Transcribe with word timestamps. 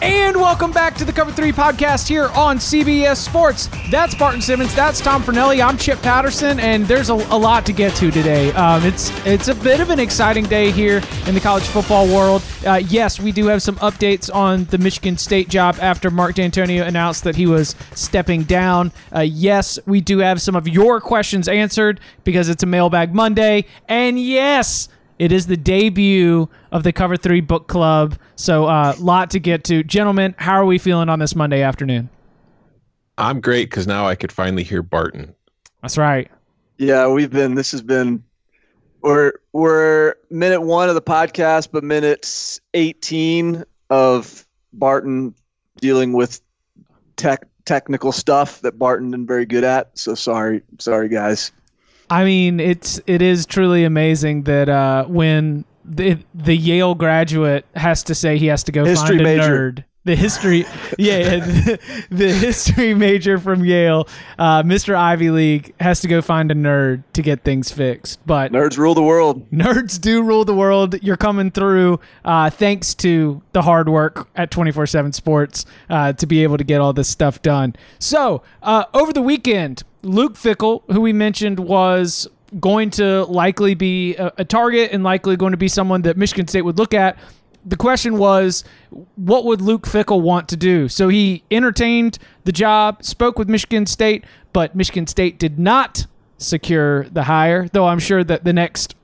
And 0.00 0.36
welcome 0.36 0.70
back 0.70 0.94
to 0.96 1.04
the 1.04 1.12
Cover 1.12 1.32
3 1.32 1.50
podcast 1.50 2.06
here 2.06 2.28
on 2.28 2.58
CBS 2.58 3.16
Sports. 3.16 3.68
That's 3.90 4.14
Barton 4.14 4.40
Simmons. 4.40 4.72
That's 4.72 5.00
Tom 5.00 5.24
Fornelli. 5.24 5.60
I'm 5.60 5.76
Chip 5.76 6.00
Patterson, 6.02 6.60
and 6.60 6.86
there's 6.86 7.10
a, 7.10 7.14
a 7.14 7.36
lot 7.36 7.66
to 7.66 7.72
get 7.72 7.96
to 7.96 8.12
today. 8.12 8.52
Um, 8.52 8.84
it's 8.84 9.10
it's 9.26 9.48
a 9.48 9.56
bit 9.56 9.80
of 9.80 9.90
an 9.90 9.98
exciting 9.98 10.44
day 10.44 10.70
here 10.70 11.02
in 11.26 11.34
the 11.34 11.40
college 11.40 11.64
football 11.64 12.06
world. 12.06 12.44
Uh, 12.64 12.74
yes, 12.74 13.18
we 13.18 13.32
do 13.32 13.46
have 13.46 13.60
some 13.60 13.74
updates 13.76 14.32
on 14.32 14.66
the 14.66 14.78
Michigan 14.78 15.18
State 15.18 15.48
job 15.48 15.76
after 15.80 16.12
Mark 16.12 16.36
Dantonio 16.36 16.86
announced 16.86 17.24
that 17.24 17.34
he 17.34 17.46
was 17.46 17.74
stepping 17.92 18.44
down. 18.44 18.92
Uh, 19.12 19.20
yes, 19.20 19.80
we 19.84 20.00
do 20.00 20.18
have 20.18 20.40
some 20.40 20.54
of 20.54 20.68
your 20.68 21.00
questions 21.00 21.48
answered 21.48 21.98
because 22.22 22.48
it's 22.48 22.62
a 22.62 22.66
Mailbag 22.66 23.12
Monday. 23.14 23.64
And 23.88 24.20
yes, 24.20 24.88
it 25.18 25.32
is 25.32 25.46
the 25.46 25.56
debut 25.56 26.48
of 26.72 26.82
the 26.82 26.92
Cover 26.92 27.16
3 27.16 27.40
Book 27.40 27.68
Club. 27.68 28.16
So, 28.36 28.64
a 28.64 28.68
uh, 28.68 28.94
lot 28.98 29.30
to 29.30 29.40
get 29.40 29.64
to. 29.64 29.82
Gentlemen, 29.82 30.34
how 30.38 30.54
are 30.54 30.64
we 30.64 30.78
feeling 30.78 31.08
on 31.08 31.18
this 31.18 31.34
Monday 31.34 31.62
afternoon? 31.62 32.08
I'm 33.16 33.40
great 33.40 33.70
because 33.70 33.86
now 33.86 34.06
I 34.06 34.14
could 34.14 34.30
finally 34.30 34.62
hear 34.62 34.82
Barton. 34.82 35.34
That's 35.82 35.98
right. 35.98 36.30
Yeah, 36.76 37.08
we've 37.08 37.30
been, 37.30 37.56
this 37.56 37.72
has 37.72 37.82
been, 37.82 38.22
we're, 39.02 39.32
we're 39.52 40.14
minute 40.30 40.60
one 40.60 40.88
of 40.88 40.94
the 40.94 41.02
podcast, 41.02 41.70
but 41.72 41.82
minutes 41.82 42.60
18 42.74 43.64
of 43.90 44.46
Barton 44.72 45.34
dealing 45.80 46.12
with 46.12 46.40
tech 47.16 47.46
technical 47.64 48.12
stuff 48.12 48.62
that 48.62 48.78
Barton 48.78 49.08
isn't 49.08 49.26
very 49.26 49.44
good 49.44 49.62
at. 49.62 49.96
So 49.98 50.14
sorry, 50.14 50.62
sorry 50.78 51.08
guys. 51.08 51.52
I 52.10 52.24
mean, 52.24 52.60
it's 52.60 53.00
it 53.06 53.22
is 53.22 53.46
truly 53.46 53.84
amazing 53.84 54.44
that 54.44 54.68
uh, 54.68 55.04
when 55.06 55.64
the 55.84 56.18
the 56.34 56.56
Yale 56.56 56.94
graduate 56.94 57.66
has 57.74 58.02
to 58.04 58.14
say 58.14 58.38
he 58.38 58.46
has 58.46 58.62
to 58.64 58.72
go 58.72 58.84
History 58.84 59.18
find 59.18 59.20
a 59.20 59.24
major. 59.24 59.72
nerd. 59.72 59.84
The 60.04 60.16
history, 60.16 60.64
yeah, 60.98 61.36
the, 61.38 62.06
the 62.10 62.32
history 62.32 62.94
major 62.94 63.36
from 63.36 63.62
Yale, 63.62 64.08
uh, 64.38 64.62
Mr. 64.62 64.94
Ivy 64.94 65.28
League 65.28 65.74
has 65.80 66.00
to 66.00 66.08
go 66.08 66.22
find 66.22 66.50
a 66.50 66.54
nerd 66.54 67.02
to 67.12 67.20
get 67.20 67.44
things 67.44 67.70
fixed. 67.70 68.18
But 68.24 68.50
Nerds 68.50 68.78
rule 68.78 68.94
the 68.94 69.02
world. 69.02 69.50
nerds 69.50 70.00
do 70.00 70.22
rule 70.22 70.46
the 70.46 70.54
world. 70.54 71.02
You're 71.02 71.18
coming 71.18 71.50
through 71.50 72.00
uh, 72.24 72.48
thanks 72.48 72.94
to 72.94 73.42
the 73.52 73.60
hard 73.60 73.90
work 73.90 74.30
at 74.34 74.50
24 74.50 74.86
7 74.86 75.12
Sports 75.12 75.66
uh, 75.90 76.14
to 76.14 76.26
be 76.26 76.42
able 76.42 76.56
to 76.56 76.64
get 76.64 76.80
all 76.80 76.94
this 76.94 77.08
stuff 77.08 77.42
done. 77.42 77.76
So, 77.98 78.42
uh, 78.62 78.84
over 78.94 79.12
the 79.12 79.20
weekend, 79.20 79.82
Luke 80.02 80.34
Fickell, 80.34 80.82
who 80.90 81.00
we 81.00 81.12
mentioned 81.12 81.58
was 81.58 82.28
going 82.60 82.90
to 82.90 83.24
likely 83.24 83.74
be 83.74 84.16
a, 84.16 84.32
a 84.38 84.44
target 84.44 84.90
and 84.92 85.04
likely 85.04 85.36
going 85.36 85.50
to 85.52 85.56
be 85.58 85.68
someone 85.68 86.02
that 86.02 86.16
Michigan 86.16 86.46
State 86.48 86.62
would 86.62 86.78
look 86.78 86.94
at. 86.94 87.18
The 87.66 87.76
question 87.76 88.16
was, 88.16 88.64
what 89.16 89.44
would 89.44 89.60
Luke 89.60 89.86
Fickell 89.86 90.22
want 90.22 90.48
to 90.48 90.56
do? 90.56 90.88
So 90.88 91.08
he 91.08 91.42
entertained 91.50 92.18
the 92.44 92.52
job, 92.52 93.02
spoke 93.04 93.38
with 93.38 93.48
Michigan 93.48 93.84
State, 93.84 94.24
but 94.52 94.74
Michigan 94.74 95.06
State 95.06 95.38
did 95.38 95.58
not 95.58 96.06
secure 96.38 97.04
the 97.10 97.24
hire, 97.24 97.68
though 97.72 97.86
I'm 97.86 97.98
sure 97.98 98.24
that 98.24 98.44
the 98.44 98.52
next 98.52 98.94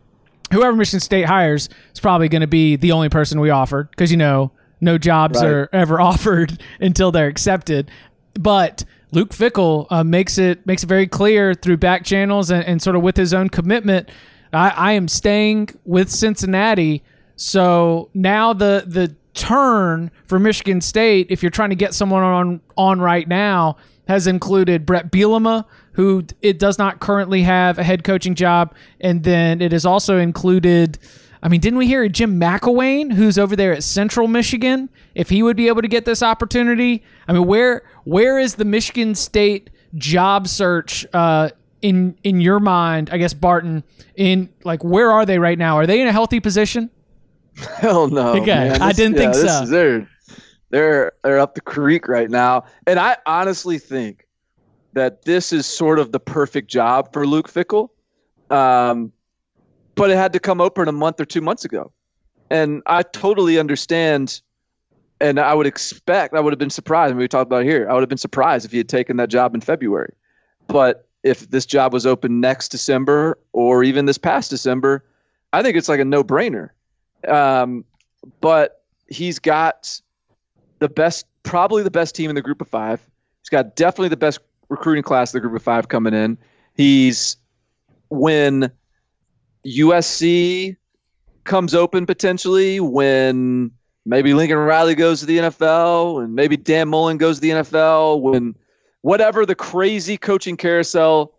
whoever 0.52 0.76
Michigan 0.76 1.00
State 1.00 1.24
hires 1.26 1.68
is 1.92 2.00
probably 2.00 2.28
going 2.28 2.40
to 2.42 2.46
be 2.46 2.76
the 2.76 2.92
only 2.92 3.08
person 3.08 3.40
we 3.40 3.50
offered 3.50 3.90
because 3.90 4.10
you 4.10 4.16
know 4.16 4.52
no 4.80 4.98
jobs 4.98 5.40
Right. 5.42 5.48
are 5.48 5.68
ever 5.72 6.00
offered 6.00 6.62
until 6.80 7.10
they're 7.10 7.26
accepted. 7.26 7.90
But 8.38 8.84
Luke 9.14 9.30
Fickell 9.30 9.86
uh, 9.90 10.02
makes 10.02 10.38
it 10.38 10.66
makes 10.66 10.82
it 10.82 10.88
very 10.88 11.06
clear 11.06 11.54
through 11.54 11.76
back 11.76 12.04
channels 12.04 12.50
and, 12.50 12.64
and 12.64 12.82
sort 12.82 12.96
of 12.96 13.02
with 13.02 13.16
his 13.16 13.32
own 13.32 13.48
commitment. 13.48 14.10
I, 14.52 14.70
I 14.70 14.92
am 14.92 15.08
staying 15.08 15.70
with 15.84 16.10
Cincinnati. 16.10 17.02
So 17.36 18.10
now 18.12 18.52
the 18.52 18.84
the 18.86 19.14
turn 19.34 20.10
for 20.26 20.38
Michigan 20.38 20.80
State, 20.80 21.28
if 21.30 21.42
you're 21.42 21.50
trying 21.50 21.70
to 21.70 21.76
get 21.76 21.94
someone 21.94 22.22
on 22.22 22.60
on 22.76 23.00
right 23.00 23.26
now, 23.28 23.76
has 24.08 24.26
included 24.26 24.84
Bret 24.84 25.12
Bielema, 25.12 25.64
who 25.92 26.24
it 26.42 26.58
does 26.58 26.76
not 26.76 26.98
currently 26.98 27.42
have 27.42 27.78
a 27.78 27.84
head 27.84 28.02
coaching 28.02 28.34
job, 28.34 28.74
and 29.00 29.22
then 29.22 29.62
it 29.62 29.72
has 29.72 29.86
also 29.86 30.18
included. 30.18 30.98
I 31.42 31.48
mean, 31.48 31.60
didn't 31.60 31.78
we 31.78 31.86
hear 31.86 32.08
Jim 32.08 32.40
McElwain, 32.40 33.12
who's 33.12 33.38
over 33.38 33.54
there 33.54 33.74
at 33.74 33.82
Central 33.82 34.28
Michigan, 34.28 34.88
if 35.14 35.28
he 35.28 35.42
would 35.42 35.58
be 35.58 35.68
able 35.68 35.82
to 35.82 35.88
get 35.88 36.06
this 36.06 36.22
opportunity? 36.22 37.04
I 37.28 37.34
mean, 37.34 37.46
where 37.46 37.82
where 38.04 38.38
is 38.38 38.54
the 38.54 38.64
Michigan 38.64 39.14
State 39.14 39.70
job 39.94 40.48
search 40.48 41.06
uh, 41.12 41.50
in 41.82 42.16
in 42.22 42.40
your 42.40 42.60
mind? 42.60 43.10
I 43.10 43.18
guess 43.18 43.34
Barton, 43.34 43.84
in 44.16 44.48
like 44.64 44.82
where 44.84 45.10
are 45.10 45.26
they 45.26 45.38
right 45.38 45.58
now? 45.58 45.76
Are 45.76 45.86
they 45.86 46.00
in 46.00 46.06
a 46.06 46.12
healthy 46.12 46.40
position? 46.40 46.90
Hell 47.76 48.08
no. 48.08 48.34
Okay, 48.34 48.46
man. 48.46 48.82
I 48.82 48.92
didn't 48.92 49.16
think 49.16 49.34
so. 49.34 49.64
they're, 49.66 50.08
they're, 50.70 51.12
they're 51.22 51.38
up 51.38 51.54
the 51.54 51.60
creek 51.60 52.08
right 52.08 52.28
now. 52.28 52.64
And 52.86 52.98
I 52.98 53.16
honestly 53.26 53.78
think 53.78 54.26
that 54.92 55.24
this 55.24 55.52
is 55.52 55.66
sort 55.66 55.98
of 55.98 56.12
the 56.12 56.20
perfect 56.20 56.68
job 56.68 57.12
for 57.12 57.26
Luke 57.26 57.50
Fickell. 57.50 57.90
Um, 58.50 59.12
but 59.94 60.10
it 60.10 60.16
had 60.16 60.32
to 60.32 60.40
come 60.40 60.60
open 60.60 60.88
a 60.88 60.92
month 60.92 61.20
or 61.20 61.24
two 61.24 61.40
months 61.40 61.64
ago. 61.64 61.92
And 62.50 62.82
I 62.86 63.02
totally 63.02 63.58
understand. 63.58 64.40
And 65.20 65.38
I 65.38 65.54
would 65.54 65.66
expect, 65.66 66.34
I 66.34 66.40
would 66.40 66.52
have 66.52 66.58
been 66.58 66.70
surprised. 66.70 67.10
And 67.10 67.18
we 67.18 67.28
talked 67.28 67.46
about 67.48 67.64
here. 67.64 67.88
I 67.88 67.94
would 67.94 68.02
have 68.02 68.08
been 68.08 68.18
surprised 68.18 68.64
if 68.64 68.72
he 68.72 68.78
had 68.78 68.88
taken 68.88 69.16
that 69.18 69.28
job 69.28 69.54
in 69.54 69.60
February. 69.60 70.12
But 70.66 71.08
if 71.22 71.50
this 71.50 71.66
job 71.66 71.92
was 71.92 72.06
open 72.06 72.40
next 72.40 72.68
December 72.68 73.38
or 73.52 73.82
even 73.84 74.06
this 74.06 74.18
past 74.18 74.50
December, 74.50 75.04
I 75.52 75.62
think 75.62 75.76
it's 75.76 75.88
like 75.88 76.00
a 76.00 76.04
no 76.04 76.22
brainer. 76.24 76.70
Um, 77.28 77.84
but 78.40 78.82
he's 79.08 79.38
got 79.38 80.00
the 80.80 80.88
best, 80.88 81.26
probably 81.42 81.82
the 81.82 81.90
best 81.90 82.14
team 82.14 82.28
in 82.28 82.34
the 82.34 82.42
group 82.42 82.60
of 82.60 82.68
five. 82.68 83.00
He's 83.40 83.48
got 83.48 83.76
definitely 83.76 84.08
the 84.08 84.16
best 84.16 84.40
recruiting 84.68 85.02
class 85.02 85.30
of 85.30 85.34
the 85.34 85.40
group 85.40 85.54
of 85.54 85.62
five 85.62 85.88
coming 85.88 86.14
in. 86.14 86.36
He's 86.74 87.36
when 88.08 88.70
USC 89.66 90.76
comes 91.44 91.74
open 91.74 92.06
potentially, 92.06 92.80
when 92.80 93.70
maybe 94.04 94.34
Lincoln 94.34 94.58
Riley 94.58 94.94
goes 94.94 95.20
to 95.20 95.26
the 95.26 95.38
NFL, 95.38 96.22
and 96.22 96.34
maybe 96.34 96.56
Dan 96.56 96.88
Mullen 96.88 97.18
goes 97.18 97.36
to 97.36 97.40
the 97.40 97.50
NFL, 97.50 98.20
when 98.20 98.54
whatever 99.02 99.44
the 99.44 99.54
crazy 99.54 100.16
coaching 100.16 100.56
carousel 100.56 101.34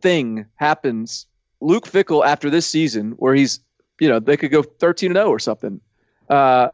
thing 0.00 0.46
happens, 0.56 1.26
Luke 1.60 1.86
Fickell 1.86 2.24
after 2.24 2.50
this 2.50 2.66
season, 2.66 3.12
where 3.12 3.34
he's, 3.34 3.60
you 4.00 4.08
know, 4.08 4.20
they 4.20 4.36
could 4.36 4.50
go 4.50 4.62
13 4.62 5.10
and 5.10 5.16
0 5.16 5.28
or 5.28 5.38
something, 5.38 5.80
uh, 6.28 6.68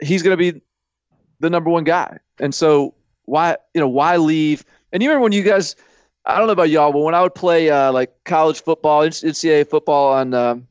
he's 0.00 0.22
going 0.22 0.36
to 0.36 0.52
be 0.52 0.60
the 1.40 1.50
number 1.50 1.70
one 1.70 1.84
guy. 1.84 2.18
And 2.38 2.54
so 2.54 2.94
why, 3.24 3.56
you 3.74 3.80
know, 3.80 3.88
why 3.88 4.16
leave? 4.16 4.64
And 4.92 5.02
you 5.02 5.08
remember 5.08 5.22
when 5.22 5.32
you 5.32 5.42
guys, 5.42 5.76
I 6.24 6.38
don't 6.38 6.46
know 6.46 6.52
about 6.52 6.70
y'all, 6.70 6.92
but 6.92 7.00
when 7.00 7.14
I 7.14 7.22
would 7.22 7.34
play 7.34 7.70
uh, 7.70 7.92
like 7.92 8.12
college 8.24 8.62
football, 8.62 9.02
NCAA 9.02 9.68
football 9.68 10.12
on 10.12 10.34
um 10.34 10.66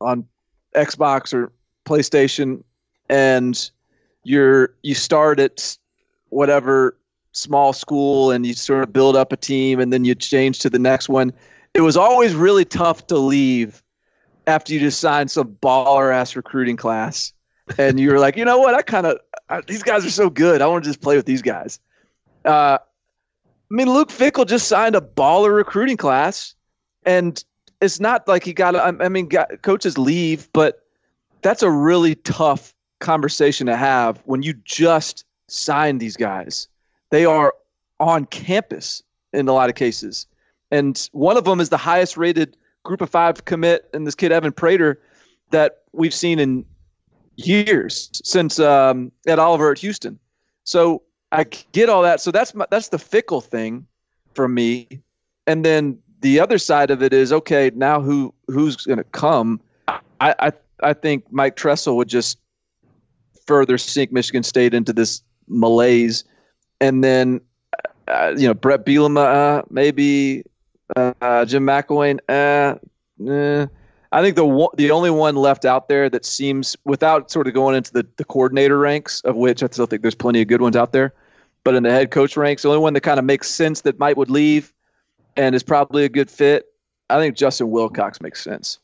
on 0.00 0.26
Xbox 0.74 1.32
or 1.34 1.52
PlayStation, 1.84 2.62
and 3.08 3.70
you're 4.24 4.74
you 4.82 4.94
start 4.94 5.40
at 5.40 5.76
whatever 6.28 6.96
small 7.32 7.72
school 7.72 8.30
and 8.30 8.46
you 8.46 8.54
sort 8.54 8.82
of 8.82 8.92
build 8.92 9.16
up 9.16 9.32
a 9.32 9.36
team 9.36 9.80
and 9.80 9.92
then 9.92 10.04
you 10.04 10.14
change 10.14 10.58
to 10.60 10.70
the 10.70 10.78
next 10.78 11.08
one. 11.08 11.32
It 11.74 11.80
was 11.80 11.96
always 11.96 12.34
really 12.34 12.64
tough 12.64 13.06
to 13.06 13.16
leave 13.16 13.82
after 14.46 14.72
you 14.72 14.80
just 14.80 15.00
signed 15.00 15.30
some 15.30 15.56
baller 15.62 16.12
ass 16.12 16.36
recruiting 16.36 16.76
class 16.76 17.32
and 17.78 17.98
you 17.98 18.10
were 18.10 18.18
like, 18.18 18.36
you 18.36 18.44
know 18.44 18.58
what? 18.58 18.74
I 18.74 18.82
kind 18.82 19.06
of 19.06 19.18
these 19.66 19.82
guys 19.82 20.04
are 20.04 20.10
so 20.10 20.30
good. 20.30 20.62
I 20.62 20.66
want 20.66 20.84
to 20.84 20.90
just 20.90 21.00
play 21.00 21.16
with 21.16 21.26
these 21.26 21.42
guys. 21.42 21.78
Uh, 22.44 22.78
I 22.78 23.74
mean, 23.74 23.88
Luke 23.88 24.10
Fickell 24.10 24.46
just 24.46 24.68
signed 24.68 24.94
a 24.94 25.00
baller 25.00 25.54
recruiting 25.54 25.96
class, 25.96 26.54
and 27.04 27.42
it's 27.80 28.00
not 28.00 28.26
like 28.28 28.44
he 28.44 28.52
got. 28.52 28.76
I 28.76 29.08
mean, 29.08 29.28
got, 29.28 29.62
coaches 29.62 29.96
leave, 29.96 30.48
but 30.52 30.81
that's 31.42 31.62
a 31.62 31.70
really 31.70 32.14
tough 32.16 32.74
conversation 33.00 33.66
to 33.66 33.76
have 33.76 34.22
when 34.24 34.42
you 34.42 34.54
just 34.64 35.24
signed 35.48 36.00
these 36.00 36.16
guys. 36.16 36.68
They 37.10 37.24
are 37.24 37.54
on 38.00 38.26
campus 38.26 39.02
in 39.32 39.48
a 39.48 39.52
lot 39.52 39.68
of 39.68 39.74
cases, 39.74 40.26
and 40.70 41.08
one 41.12 41.36
of 41.36 41.44
them 41.44 41.60
is 41.60 41.68
the 41.68 41.76
highest 41.76 42.16
rated 42.16 42.56
Group 42.84 43.00
of 43.00 43.10
Five 43.10 43.44
commit, 43.44 43.88
and 43.92 44.06
this 44.06 44.14
kid 44.14 44.32
Evan 44.32 44.52
Prater 44.52 45.00
that 45.50 45.82
we've 45.92 46.14
seen 46.14 46.38
in 46.38 46.64
years 47.36 48.10
since 48.24 48.58
um, 48.58 49.12
Oliver 49.28 49.72
at 49.72 49.78
Houston. 49.78 50.18
So 50.64 51.02
I 51.30 51.44
get 51.72 51.88
all 51.88 52.02
that. 52.02 52.20
So 52.20 52.30
that's 52.30 52.54
my, 52.54 52.66
that's 52.70 52.88
the 52.88 52.98
fickle 52.98 53.40
thing 53.40 53.86
for 54.34 54.48
me. 54.48 54.88
And 55.46 55.64
then 55.64 55.98
the 56.20 56.40
other 56.40 56.58
side 56.58 56.90
of 56.90 57.02
it 57.02 57.12
is 57.12 57.32
okay. 57.32 57.70
Now 57.74 58.00
who 58.00 58.32
who's 58.48 58.76
going 58.76 58.98
to 58.98 59.04
come? 59.04 59.60
I, 59.88 60.34
I 60.38 60.52
I 60.82 60.92
think 60.92 61.24
Mike 61.30 61.56
Tressel 61.56 61.96
would 61.96 62.08
just 62.08 62.38
further 63.46 63.78
sink 63.78 64.12
Michigan 64.12 64.42
State 64.42 64.74
into 64.74 64.92
this 64.92 65.22
malaise, 65.48 66.24
and 66.80 67.02
then 67.02 67.40
uh, 68.08 68.34
you 68.36 68.46
know 68.46 68.54
Bret 68.54 68.84
Bielema 68.84 69.24
uh, 69.58 69.62
maybe 69.70 70.44
uh, 70.96 71.44
Jim 71.44 71.64
McElwain. 71.64 72.18
Uh, 72.28 72.76
eh. 73.30 73.66
I 74.14 74.20
think 74.20 74.36
the 74.36 74.68
the 74.76 74.90
only 74.90 75.10
one 75.10 75.36
left 75.36 75.64
out 75.64 75.88
there 75.88 76.10
that 76.10 76.24
seems 76.24 76.76
without 76.84 77.30
sort 77.30 77.46
of 77.46 77.54
going 77.54 77.76
into 77.76 77.92
the, 77.92 78.06
the 78.16 78.24
coordinator 78.24 78.78
ranks, 78.78 79.20
of 79.22 79.36
which 79.36 79.62
I 79.62 79.66
still 79.70 79.86
think 79.86 80.02
there's 80.02 80.14
plenty 80.14 80.42
of 80.42 80.48
good 80.48 80.60
ones 80.60 80.76
out 80.76 80.92
there, 80.92 81.14
but 81.64 81.74
in 81.74 81.82
the 81.82 81.90
head 81.90 82.10
coach 82.10 82.36
ranks, 82.36 82.62
the 82.62 82.68
only 82.68 82.80
one 82.80 82.92
that 82.94 83.00
kind 83.00 83.18
of 83.18 83.24
makes 83.24 83.48
sense 83.48 83.80
that 83.82 83.98
Mike 83.98 84.16
would 84.16 84.30
leave 84.30 84.72
and 85.36 85.54
is 85.54 85.62
probably 85.62 86.04
a 86.04 86.08
good 86.08 86.30
fit. 86.30 86.66
I 87.08 87.18
think 87.18 87.36
Justin 87.36 87.70
Wilcox 87.70 88.20
makes 88.20 88.42
sense. 88.42 88.78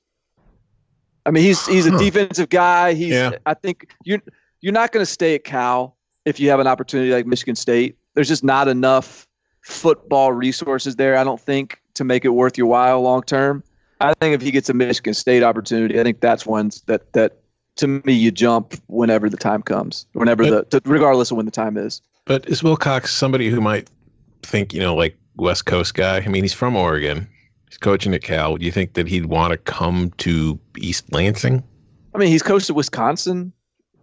I 1.29 1.31
mean, 1.31 1.45
he's 1.45 1.67
he's 1.67 1.85
a 1.85 1.91
defensive 1.99 2.49
guy. 2.49 2.95
He's 2.95 3.13
yeah. 3.13 3.33
I 3.45 3.53
think 3.53 3.95
you're 4.03 4.23
you're 4.63 4.73
not 4.73 4.93
going 4.93 5.05
to 5.05 5.11
stay 5.11 5.35
at 5.35 5.45
Cal 5.45 5.95
if 6.25 6.41
you 6.41 6.49
have 6.49 6.59
an 6.59 6.67
opportunity 6.67 7.13
like 7.13 7.27
Michigan 7.27 7.55
State. 7.55 7.99
There's 8.15 8.29
just 8.29 8.43
not 8.43 8.67
enough 8.67 9.29
football 9.61 10.33
resources 10.33 10.97
there. 10.97 11.19
I 11.19 11.25
don't 11.25 11.39
think 11.41 11.83
to 11.95 12.05
make 12.05 12.25
it 12.25 12.31
worth 12.31 12.57
your 12.57 12.67
while 12.67 13.03
long 13.03 13.23
term. 13.23 13.63
I 14.01 14.15
think 14.15 14.35
if 14.35 14.41
he 14.41 14.51
gets 14.51 14.71
a 14.71 14.75
Michigan 14.75 15.13
State 15.13 15.43
opportunity, 15.43 16.01
I 16.01 16.03
think 16.03 16.21
that's 16.21 16.47
one 16.47 16.71
that 16.87 17.13
that 17.13 17.41
to 17.77 17.87
me 17.87 18.15
you 18.15 18.31
jump 18.31 18.75
whenever 18.87 19.29
the 19.29 19.37
time 19.37 19.63
comes, 19.63 20.07
whenever 20.15 20.49
but, 20.49 20.71
the 20.71 20.81
regardless 20.87 21.31
of 21.31 21.37
when 21.37 21.45
the 21.45 21.53
time 21.53 21.77
is. 21.77 22.01
But 22.25 22.49
is 22.49 22.63
Wilcox 22.63 23.13
somebody 23.15 23.51
who 23.51 23.61
might 23.61 23.91
think 24.43 24.73
you 24.73 24.81
know 24.81 24.95
like 24.95 25.15
West 25.37 25.67
Coast 25.67 25.93
guy? 25.93 26.23
I 26.25 26.29
mean, 26.29 26.43
he's 26.43 26.55
from 26.55 26.75
Oregon. 26.75 27.29
He's 27.69 27.79
coaching 27.79 28.15
at 28.15 28.23
Cal. 28.23 28.57
Do 28.57 28.65
you 28.65 28.73
think 28.73 28.95
that 28.95 29.07
he'd 29.07 29.27
want 29.27 29.53
to 29.53 29.57
come 29.59 30.11
to 30.19 30.59
East 30.79 31.13
Lansing? 31.13 31.63
I 32.15 32.19
mean, 32.19 32.29
he's 32.29 32.43
coached 32.43 32.71
at 32.71 32.77
Wisconsin. 32.77 33.53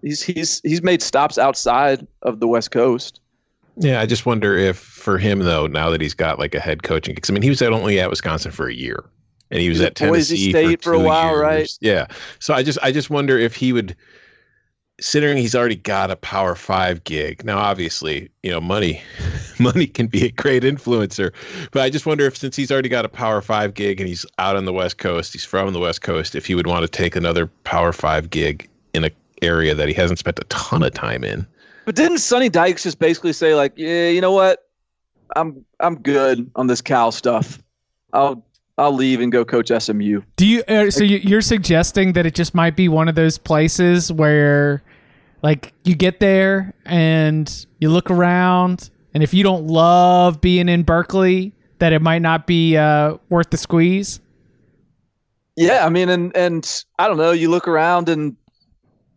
He's 0.02 0.22
he's 0.22 0.62
he's 0.62 0.82
made 0.82 1.02
stops 1.02 1.38
outside 1.38 2.06
of 2.22 2.40
the 2.40 2.48
West 2.48 2.72
Coast. 2.72 3.22
Yeah, 3.78 4.00
I 4.00 4.06
just 4.06 4.26
wonder 4.26 4.56
if 4.56 4.78
for 4.78 5.18
him 5.18 5.40
though, 5.40 5.68
now 5.68 5.90
that 5.90 6.00
he's 6.00 6.14
got 6.14 6.40
like 6.40 6.56
a 6.56 6.60
head 6.60 6.84
coaching, 6.84 7.16
because 7.16 7.30
I 7.30 7.34
mean, 7.34 7.42
he 7.42 7.50
was 7.50 7.62
at 7.62 7.74
only 7.74 8.00
at 8.00 8.10
Wisconsin 8.10 8.52
for 8.52 8.68
a 8.68 8.74
year 8.74 9.04
and 9.52 9.62
he 9.62 9.70
was 9.70 9.82
at 9.82 9.96
Tennessee 9.96 10.50
State 10.50 10.84
for, 10.84 10.92
for 10.92 10.94
a 10.96 11.00
while, 11.00 11.32
years. 11.32 11.42
right? 11.42 11.78
Yeah. 11.82 12.08
So 12.40 12.54
I 12.54 12.64
just 12.64 12.80
I 12.82 12.92
just 12.92 13.10
wonder 13.10 13.38
if 13.38 13.56
he 13.56 13.74
would 13.74 13.96
considering 14.98 15.38
he's 15.38 15.56
already 15.56 15.76
got 15.76 16.10
a 16.10 16.16
power 16.16 16.56
five 16.56 17.04
gig 17.04 17.44
now 17.44 17.58
obviously 17.58 18.30
you 18.44 18.52
know 18.52 18.62
money 18.62 19.02
money 19.60 19.88
can 19.88 20.08
be 20.08 20.26
a 20.26 20.32
great 20.32 20.64
influencer 20.64 21.34
but 21.72 21.82
i 21.82 21.90
just 21.90 22.06
wonder 22.06 22.26
if 22.26 22.38
since 22.38 22.56
he's 22.56 22.72
already 22.72 22.88
got 22.88 23.04
a 23.04 23.10
power 23.10 23.42
five 23.42 23.74
gig 23.74 24.00
and 24.00 24.08
he's 24.08 24.26
out 24.40 24.56
on 24.56 24.66
the 24.66 24.74
west 24.74 24.98
coast 24.98 25.34
he's 25.34 25.44
from 25.44 25.74
the 25.74 25.80
west 25.80 26.02
coast 26.02 26.34
if 26.34 26.46
he 26.46 26.56
would 26.56 26.68
want 26.68 26.82
to 26.82 26.88
take 26.88 27.16
another 27.16 27.48
power 27.66 27.92
five 27.92 28.30
gig 28.30 28.70
in 28.94 29.04
an 29.04 29.12
area 29.42 29.76
that 29.76 29.88
he 29.88 29.94
hasn't 29.94 30.20
spent 30.20 30.40
a 30.40 30.44
ton 30.46 30.84
of 30.84 30.94
time 30.94 31.24
in. 31.24 31.46
But 31.86 31.96
didn't 31.96 32.20
sonny 32.20 32.50
dykes 32.50 32.84
just 32.84 33.00
basically 33.00 33.34
say 33.34 33.56
like 33.56 33.74
yeah 33.76 34.10
you 34.10 34.22
know 34.22 34.32
what? 34.32 34.68
I'm 35.36 35.66
i'm 35.80 35.96
good 36.02 36.50
on 36.56 36.68
this 36.68 36.82
cow 36.82 37.10
stuff. 37.12 37.62
I'll 38.14 38.44
I'll 38.78 38.94
leave 38.94 39.22
and 39.22 39.32
go 39.32 39.46
coach 39.46 39.72
SMU. 39.78 40.22
Do 40.36 40.46
you? 40.46 40.64
Uh, 40.68 40.92
so 40.92 41.04
you're 41.04 41.42
suggesting 41.42 42.14
that 42.14 42.26
it 42.26 42.36
just 42.36 42.54
might 42.54 42.76
be 42.76 42.90
one 42.90 43.08
of 43.08 43.16
those 43.16 43.38
places 43.38 44.12
where, 44.12 44.84
like, 45.42 45.74
you 45.84 45.96
get 45.96 46.20
there 46.20 46.74
and 46.86 47.66
you 47.80 47.90
look 47.90 48.12
around, 48.12 48.90
and 49.14 49.24
if 49.24 49.34
you 49.34 49.44
don't 49.44 49.68
love 49.68 50.42
being 50.42 50.68
in 50.68 50.84
Berkeley, 50.84 51.54
that 51.80 51.94
it 51.94 52.02
might 52.02 52.22
not 52.22 52.48
be 52.48 52.76
uh, 52.76 53.18
worth 53.30 53.50
the 53.50 53.58
squeeze. 53.58 54.20
Yeah, 55.56 55.86
I 55.86 55.90
mean, 55.90 56.10
and 56.10 56.36
and 56.36 56.84
I 57.00 57.08
don't 57.08 57.18
know. 57.18 57.32
You 57.32 57.50
look 57.50 57.68
around 57.68 58.10
and 58.10 58.36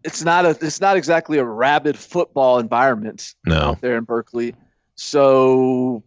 it's 0.04 0.22
not 0.22 0.44
a 0.44 0.50
it's 0.60 0.80
not 0.80 0.96
exactly 0.96 1.38
a 1.38 1.44
rabid 1.44 1.98
football 1.98 2.58
environment 2.58 3.34
no. 3.44 3.58
out 3.58 3.80
there 3.80 3.96
in 3.96 4.04
Berkeley. 4.04 4.54
So 4.94 6.02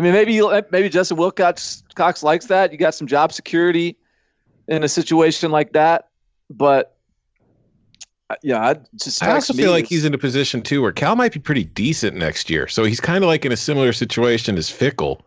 I 0.00 0.02
mean, 0.02 0.14
maybe 0.14 0.40
maybe 0.70 0.88
Justin 0.88 1.18
Wilcox 1.18 1.84
Cox 1.94 2.22
likes 2.22 2.46
that. 2.46 2.72
You 2.72 2.78
got 2.78 2.94
some 2.94 3.06
job 3.06 3.34
security 3.34 3.98
in 4.66 4.82
a 4.82 4.88
situation 4.88 5.50
like 5.50 5.74
that, 5.74 6.08
but 6.48 6.96
uh, 8.30 8.36
yeah, 8.42 8.66
I 8.66 8.76
just 8.96 9.22
I 9.22 9.32
also 9.32 9.52
feel 9.52 9.72
like 9.72 9.84
he's 9.84 10.06
in 10.06 10.14
a 10.14 10.18
position 10.18 10.62
too 10.62 10.80
where 10.80 10.90
Cal 10.90 11.16
might 11.16 11.34
be 11.34 11.38
pretty 11.38 11.64
decent 11.64 12.16
next 12.16 12.48
year. 12.48 12.66
So 12.66 12.84
he's 12.84 12.98
kind 12.98 13.22
of 13.22 13.28
like 13.28 13.44
in 13.44 13.52
a 13.52 13.58
similar 13.58 13.92
situation 13.92 14.56
as 14.56 14.70
Fickell, 14.70 15.20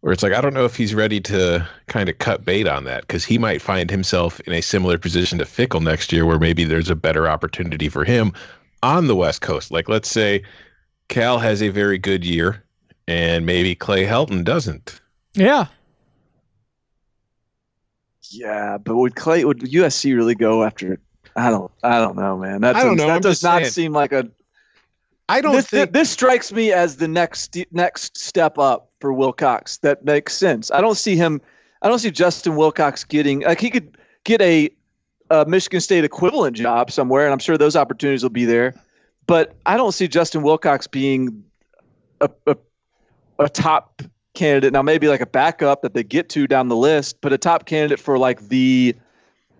where 0.00 0.14
it's 0.14 0.22
like 0.22 0.32
I 0.32 0.40
don't 0.40 0.54
know 0.54 0.64
if 0.64 0.76
he's 0.76 0.94
ready 0.94 1.20
to 1.20 1.68
kind 1.88 2.08
of 2.08 2.16
cut 2.16 2.42
bait 2.42 2.66
on 2.66 2.84
that 2.84 3.02
because 3.02 3.22
he 3.22 3.36
might 3.36 3.60
find 3.60 3.90
himself 3.90 4.40
in 4.46 4.54
a 4.54 4.62
similar 4.62 4.96
position 4.96 5.36
to 5.40 5.44
Fickell 5.44 5.82
next 5.82 6.10
year, 6.10 6.24
where 6.24 6.38
maybe 6.38 6.64
there's 6.64 6.88
a 6.88 6.96
better 6.96 7.28
opportunity 7.28 7.90
for 7.90 8.04
him 8.04 8.32
on 8.82 9.08
the 9.08 9.16
West 9.16 9.42
Coast. 9.42 9.70
Like 9.70 9.90
let's 9.90 10.10
say 10.10 10.42
Cal 11.08 11.38
has 11.38 11.60
a 11.60 11.68
very 11.68 11.98
good 11.98 12.24
year 12.24 12.64
and 13.10 13.44
maybe 13.44 13.74
Clay 13.74 14.04
Helton 14.04 14.44
doesn't. 14.44 15.00
Yeah. 15.34 15.66
Yeah, 18.30 18.78
but 18.78 18.94
would 18.94 19.16
Clay 19.16 19.44
would 19.44 19.58
USC 19.58 20.14
really 20.14 20.36
go 20.36 20.62
after? 20.62 21.00
I 21.34 21.50
don't. 21.50 21.72
I 21.82 21.98
don't 21.98 22.16
know, 22.16 22.38
man. 22.38 22.60
That 22.60 22.76
I 22.76 22.84
don't 22.84 22.96
know. 22.96 23.08
That 23.08 23.16
I'm 23.16 23.20
does 23.20 23.42
not 23.42 23.62
saying. 23.62 23.70
seem 23.72 23.92
like 23.92 24.12
a. 24.12 24.28
I 25.28 25.40
don't 25.40 25.54
This, 25.54 25.66
think 25.66 25.92
this 25.92 26.08
strikes 26.10 26.52
me 26.52 26.70
as 26.70 26.96
the 26.96 27.08
next 27.08 27.56
next 27.72 28.16
step 28.16 28.58
up 28.58 28.90
for 29.00 29.12
Wilcox. 29.12 29.78
That 29.78 30.04
makes 30.04 30.36
sense. 30.36 30.70
I 30.70 30.80
don't 30.80 30.96
see 30.96 31.16
him. 31.16 31.40
I 31.82 31.88
don't 31.88 31.98
see 31.98 32.12
Justin 32.12 32.54
Wilcox 32.54 33.02
getting 33.02 33.40
like 33.40 33.60
he 33.60 33.70
could 33.70 33.96
get 34.22 34.40
a, 34.40 34.70
a 35.30 35.44
Michigan 35.46 35.80
State 35.80 36.04
equivalent 36.04 36.56
job 36.56 36.92
somewhere, 36.92 37.24
and 37.24 37.32
I'm 37.32 37.40
sure 37.40 37.58
those 37.58 37.74
opportunities 37.74 38.22
will 38.22 38.30
be 38.30 38.44
there. 38.44 38.72
But 39.26 39.56
I 39.66 39.76
don't 39.76 39.92
see 39.92 40.06
Justin 40.06 40.42
Wilcox 40.42 40.86
being 40.86 41.42
a, 42.20 42.30
a 42.46 42.56
a 43.40 43.48
top 43.48 44.02
candidate 44.34 44.72
now 44.72 44.82
maybe 44.82 45.08
like 45.08 45.20
a 45.20 45.26
backup 45.26 45.82
that 45.82 45.92
they 45.94 46.04
get 46.04 46.28
to 46.28 46.46
down 46.46 46.68
the 46.68 46.76
list 46.76 47.20
but 47.20 47.32
a 47.32 47.38
top 47.38 47.66
candidate 47.66 47.98
for 47.98 48.16
like 48.16 48.48
the 48.48 48.94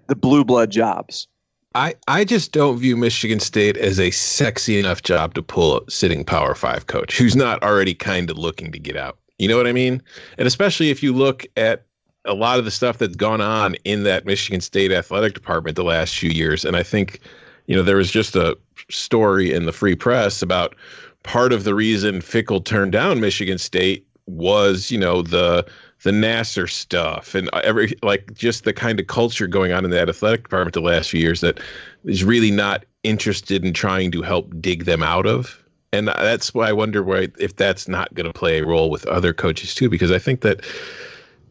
the 0.07 0.15
blue 0.15 0.45
blood 0.45 0.71
jobs 0.71 1.27
I, 1.75 1.95
I 2.09 2.25
just 2.25 2.51
don't 2.51 2.79
view 2.79 2.97
Michigan 2.97 3.39
State 3.39 3.77
as 3.77 4.01
a 4.01 4.11
sexy 4.11 4.81
enough 4.81 5.03
job 5.03 5.35
to 5.35 5.43
pull 5.43 5.79
a 5.79 5.89
sitting 5.89 6.25
Power 6.25 6.57
Five 6.57 6.89
coach 6.89 7.17
who's 7.17 7.37
not 7.37 7.63
already 7.63 7.95
kind 7.95 8.29
of 8.29 8.37
looking 8.37 8.73
to 8.73 8.79
get 8.81 8.97
out. 8.97 9.19
You 9.39 9.47
know 9.47 9.57
what 9.57 9.69
I 9.69 9.73
mean? 9.73 10.03
And 10.37 10.49
especially 10.49 10.91
if 10.91 11.01
you 11.01 11.13
look 11.13 11.47
at 11.57 11.87
a 12.25 12.35
lot 12.35 12.59
of 12.59 12.65
the 12.65 12.71
stuff 12.71 12.99
that's 12.99 13.17
gone 13.17 13.41
on 13.41 13.77
in 13.85 14.03
that 14.03 14.27
Michigan 14.27 14.61
State 14.61 14.93
athletic 14.93 15.35
department 15.35 15.77
the 15.77 15.85
last 15.85 16.19
few 16.19 16.31
years. 16.31 16.65
And 16.65 16.77
I 16.77 16.83
think, 16.83 17.21
you 17.67 17.77
know, 17.77 17.83
there 17.83 17.97
was 17.97 18.11
just 18.11 18.37
a 18.37 18.59
story 18.91 19.53
in 19.53 19.65
the 19.65 19.73
free 19.73 19.95
press 19.95 20.43
about 20.43 20.75
part 21.23 21.53
of 21.53 21.65
the 21.65 21.75
reason 21.75 22.21
Fickell 22.21 22.65
turned 22.65 22.93
down 22.93 23.21
Michigan 23.21 23.59
State 23.59 24.07
was, 24.27 24.91
you 24.91 24.99
know, 24.99 25.23
the 25.23 25.67
the 26.03 26.11
Nassar 26.11 26.69
stuff 26.69 27.35
and 27.35 27.51
every 27.63 27.93
like 28.03 28.33
just 28.33 28.65
the 28.65 28.73
kind 28.73 28.99
of 28.99 29.07
culture 29.07 29.47
going 29.47 29.73
on 29.73 29.85
in 29.85 29.91
that 29.91 30.09
athletic 30.09 30.45
department 30.45 30.73
the 30.73 30.81
last 30.81 31.11
few 31.11 31.21
years 31.21 31.43
that 31.43 31.61
is 32.05 32.25
really 32.25 32.51
not 32.51 32.87
interested 33.03 33.65
in 33.65 33.75
trying 33.75 34.11
to 34.13 34.23
help 34.23 34.51
dig 34.61 34.85
them 34.85 35.03
out 35.03 35.27
of. 35.27 35.63
And 35.93 36.09
that's 36.09 36.55
why 36.55 36.69
I 36.69 36.73
wonder 36.73 37.03
why 37.03 37.29
if 37.39 37.57
that's 37.57 37.89
not 37.89 38.15
going 38.15 38.27
to 38.27 38.33
play 38.33 38.61
a 38.61 38.67
role 38.67 38.91
with 38.91 39.05
other 39.07 39.33
coaches 39.33 39.75
too, 39.75 39.91
because 39.91 40.11
I 40.11 40.19
think 40.19 40.41
that 40.41 40.65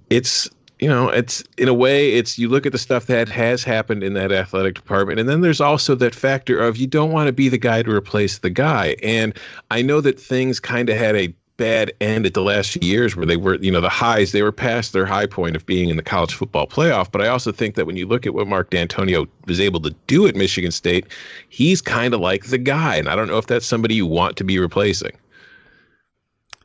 it's 0.09 0.49
you 0.79 0.87
know, 0.87 1.09
it's 1.09 1.43
in 1.57 1.67
a 1.67 1.73
way, 1.73 2.13
it's 2.13 2.39
you 2.39 2.47
look 2.47 2.65
at 2.65 2.71
the 2.71 2.77
stuff 2.77 3.07
that 3.07 3.27
has 3.29 3.63
happened 3.63 4.03
in 4.03 4.13
that 4.13 4.31
athletic 4.31 4.75
department, 4.75 5.19
and 5.19 5.27
then 5.27 5.41
there's 5.41 5.61
also 5.61 5.93
that 5.95 6.15
factor 6.15 6.59
of 6.59 6.77
you 6.77 6.87
don't 6.87 7.11
want 7.11 7.27
to 7.27 7.33
be 7.33 7.49
the 7.49 7.57
guy 7.57 7.83
to 7.83 7.91
replace 7.91 8.39
the 8.39 8.49
guy. 8.49 8.95
And 9.03 9.37
I 9.71 9.81
know 9.81 10.01
that 10.01 10.19
things 10.19 10.59
kind 10.59 10.89
of 10.89 10.97
had 10.97 11.15
a 11.15 11.33
bad 11.57 11.91
end 11.99 12.25
at 12.25 12.33
the 12.33 12.41
last 12.41 12.71
few 12.71 12.89
years 12.89 13.17
where 13.17 13.25
they 13.25 13.35
were, 13.35 13.55
you 13.55 13.69
know, 13.69 13.81
the 13.81 13.89
highs, 13.89 14.31
they 14.31 14.41
were 14.41 14.51
past 14.51 14.93
their 14.93 15.05
high 15.05 15.25
point 15.25 15.57
of 15.57 15.65
being 15.65 15.89
in 15.89 15.97
the 15.97 16.01
college 16.01 16.33
football 16.33 16.65
playoff. 16.65 17.11
But 17.11 17.21
I 17.21 17.27
also 17.27 17.51
think 17.51 17.75
that 17.75 17.85
when 17.85 17.97
you 17.97 18.07
look 18.07 18.25
at 18.25 18.33
what 18.33 18.47
Mark 18.47 18.71
Dantonio 18.71 19.27
was 19.45 19.59
able 19.59 19.81
to 19.81 19.93
do 20.07 20.25
at 20.25 20.35
Michigan 20.35 20.71
State, 20.71 21.05
he's 21.49 21.81
kind 21.81 22.13
of 22.13 22.21
like 22.21 22.45
the 22.45 22.57
guy. 22.57 22.95
And 22.95 23.09
I 23.09 23.15
don't 23.17 23.27
know 23.27 23.37
if 23.37 23.47
that's 23.47 23.65
somebody 23.65 23.95
you 23.95 24.05
want 24.05 24.37
to 24.37 24.45
be 24.45 24.57
replacing. 24.57 25.11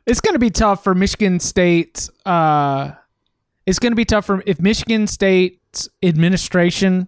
It's 0.05 0.21
going 0.21 0.33
to 0.35 0.39
be 0.39 0.49
tough 0.49 0.81
for 0.81 0.95
Michigan 0.95 1.41
State. 1.41 2.09
Uh, 2.25 2.93
it's 3.65 3.79
going 3.79 3.91
to 3.91 3.97
be 3.97 4.05
tough 4.05 4.25
for 4.25 4.43
if 4.45 4.59
Michigan 4.59 5.07
State's 5.07 5.89
administration, 6.03 7.07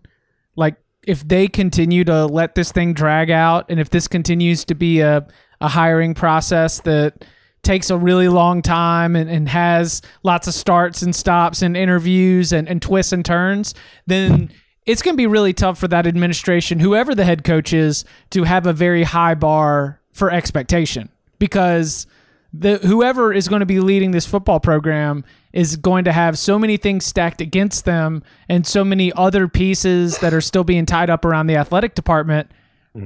like 0.56 0.76
if 1.04 1.28
they 1.28 1.48
continue 1.48 2.04
to 2.04 2.26
let 2.26 2.56
this 2.56 2.72
thing 2.72 2.94
drag 2.94 3.30
out, 3.30 3.66
and 3.70 3.80
if 3.80 3.90
this 3.90 4.08
continues 4.08 4.66
to 4.66 4.76
be 4.76 5.02
a 5.02 5.28
a 5.62 5.68
hiring 5.68 6.14
process 6.14 6.82
that 6.82 7.26
takes 7.64 7.90
a 7.90 7.98
really 7.98 8.28
long 8.28 8.62
time 8.62 9.16
and, 9.16 9.30
and 9.30 9.50
has 9.50 10.02
lots 10.24 10.48
of 10.48 10.54
starts 10.54 11.02
and 11.02 11.16
stops 11.16 11.62
and 11.62 11.76
interviews 11.76 12.54
and, 12.54 12.68
and 12.70 12.82
twists 12.82 13.12
and 13.12 13.26
turns, 13.26 13.74
then 14.06 14.52
it's 14.86 15.02
going 15.02 15.14
to 15.14 15.18
be 15.18 15.28
really 15.28 15.54
tough 15.54 15.78
for 15.78 15.88
that 15.88 16.08
administration, 16.08 16.80
whoever 16.80 17.14
the 17.14 17.26
head 17.26 17.44
coach 17.44 17.74
is, 17.74 18.06
to 18.30 18.44
have 18.44 18.66
a 18.66 18.74
very 18.74 19.04
high 19.04 19.34
bar 19.34 20.00
for 20.14 20.32
expectation. 20.32 21.10
Because 21.40 22.08
the 22.60 22.78
whoever 22.78 23.34
is 23.34 23.48
going 23.48 23.60
to 23.62 23.66
be 23.66 23.80
leading 23.80 24.12
this 24.12 24.26
football 24.26 24.60
program 24.60 25.24
is 25.54 25.76
going 25.76 26.06
to 26.06 26.12
have 26.12 26.38
so 26.38 26.60
many 26.60 26.78
things 26.78 27.06
stacked 27.06 27.42
against 27.42 27.86
them 27.86 28.24
and 28.50 28.66
so 28.66 28.84
many 28.84 29.12
other 29.14 29.48
pieces 29.48 30.20
that 30.20 30.34
are 30.34 30.42
still 30.42 30.64
being 30.64 30.86
tied 30.86 31.10
up 31.10 31.26
around 31.26 31.48
the 31.48 31.56
athletic 31.56 31.96
department. 31.96 32.52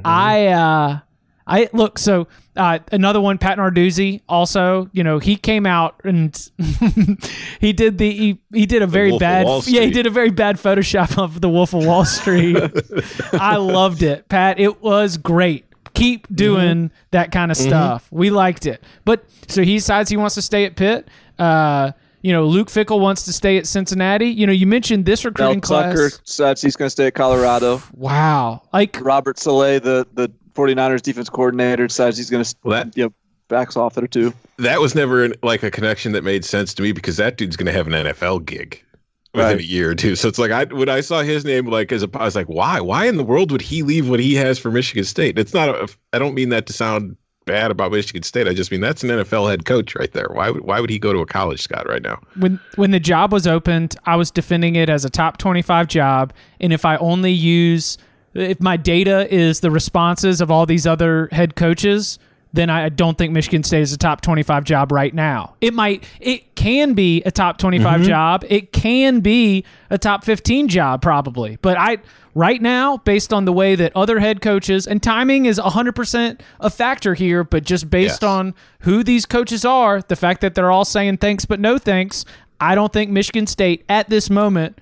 I 0.06 0.48
uh 0.48 1.00
I 1.48 1.70
look 1.74 2.00
so 2.00 2.28
uh, 2.56 2.80
another 2.92 3.22
one, 3.22 3.38
Pat 3.38 3.58
Narduzzi. 3.58 4.22
Also, 4.28 4.90
you 4.92 5.04
know, 5.04 5.20
he 5.20 5.36
came 5.36 5.66
out 5.66 6.00
and 6.04 6.50
he 7.60 7.74
did 7.74 7.98
the 7.98 8.12
he, 8.12 8.42
he 8.54 8.66
did 8.66 8.82
a 8.82 8.88
very 8.88 9.12
Wolf 9.12 9.20
bad 9.20 9.48
yeah 9.68 9.82
he 9.82 9.92
did 9.92 10.06
a 10.06 10.10
very 10.10 10.32
bad 10.32 10.58
Photoshop 10.58 11.18
of 11.18 11.42
the 11.42 11.50
Wolf 11.50 11.74
of 11.74 11.86
Wall 11.86 12.06
Street. 12.06 12.58
I 13.34 13.58
loved 13.58 14.04
it, 14.04 14.28
Pat. 14.30 14.60
It 14.60 14.82
was 14.82 15.18
great. 15.18 15.66
Keep 16.02 16.36
doing 16.36 16.92
that 17.12 17.32
kind 17.32 17.52
of 17.52 17.58
stuff. 17.58 18.08
We 18.12 18.30
liked 18.30 18.66
it. 18.66 18.84
But 19.06 19.24
so 19.48 19.64
he 19.64 19.76
decides 19.76 20.10
he 20.10 20.18
wants 20.18 20.36
to 20.36 20.42
stay 20.42 20.66
at 20.66 20.76
Pitt. 20.76 21.08
Uh, 21.40 21.92
you 22.22 22.32
know, 22.32 22.46
Luke 22.46 22.68
Fickell 22.70 23.00
wants 23.00 23.24
to 23.26 23.34
stay 23.34 23.58
at 23.58 23.66
Cincinnati. 23.68 24.28
You 24.28 24.46
know, 24.46 24.54
you 24.54 24.68
mentioned 24.68 25.06
this 25.06 25.24
Mel 25.24 25.32
recruiting 25.32 25.62
class. 25.62 25.94
Tucker 25.94 26.10
decides 26.24 26.62
he's 26.62 26.76
going 26.76 26.88
to 26.88 26.92
stay 26.92 27.08
at 27.08 27.16
Colorado. 27.16 27.82
Wow, 27.94 28.62
like 28.74 29.00
Robert 29.02 29.38
Saleh, 29.40 29.82
the 29.82 30.08
the 30.14 30.32
49ers 30.54 31.02
defense 31.02 31.30
coordinator, 31.30 31.88
decides 31.88 32.18
he's 32.18 32.30
going 32.30 32.44
to 32.44 32.56
Well, 32.64 32.84
that- 32.84 32.98
you 32.98 33.06
know, 33.06 33.14
backs 33.48 33.76
off 33.76 33.96
there 33.96 34.08
too. 34.08 34.34
That 34.58 34.80
was 34.80 34.96
never 34.96 35.30
like 35.44 35.64
a 35.64 35.72
connection 35.72 36.12
that 36.14 36.24
made 36.24 36.46
sense 36.46 36.74
to 36.76 36.84
me 36.84 36.92
because 36.92 37.18
that 37.18 37.38
dude's 37.38 37.56
going 37.56 37.66
to 37.66 37.72
have 37.72 37.88
an 37.88 37.94
NFL 37.94 38.46
gig 38.46 38.84
within 39.34 39.52
Right. 39.52 39.60
a 39.60 39.64
year 39.64 39.92
or 39.92 39.96
two. 39.96 40.16
So 40.16 40.28
it's 40.28 40.38
like 40.40 40.52
I 40.52 40.66
when 40.66 40.90
I 40.90 41.02
saw 41.02 41.22
his 41.22 41.46
name 41.46 41.66
like 41.68 41.92
as 41.92 42.04
a 42.04 42.10
I 42.14 42.26
was 42.26 42.36
like, 42.36 42.48
why? 42.48 42.80
Why 42.82 43.06
in 43.08 43.18
the 43.18 43.24
world 43.24 43.52
would 43.52 43.62
he 43.62 43.84
leave 43.84 44.10
what 44.10 44.20
he 44.20 44.36
has 44.36 44.60
for 44.60 44.72
Michigan 44.72 45.04
State? 45.04 45.38
It's 45.40 45.54
not. 45.54 45.70
A, 45.70 45.88
I 46.14 46.20
don't 46.20 46.34
mean 46.34 46.50
that 46.50 46.66
to 46.68 46.74
sound 46.74 47.16
bad 47.46 47.72
about 47.72 47.92
Michigan 47.92 48.22
State. 48.24 48.48
I 48.48 48.54
just 48.54 48.72
mean 48.72 48.82
that's 48.82 49.04
an 49.04 49.10
NFL 49.10 49.50
head 49.50 49.66
coach 49.66 49.96
right 49.96 50.12
there. 50.12 50.28
Why 50.32 50.52
would 50.52 50.62
why 50.64 50.80
would 50.80 50.90
he 50.90 51.00
go 51.00 51.12
to 51.14 51.20
a 51.20 51.26
college 51.26 51.62
Scott 51.62 51.88
right 51.88 52.02
now? 52.02 52.20
when 52.38 52.60
when 52.76 52.92
the 52.92 53.00
job 53.00 53.32
was 53.32 53.48
opened, 53.48 53.96
I 54.06 54.16
was 54.16 54.32
defending 54.32 54.76
it 54.76 54.90
as 54.90 55.06
a 55.06 55.10
top 55.10 55.38
25 55.38 55.88
job, 55.88 56.34
and 56.60 56.72
if 56.74 56.86
I 56.86 56.98
only 56.98 57.32
use 57.32 57.98
if 58.34 58.62
my 58.62 58.78
data 58.78 59.34
is 59.34 59.60
the 59.60 59.72
responses 59.72 60.40
of 60.40 60.50
all 60.52 60.66
these 60.66 60.86
other 60.88 61.28
head 61.32 61.56
coaches, 61.56 62.18
then 62.54 62.70
I 62.70 62.90
don't 62.90 63.18
think 63.18 63.32
Michigan 63.32 63.64
State 63.64 63.82
is 63.82 63.94
a 63.94 63.98
top 63.98 64.22
25 64.22 64.64
job 64.64 64.92
right 64.92 65.14
now. 65.14 65.56
It 65.62 65.74
might 65.74 66.04
it 66.20 66.56
can 66.56 66.94
be 66.94 67.22
a 67.24 67.32
top 67.32 67.58
25 67.58 68.02
mm-hmm. 68.02 68.04
job. 68.08 68.46
It 68.50 68.72
can 68.72 69.22
be 69.22 69.64
a 69.90 69.98
top 69.98 70.24
15 70.24 70.68
job 70.68 71.02
probably. 71.02 71.58
But 71.62 71.78
I 71.78 71.98
right 72.36 72.62
now 72.62 72.98
based 72.98 73.32
on 73.32 73.46
the 73.46 73.54
way 73.54 73.76
that 73.76 73.96
other 73.96 74.20
head 74.20 74.42
coaches 74.42 74.88
and 74.88 75.02
timing 75.02 75.46
is 75.46 75.60
100% 75.60 76.42
a 76.60 76.70
factor 76.70 77.14
here, 77.14 77.44
but 77.44 77.64
just 77.64 77.90
based 77.90 78.22
Yes. 78.22 78.24
on 78.24 78.56
who 78.82 79.04
these 79.04 79.26
coaches 79.26 79.64
are, 79.66 80.02
the 80.02 80.16
fact 80.16 80.42
that 80.42 80.56
they're 80.56 80.72
all 80.72 80.86
saying 80.86 81.18
thanks 81.18 81.46
but 81.46 81.60
no 81.60 81.78
thanks, 81.78 82.26
I 82.60 82.76
don't 82.76 82.92
think 82.92 83.12
Michigan 83.12 83.48
State 83.48 83.84
at 83.90 84.10
this 84.10 84.30
moment 84.30 84.80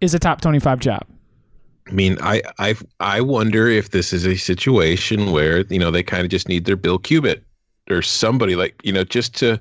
is 0.00 0.14
a 0.14 0.18
top 0.18 0.40
25 0.40 0.80
job. 0.80 1.04
I 1.88 1.92
mean, 1.92 2.18
I 2.20 2.42
I 2.58 2.74
I 3.00 3.20
wonder 3.20 3.68
if 3.68 3.90
this 3.90 4.12
is 4.12 4.26
a 4.26 4.36
situation 4.36 5.32
where 5.32 5.60
you 5.70 5.78
know 5.78 5.90
they 5.90 6.02
kind 6.02 6.22
of 6.22 6.30
just 6.30 6.48
need 6.48 6.64
their 6.66 6.76
Bill 6.76 6.98
Cubit 6.98 7.42
or 7.90 8.02
somebody 8.02 8.54
like 8.56 8.80
you 8.84 8.92
know 8.92 9.04
just 9.04 9.34
to 9.36 9.58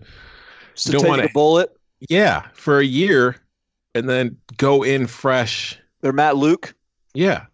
Just 0.76 0.92
Don't 0.92 1.08
wanna- 1.08 1.24
the 1.24 1.30
bullet. 1.34 1.72
yeah 2.10 2.44
for 2.54 2.80
a 2.80 2.86
year 2.86 3.38
and 3.96 4.08
then 4.10 4.38
go 4.58 4.84
in 4.84 5.08
fresh 5.08 5.78
They're 6.02 6.14
Matt 6.14 6.36
Luke. 6.38 6.76
Yeah. 7.14 7.46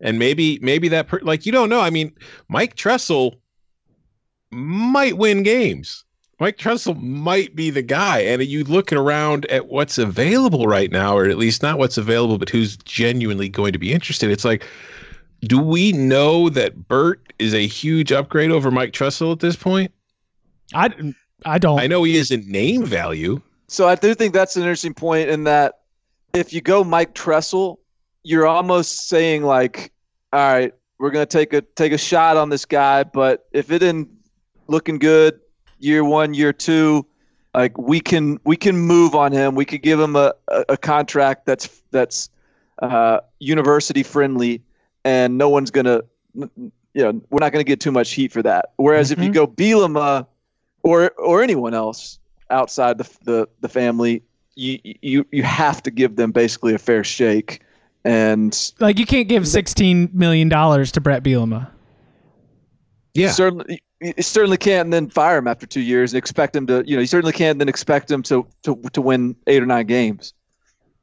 And 0.00 0.18
maybe 0.18 0.58
maybe 0.60 0.88
that 0.88 1.06
per- 1.06 1.20
like 1.22 1.46
you 1.46 1.52
don't 1.52 1.68
know. 1.68 1.80
I 1.80 1.90
mean, 1.90 2.12
Mike 2.48 2.74
Tressel 2.74 3.36
might 4.50 5.16
win 5.16 5.42
games. 5.42 6.04
Mike 6.40 6.58
Tressel 6.58 6.94
might 6.94 7.54
be 7.54 7.70
the 7.70 7.82
guy. 7.82 8.20
And 8.20 8.42
you 8.42 8.64
look 8.64 8.92
around 8.92 9.46
at 9.46 9.68
what's 9.68 9.98
available 9.98 10.66
right 10.66 10.90
now, 10.90 11.16
or 11.16 11.26
at 11.26 11.38
least 11.38 11.62
not 11.62 11.78
what's 11.78 11.96
available, 11.96 12.38
but 12.38 12.48
who's 12.48 12.76
genuinely 12.78 13.48
going 13.48 13.72
to 13.72 13.78
be 13.78 13.92
interested. 13.92 14.30
It's 14.30 14.44
like, 14.44 14.64
do 15.42 15.58
we 15.58 15.92
know 15.92 16.48
that 16.50 16.88
Burt 16.88 17.32
is 17.38 17.54
a 17.54 17.66
huge 17.66 18.12
upgrade 18.12 18.50
over 18.50 18.70
Mike 18.70 18.92
Tressel 18.92 19.32
at 19.32 19.40
this 19.40 19.56
point? 19.56 19.92
I, 20.72 21.14
I 21.44 21.58
don't. 21.58 21.78
I 21.78 21.86
know 21.86 22.02
he 22.02 22.16
is 22.16 22.30
in 22.30 22.50
name 22.50 22.84
value. 22.84 23.40
So 23.68 23.88
I 23.88 23.94
do 23.94 24.14
think 24.14 24.32
that's 24.32 24.56
an 24.56 24.62
interesting 24.62 24.94
point 24.94 25.28
in 25.28 25.44
that 25.44 25.80
if 26.32 26.52
you 26.52 26.60
go 26.60 26.82
Mike 26.84 27.14
Tressel, 27.14 27.80
you're 28.22 28.46
almost 28.46 29.08
saying 29.08 29.42
like, 29.42 29.92
all 30.32 30.40
right, 30.40 30.72
we're 30.98 31.10
gonna 31.10 31.26
take 31.26 31.52
a 31.52 31.60
take 31.60 31.92
a 31.92 31.98
shot 31.98 32.36
on 32.36 32.48
this 32.48 32.64
guy, 32.64 33.04
but 33.04 33.46
if 33.52 33.70
it 33.70 33.82
isn't 33.82 34.08
looking 34.66 34.98
good 34.98 35.38
year 35.84 36.02
one, 36.02 36.34
year 36.34 36.52
two, 36.52 37.06
like 37.54 37.76
we 37.78 38.00
can 38.00 38.40
we 38.44 38.56
can 38.56 38.76
move 38.76 39.14
on 39.14 39.30
him. 39.30 39.54
We 39.54 39.64
could 39.64 39.82
give 39.82 40.00
him 40.00 40.16
a, 40.16 40.32
a, 40.48 40.64
a 40.70 40.76
contract 40.76 41.46
that's 41.46 41.82
that's 41.90 42.30
uh, 42.82 43.20
university 43.38 44.02
friendly, 44.02 44.62
and 45.04 45.38
no 45.38 45.48
one's 45.48 45.70
gonna 45.70 46.00
you 46.34 46.70
know 46.94 47.20
we're 47.30 47.40
not 47.40 47.52
gonna 47.52 47.64
get 47.64 47.80
too 47.80 47.92
much 47.92 48.12
heat 48.12 48.32
for 48.32 48.42
that. 48.42 48.72
Whereas 48.76 49.10
if 49.10 49.20
you 49.20 49.30
go 49.30 49.46
Bielema 49.46 50.26
or 50.82 51.10
or 51.12 51.42
anyone 51.42 51.74
else 51.74 52.18
outside 52.50 52.98
the 52.98 53.08
the, 53.22 53.48
the 53.60 53.68
family, 53.68 54.22
you 54.56 54.78
you 54.82 55.26
you 55.30 55.42
have 55.44 55.82
to 55.84 55.90
give 55.90 56.16
them 56.16 56.32
basically 56.32 56.74
a 56.74 56.78
fair 56.78 57.04
shake. 57.04 57.60
And 58.06 58.72
like 58.80 58.98
you 58.98 59.06
can't 59.06 59.28
give 59.28 59.48
16 59.48 60.10
million 60.12 60.48
dollars 60.50 60.92
to 60.92 61.00
Bret 61.00 61.22
Bielema. 61.22 61.70
Yeah. 63.14 63.30
certainly 63.30 63.80
you 64.00 64.22
certainly 64.22 64.56
can't 64.56 64.90
then 64.90 65.08
fire 65.08 65.38
him 65.38 65.46
after 65.46 65.66
two 65.66 65.80
years 65.80 66.12
and 66.12 66.18
expect 66.18 66.54
him 66.54 66.66
to 66.66 66.82
you 66.86 66.96
know 66.96 67.00
you 67.00 67.06
certainly 67.06 67.32
can't 67.32 67.58
then 67.58 67.68
expect 67.68 68.10
him 68.10 68.22
to 68.24 68.46
to, 68.62 68.80
to 68.92 69.00
win 69.00 69.36
eight 69.46 69.62
or 69.62 69.66
nine 69.66 69.86
games. 69.86 70.34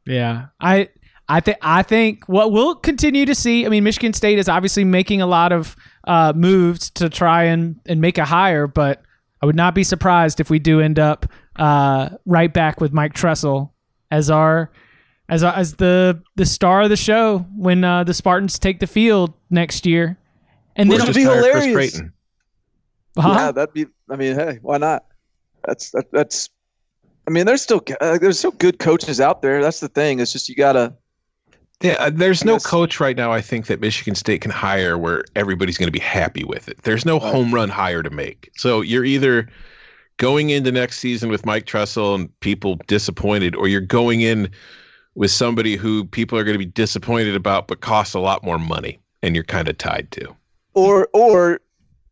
Yeah, 0.05 0.48
I 0.60 0.89
I 1.27 1.39
think 1.39 1.57
I 1.62 1.83
think 1.83 2.27
what 2.27 2.51
we'll 2.51 2.75
continue 2.75 3.25
to 3.25 3.36
see. 3.36 3.65
I 3.65 3.69
mean, 3.69 3.83
Michigan 3.83 4.13
State 4.13 4.38
is 4.38 4.50
obviously 4.50 4.83
making 4.83 5.21
a 5.21 5.27
lot 5.27 5.51
of 5.51 5.75
uh, 6.05 6.33
moves 6.36 6.89
to 6.91 7.10
try 7.10 7.45
and 7.45 7.79
and 7.86 8.01
make 8.01 8.17
a 8.17 8.25
hire, 8.25 8.67
but 8.67 9.01
I 9.41 9.45
would 9.45 9.55
not 9.55 9.74
be 9.74 9.83
surprised 9.83 10.39
if 10.39 10.50
we 10.50 10.60
do 10.60 10.81
end 10.81 11.00
up 11.00 11.25
uh, 11.55 12.10
right 12.25 12.53
back 12.53 12.81
with 12.81 12.91
Mike 12.93 13.13
Tressel 13.13 13.74
as 14.12 14.29
our 14.29 14.71
as 15.29 15.43
as 15.43 15.75
the 15.75 16.21
the 16.36 16.45
star 16.45 16.81
of 16.81 16.89
the 16.89 16.98
show 16.98 17.39
when 17.55 17.83
uh, 17.83 18.03
the 18.03 18.13
Spartans 18.13 18.60
take 18.60 18.79
the 18.79 18.88
field 18.88 19.33
next 19.50 19.86
year. 19.86 20.17
And 20.75 20.89
We're 20.89 20.98
then 20.98 21.07
just 21.07 21.19
Just 21.19 21.27
be 21.27 21.31
hire 21.31 21.51
Chris 21.51 21.65
hilarious. 21.65 22.01
Creighton. 23.15 23.32
Huh? 23.34 23.39
Yeah, 23.46 23.51
that'd 23.51 23.74
be. 23.74 23.86
I 24.10 24.15
mean, 24.15 24.36
hey, 24.36 24.60
why 24.62 24.77
not? 24.77 25.06
That's 25.65 25.91
that, 25.91 26.12
that's. 26.12 26.50
I 27.27 27.32
mean, 27.32 27.46
there's 27.46 27.62
still 27.62 27.84
uh, 28.01 28.18
there's 28.18 28.39
still 28.39 28.51
good 28.51 28.80
coaches 28.80 29.22
out 29.22 29.41
there. 29.41 29.62
That's 29.62 29.80
the 29.80 29.88
thing. 29.89 30.20
It's 30.20 30.32
just 30.32 30.50
you 30.50 30.56
gotta. 30.56 30.94
Yeah, 31.82 31.94
uh, 31.94 32.12
there's 32.13 32.46
no 32.46 32.53
Yes. 32.53 32.65
coach 32.65 33.00
right 33.00 33.18
now. 33.18 33.32
I 33.32 33.41
think 33.41 33.65
that 33.68 33.80
Michigan 33.82 34.13
State 34.13 34.41
can 34.41 34.51
hire 34.51 34.98
where 35.00 35.24
everybody's 35.36 35.80
going 35.80 35.88
to 35.88 35.91
be 35.91 35.98
happy 36.00 36.44
with 36.44 36.68
it. 36.68 36.77
There's 36.84 37.06
no 37.06 37.18
Right. 37.20 37.32
home 37.32 37.51
run 37.53 37.70
hire 37.70 38.03
to 38.03 38.10
make. 38.12 38.51
So 38.56 38.82
you're 38.82 39.03
either 39.06 39.48
going 40.18 40.51
into 40.51 40.72
next 40.72 41.00
season 41.00 41.30
with 41.30 41.44
Mike 41.44 41.65
Tressel 41.65 42.13
and 42.13 42.39
people 42.41 42.77
disappointed, 42.86 43.56
or 43.56 43.68
you're 43.68 43.82
going 43.82 44.22
in 44.22 44.48
with 45.15 45.32
somebody 45.32 45.75
who 45.75 46.06
people 46.06 46.38
are 46.38 46.44
going 46.44 46.53
to 46.53 46.60
be 46.63 46.65
disappointed 46.72 47.36
about, 47.36 47.68
but 47.68 47.82
costs 47.82 48.13
a 48.13 48.20
lot 48.20 48.44
more 48.44 48.60
money, 48.60 49.00
and 49.24 49.34
you're 49.34 49.44
kind 49.44 49.68
of 49.68 49.75
tied 49.80 50.10
to. 50.12 50.36
or 50.75 51.10
or 51.13 51.60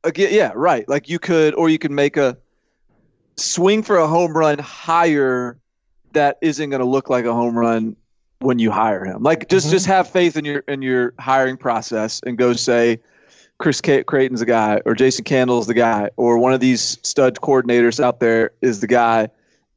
again 0.04 0.30
yeah 0.32 0.52
right. 0.56 0.88
Like 0.88 1.10
you 1.10 1.20
could 1.20 1.54
or 1.56 1.70
you 1.70 1.80
could 1.80 1.92
make 1.92 2.18
a 2.18 2.38
swing 3.38 3.84
for 3.84 3.98
a 3.98 4.08
home 4.08 4.36
run 4.36 4.60
higher 4.60 5.58
that 6.14 6.38
isn't 6.42 6.70
going 6.70 6.82
to 6.82 6.88
look 6.88 7.10
like 7.10 7.26
a 7.26 7.34
home 7.34 7.58
run 7.58 7.96
when 8.40 8.60
you 8.60 8.72
hire 8.72 9.06
him. 9.06 9.24
Like 9.24 9.50
just 9.50 9.68
mm-hmm. 9.68 9.74
just 9.74 9.86
have 9.86 10.10
faith 10.10 10.38
in 10.38 10.46
your 10.46 10.60
in 10.68 10.82
your 10.82 11.14
hiring 11.20 11.58
process 11.58 12.22
and 12.26 12.38
go 12.38 12.54
say 12.54 13.00
Chris 13.60 13.82
Creighton's 13.82 14.40
the 14.40 14.46
guy, 14.46 14.82
or 14.86 14.96
Jason 14.96 15.26
Candle's 15.26 15.68
the 15.68 15.74
guy, 15.74 16.10
or 16.16 16.38
one 16.38 16.54
of 16.54 16.62
these 16.62 16.98
stud 17.04 17.36
coordinators 17.42 18.02
out 18.02 18.22
there 18.22 18.52
is 18.62 18.80
the 18.80 18.88
guy, 18.88 19.28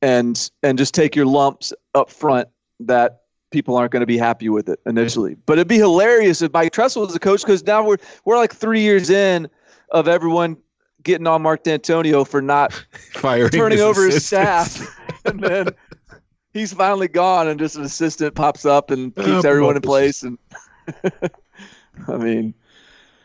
and 0.00 0.50
and 0.62 0.78
just 0.78 0.94
take 0.94 1.16
your 1.16 1.26
lumps 1.26 1.72
up 1.94 2.08
front 2.08 2.48
that 2.78 3.22
people 3.50 3.76
aren't 3.76 3.90
going 3.90 4.00
to 4.00 4.06
be 4.06 4.16
happy 4.16 4.48
with 4.48 4.68
it 4.68 4.78
initially. 4.86 5.36
But 5.46 5.54
it'd 5.54 5.68
be 5.68 5.78
hilarious 5.78 6.42
if 6.42 6.52
Mike 6.52 6.72
Tressel 6.72 7.02
was 7.02 7.12
the 7.12 7.18
coach 7.18 7.42
because 7.42 7.66
now 7.66 7.84
we're 7.84 7.98
we're 8.24 8.36
like 8.36 8.54
three 8.54 8.80
years 8.80 9.10
in 9.10 9.48
of 9.92 10.08
everyone 10.08 10.56
getting 11.04 11.26
on 11.26 11.42
Mark 11.42 11.64
Dantonio 11.64 12.26
for 12.26 12.42
not 12.42 12.72
Firing 13.12 13.50
turning 13.50 13.78
his 13.78 13.84
over 13.84 14.04
his 14.06 14.24
staff, 14.26 14.80
and 15.24 15.40
then 15.40 15.68
he's 16.52 16.72
finally 16.72 17.08
gone, 17.08 17.46
and 17.48 17.58
just 17.58 17.76
an 17.76 17.82
assistant 17.84 18.34
pops 18.34 18.64
up 18.66 18.90
and 18.90 19.14
keeps 19.14 19.44
Oh, 19.44 19.48
everyone 19.48 19.76
in 19.76 19.82
place. 19.82 20.22
And 20.24 20.36
I 22.08 22.16
mean, 22.16 22.54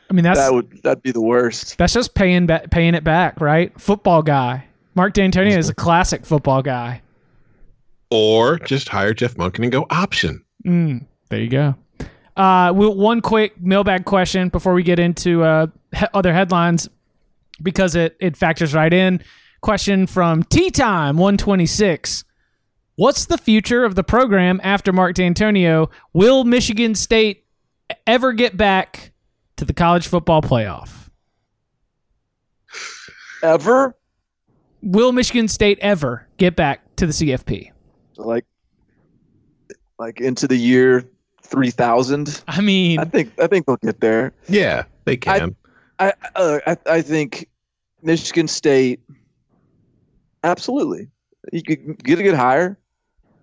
I 0.09 0.13
mean, 0.13 0.23
that's 0.23 0.39
that 0.39 0.53
would 0.53 0.81
that'd 0.83 1.03
be 1.03 1.11
the 1.11 1.21
worst. 1.21 1.77
that's 1.77 1.93
just 1.93 2.13
paying 2.15 2.45
ba- 2.45 2.67
paying 2.71 2.95
it 2.95 3.03
back, 3.03 3.39
right? 3.41 3.79
Football 3.79 4.21
guy. 4.21 4.65
Mark 4.95 5.13
Dantonio 5.13 5.57
is 5.57 5.69
a 5.69 5.75
classic 5.75 6.25
football 6.25 6.61
guy. 6.61 7.01
Or 8.09 8.57
just 8.57 8.89
hire 8.89 9.13
Jeff 9.13 9.35
Monken 9.35 9.63
and 9.63 9.71
go 9.71 9.85
option. 9.89 10.43
Mm, 10.65 11.05
there 11.29 11.39
you 11.41 11.49
go. 11.49 11.75
Uh, 12.37 12.71
we, 12.73 12.87
one 12.87 13.19
quick 13.19 13.59
mailbag 13.59 14.05
question 14.05 14.49
before 14.49 14.73
we 14.73 14.83
get 14.83 14.99
into 14.99 15.43
uh, 15.43 15.67
he- 15.95 16.05
other 16.13 16.31
headlines 16.31 16.87
because 17.63 17.95
it, 17.95 18.15
it 18.19 18.37
factors 18.37 18.73
right 18.73 18.93
in. 18.93 19.21
Question 19.61 20.05
from 20.05 20.43
Tea 20.43 20.69
Time 20.69 21.17
126. 21.17 22.23
What's 22.95 23.25
the 23.25 23.37
future 23.37 23.83
of 23.83 23.95
the 23.95 24.03
program 24.03 24.61
after 24.63 24.93
Mark 24.93 25.15
Dantonio? 25.15 25.89
Will 26.13 26.43
Michigan 26.43 26.93
State 26.93 27.43
ever 28.05 28.33
get 28.33 28.55
back 28.55 29.11
to 29.55 29.65
the 29.65 29.73
college 29.73 30.07
football 30.07 30.41
playoff? 30.41 31.09
Ever 33.41 33.95
Will 34.83 35.11
Michigan 35.11 35.47
State 35.47 35.79
ever 35.81 36.27
get 36.37 36.55
back 36.55 36.95
to 36.97 37.07
the 37.07 37.13
CFP? 37.13 37.71
like 38.17 38.45
like 39.99 40.21
into 40.21 40.47
the 40.47 40.55
year 40.55 41.07
three 41.47 41.71
thousand. 41.71 42.43
I 42.47 42.61
mean, 42.61 42.99
I 42.99 43.05
think 43.05 43.31
I 43.39 43.47
think 43.47 43.65
they'll 43.65 43.77
get 43.77 43.99
there. 43.99 44.33
Yeah, 44.47 44.83
they 45.05 45.17
can. 45.17 45.55
I 45.99 46.13
uh, 46.35 46.59
I, 46.67 46.77
I 46.85 47.01
think 47.01 47.49
Michigan 48.01 48.47
State. 48.47 48.99
Absolutely, 50.43 51.07
you 51.51 51.63
could 51.63 52.03
get 52.03 52.19
a 52.19 52.23
good 52.23 52.35
hire. 52.35 52.77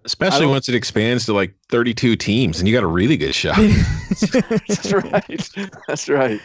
Especially 0.04 0.46
once 0.46 0.68
it 0.68 0.74
expands 0.74 1.24
to 1.24 1.32
like 1.32 1.54
32 1.70 2.14
teams 2.16 2.58
and 2.58 2.68
you 2.68 2.74
got 2.74 2.84
a 2.84 2.86
really 2.86 3.16
good 3.16 3.34
shot. 3.34 3.56
That's 4.68 4.92
right. 4.92 5.50
That's 5.88 6.08
right. 6.10 6.40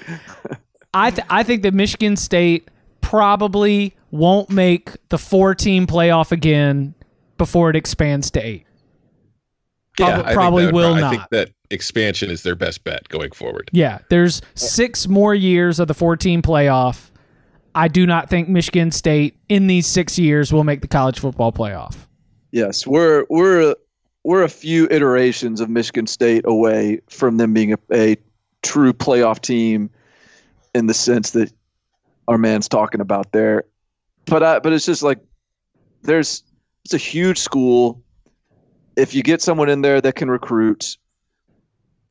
I 0.94 1.12
th- 1.12 1.28
I 1.30 1.44
think 1.44 1.64
that 1.64 1.74
Michigan 1.74 2.16
State 2.16 2.70
probably 3.02 3.94
won't 4.12 4.50
make 4.50 4.92
the 5.10 5.18
four 5.18 5.56
team 5.56 5.88
playoff 5.88 6.32
again 6.32 6.96
before 7.38 7.70
it 7.70 7.76
expands 7.76 8.32
to 8.32 8.40
eight. 8.40 8.66
Yeah, 10.00 10.16
Prob- 10.16 10.26
I 10.26 10.34
probably 10.34 10.66
that 10.66 10.74
will 10.74 10.94
pro- 10.96 11.06
I 11.06 11.10
think 11.10 11.24
that 11.32 11.52
expansion 11.70 12.32
is 12.32 12.44
their 12.44 12.56
best 12.56 12.84
bet 12.84 13.08
going 13.10 13.32
forward. 13.32 13.70
Yeah, 13.74 14.00
there's 14.10 14.42
six 14.56 15.08
more 15.08 15.36
years 15.36 15.80
of 15.80 15.88
the 15.88 15.94
14 15.94 16.42
playoff. 16.42 17.12
I 17.76 17.88
do 17.88 18.08
not 18.08 18.30
think 18.30 18.50
Michigan 18.50 18.92
State 18.92 19.38
in 19.48 19.68
these 19.68 19.86
six 19.86 20.18
years 20.18 20.52
will 20.52 20.64
make 20.64 20.82
the 20.82 20.88
college 20.88 21.20
football 21.20 21.52
playoff. 21.52 21.96
Yes, 22.52 22.88
we're 22.88 23.26
we're 23.30 23.76
we're 24.24 24.44
a 24.44 24.50
few 24.50 24.88
iterations 24.90 25.62
of 25.62 25.70
Michigan 25.70 26.08
State 26.08 26.44
away 26.46 27.00
from 27.10 27.38
them 27.38 27.54
being 27.54 27.74
a, 27.74 27.78
a 27.92 28.18
true 28.64 28.92
playoff 28.92 29.40
team, 29.40 29.90
in 30.74 30.88
the 30.88 30.94
sense 30.94 31.32
that 31.32 31.52
our 32.28 32.38
man's 32.38 32.68
talking 32.68 33.02
about 33.02 33.32
there. 33.32 33.66
But 34.26 34.44
I, 34.44 34.60
but 34.60 34.74
it's 34.74 34.86
just 34.86 35.04
like 35.04 35.20
there's 36.02 36.44
it's 36.86 36.94
a 36.94 36.98
huge 36.98 37.38
school. 37.38 38.02
If 39.00 39.14
you 39.14 39.24
get 39.24 39.42
someone 39.42 39.70
in 39.70 39.82
there 39.82 40.02
that 40.02 40.16
can 40.16 40.30
recruit, 40.30 40.98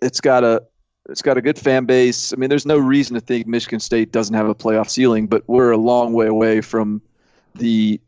it's 0.01 0.21
got 0.21 0.45
a 0.45 0.63
it's 1.09 1.23
got 1.23 1.39
a 1.39 1.43
good 1.43 1.59
fan 1.59 1.87
base. 1.87 2.33
I 2.33 2.37
mean, 2.37 2.51
there's 2.51 2.67
no 2.67 2.77
reason 2.77 3.15
to 3.15 3.21
think 3.21 3.47
Michigan 3.47 3.81
State 3.81 4.13
doesn't 4.13 4.35
have 4.35 4.49
a 4.49 4.55
playoff 4.55 4.91
ceiling, 4.91 5.27
but 5.27 5.43
we're 5.47 5.71
a 5.71 5.77
long 5.77 6.13
way 6.13 6.27
away 6.27 6.61
from 6.61 7.01
the 7.55 8.01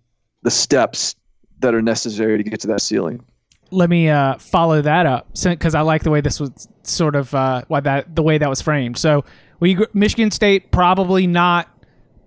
the 0.42 0.50
steps 0.50 1.16
that 1.60 1.74
are 1.74 1.82
necessary 1.82 2.42
to 2.42 2.42
get 2.42 2.60
to 2.60 2.66
that 2.68 2.80
ceiling. 2.80 3.24
Let 3.70 3.88
me 3.88 4.08
uh, 4.08 4.36
follow 4.38 4.82
that 4.82 5.06
up 5.06 5.28
because 5.44 5.74
I 5.74 5.82
like 5.82 6.02
the 6.02 6.10
way 6.10 6.20
this 6.20 6.40
was 6.40 6.68
sort 6.82 7.14
of 7.14 7.34
uh, 7.34 7.62
why 7.68 7.80
that 7.80 8.14
the 8.14 8.22
way 8.22 8.38
that 8.38 8.48
was 8.48 8.60
framed. 8.60 8.98
So 8.98 9.24
we 9.60 9.78
Michigan 9.94 10.30
State 10.30 10.72
probably 10.72 11.26
not 11.26 11.69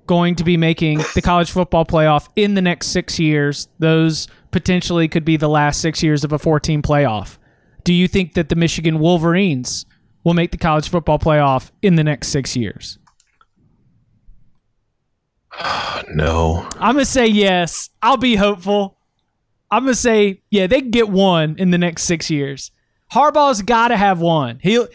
going 0.05 0.35
to 0.35 0.43
be 0.43 0.57
making 0.57 0.99
the 1.15 1.21
college 1.21 1.51
football 1.51 1.85
playoff 1.85 2.27
in 2.35 2.55
the 2.55 2.61
next 2.61 2.87
six 2.87 3.19
years. 3.19 3.67
Those 3.79 4.27
potentially 4.51 5.07
could 5.07 5.25
be 5.25 5.37
the 5.37 5.49
last 5.49 5.81
six 5.81 6.03
years 6.03 6.23
of 6.23 6.31
a 6.31 6.39
14 6.39 6.81
playoff. 6.81 7.37
Do 7.83 7.93
you 7.93 8.07
think 8.07 8.33
that 8.33 8.49
the 8.49 8.55
Michigan 8.55 8.99
Wolverines 8.99 9.85
will 10.23 10.33
make 10.33 10.51
the 10.51 10.57
college 10.57 10.89
football 10.89 11.19
playoff 11.19 11.71
in 11.81 11.95
the 11.95 12.03
next 12.03 12.29
six 12.29 12.55
years? 12.55 12.97
No. 16.09 16.67
I'm 16.79 16.95
gonna 16.95 17.05
say 17.05 17.27
yes. 17.27 17.89
I'll 18.01 18.17
be 18.17 18.35
hopeful. 18.35 18.97
I'm 19.71 19.83
gonna 19.83 19.95
say 19.95 20.41
yeah. 20.51 20.67
They 20.67 20.81
can 20.81 20.91
get 20.91 21.09
one 21.09 21.55
in 21.57 21.71
the 21.71 21.77
next 21.77 22.03
six 22.03 22.29
years. 22.29 22.71
Harbaugh's 23.11 23.61
got 23.61 23.87
to 23.87 23.97
have 23.97 24.19
one. 24.19 24.59
He'll 24.61 24.87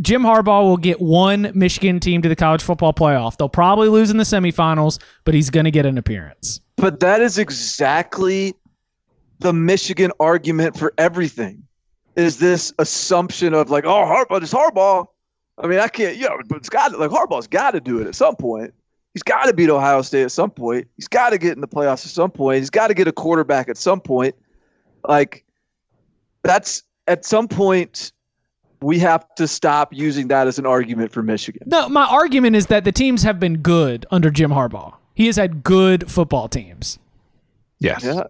Jim 0.00 0.22
Harbaugh 0.22 0.62
will 0.62 0.76
get 0.76 1.00
one 1.00 1.52
Michigan 1.54 2.00
team 2.00 2.22
to 2.22 2.28
the 2.28 2.36
college 2.36 2.62
football 2.62 2.92
playoff. 2.92 3.36
They'll 3.36 3.48
probably 3.48 3.88
lose 3.88 4.10
in 4.10 4.16
the 4.16 4.24
semifinals, 4.24 4.98
but 5.24 5.34
he's 5.34 5.50
gonna 5.50 5.70
get 5.70 5.86
an 5.86 5.98
appearance. 5.98 6.60
But 6.76 7.00
that 7.00 7.20
is 7.20 7.38
exactly 7.38 8.54
the 9.40 9.52
Michigan 9.52 10.10
argument 10.18 10.78
for 10.78 10.94
everything. 10.98 11.62
Is 12.16 12.38
this 12.38 12.72
assumption 12.78 13.54
of 13.54 13.70
like, 13.70 13.84
oh, 13.84 14.04
Harbaugh 14.04 14.42
is 14.42 14.52
Harbaugh? 14.52 15.06
I 15.58 15.66
mean, 15.66 15.78
I 15.78 15.88
can't, 15.88 16.16
you 16.16 16.28
know, 16.28 16.38
but 16.46 16.56
it's 16.56 16.68
got 16.68 16.98
like 16.98 17.10
Harbaugh's 17.10 17.46
got 17.46 17.72
to 17.72 17.80
do 17.80 18.00
it 18.00 18.06
at 18.06 18.14
some 18.14 18.36
point. 18.36 18.72
He's 19.14 19.22
got 19.22 19.44
to 19.44 19.52
beat 19.52 19.68
Ohio 19.68 20.00
State 20.02 20.22
at 20.22 20.32
some 20.32 20.50
point. 20.50 20.88
He's 20.96 21.08
got 21.08 21.30
to 21.30 21.38
get 21.38 21.52
in 21.52 21.60
the 21.60 21.68
playoffs 21.68 22.04
at 22.06 22.12
some 22.12 22.30
point. 22.30 22.58
He's 22.58 22.70
got 22.70 22.88
to 22.88 22.94
get 22.94 23.06
a 23.06 23.12
quarterback 23.12 23.68
at 23.68 23.76
some 23.76 24.00
point. 24.00 24.34
Like, 25.06 25.44
that's 26.42 26.82
at 27.06 27.24
some 27.24 27.46
point 27.46 28.12
we 28.82 28.98
have 28.98 29.26
to 29.36 29.46
stop 29.46 29.92
using 29.92 30.28
that 30.28 30.46
as 30.46 30.58
an 30.58 30.66
argument 30.66 31.12
for 31.12 31.22
Michigan. 31.22 31.62
No, 31.66 31.88
my 31.88 32.06
argument 32.06 32.56
is 32.56 32.66
that 32.66 32.84
the 32.84 32.92
teams 32.92 33.22
have 33.22 33.38
been 33.40 33.58
good 33.58 34.06
under 34.10 34.30
Jim 34.30 34.50
Harbaugh. 34.50 34.94
He 35.14 35.26
has 35.26 35.36
had 35.36 35.62
good 35.62 36.10
football 36.10 36.48
teams. 36.48 36.98
Yes. 37.78 38.04
Yeah, 38.04 38.22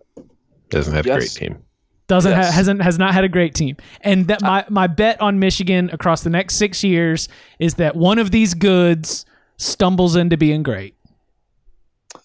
Doesn't 0.70 0.94
have 0.94 1.06
a 1.06 1.10
great 1.16 1.30
team. 1.30 1.62
Doesn't 2.08 2.32
Yes. 2.32 2.46
ha- 2.46 2.52
hasn't 2.52 2.82
has 2.82 2.98
not 2.98 3.14
had 3.14 3.24
a 3.24 3.28
great 3.28 3.54
team. 3.54 3.76
And 4.00 4.26
that 4.28 4.42
my 4.42 4.64
my 4.68 4.86
bet 4.86 5.20
on 5.20 5.38
Michigan 5.38 5.88
across 5.92 6.22
the 6.22 6.30
next 6.30 6.56
6 6.56 6.82
years 6.82 7.28
is 7.58 7.74
that 7.74 7.94
one 7.96 8.18
of 8.18 8.30
these 8.30 8.54
goods 8.54 9.24
stumbles 9.56 10.16
into 10.16 10.36
being 10.36 10.62
great. 10.62 10.94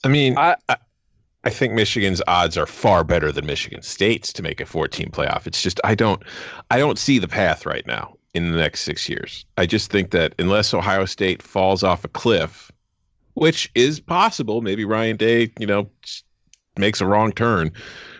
I 0.03 0.07
mean, 0.07 0.37
I- 0.37 0.55
I, 0.69 0.77
I 1.43 1.49
think 1.49 1.73
Michigan's 1.73 2.21
odds 2.27 2.57
are 2.57 2.65
far 2.65 3.03
better 3.05 3.31
than 3.31 3.45
Michigan 3.45 3.81
State's 3.81 4.33
to 4.33 4.43
make 4.43 4.59
a 4.59 4.65
14 4.65 5.09
playoff. 5.11 5.47
It's 5.47 5.61
just 5.61 5.79
I 5.83 5.95
don't 5.95 6.21
I 6.71 6.77
don't 6.79 6.97
see 6.99 7.19
the 7.19 7.27
path 7.27 7.65
right 7.65 7.85
now 7.87 8.15
in 8.33 8.51
the 8.51 8.57
next 8.57 8.81
6 8.81 9.09
years. 9.09 9.45
I 9.57 9.65
just 9.65 9.91
think 9.91 10.11
that 10.11 10.35
unless 10.39 10.73
Ohio 10.73 11.05
State 11.05 11.41
falls 11.41 11.83
off 11.83 12.03
a 12.03 12.09
cliff, 12.09 12.71
which 13.33 13.71
is 13.75 13.99
possible, 13.99 14.61
maybe 14.61 14.85
Ryan 14.85 15.17
Day, 15.17 15.51
you 15.59 15.67
know, 15.67 15.89
makes 16.77 17.01
a 17.01 17.05
wrong 17.05 17.31
turn. 17.31 17.71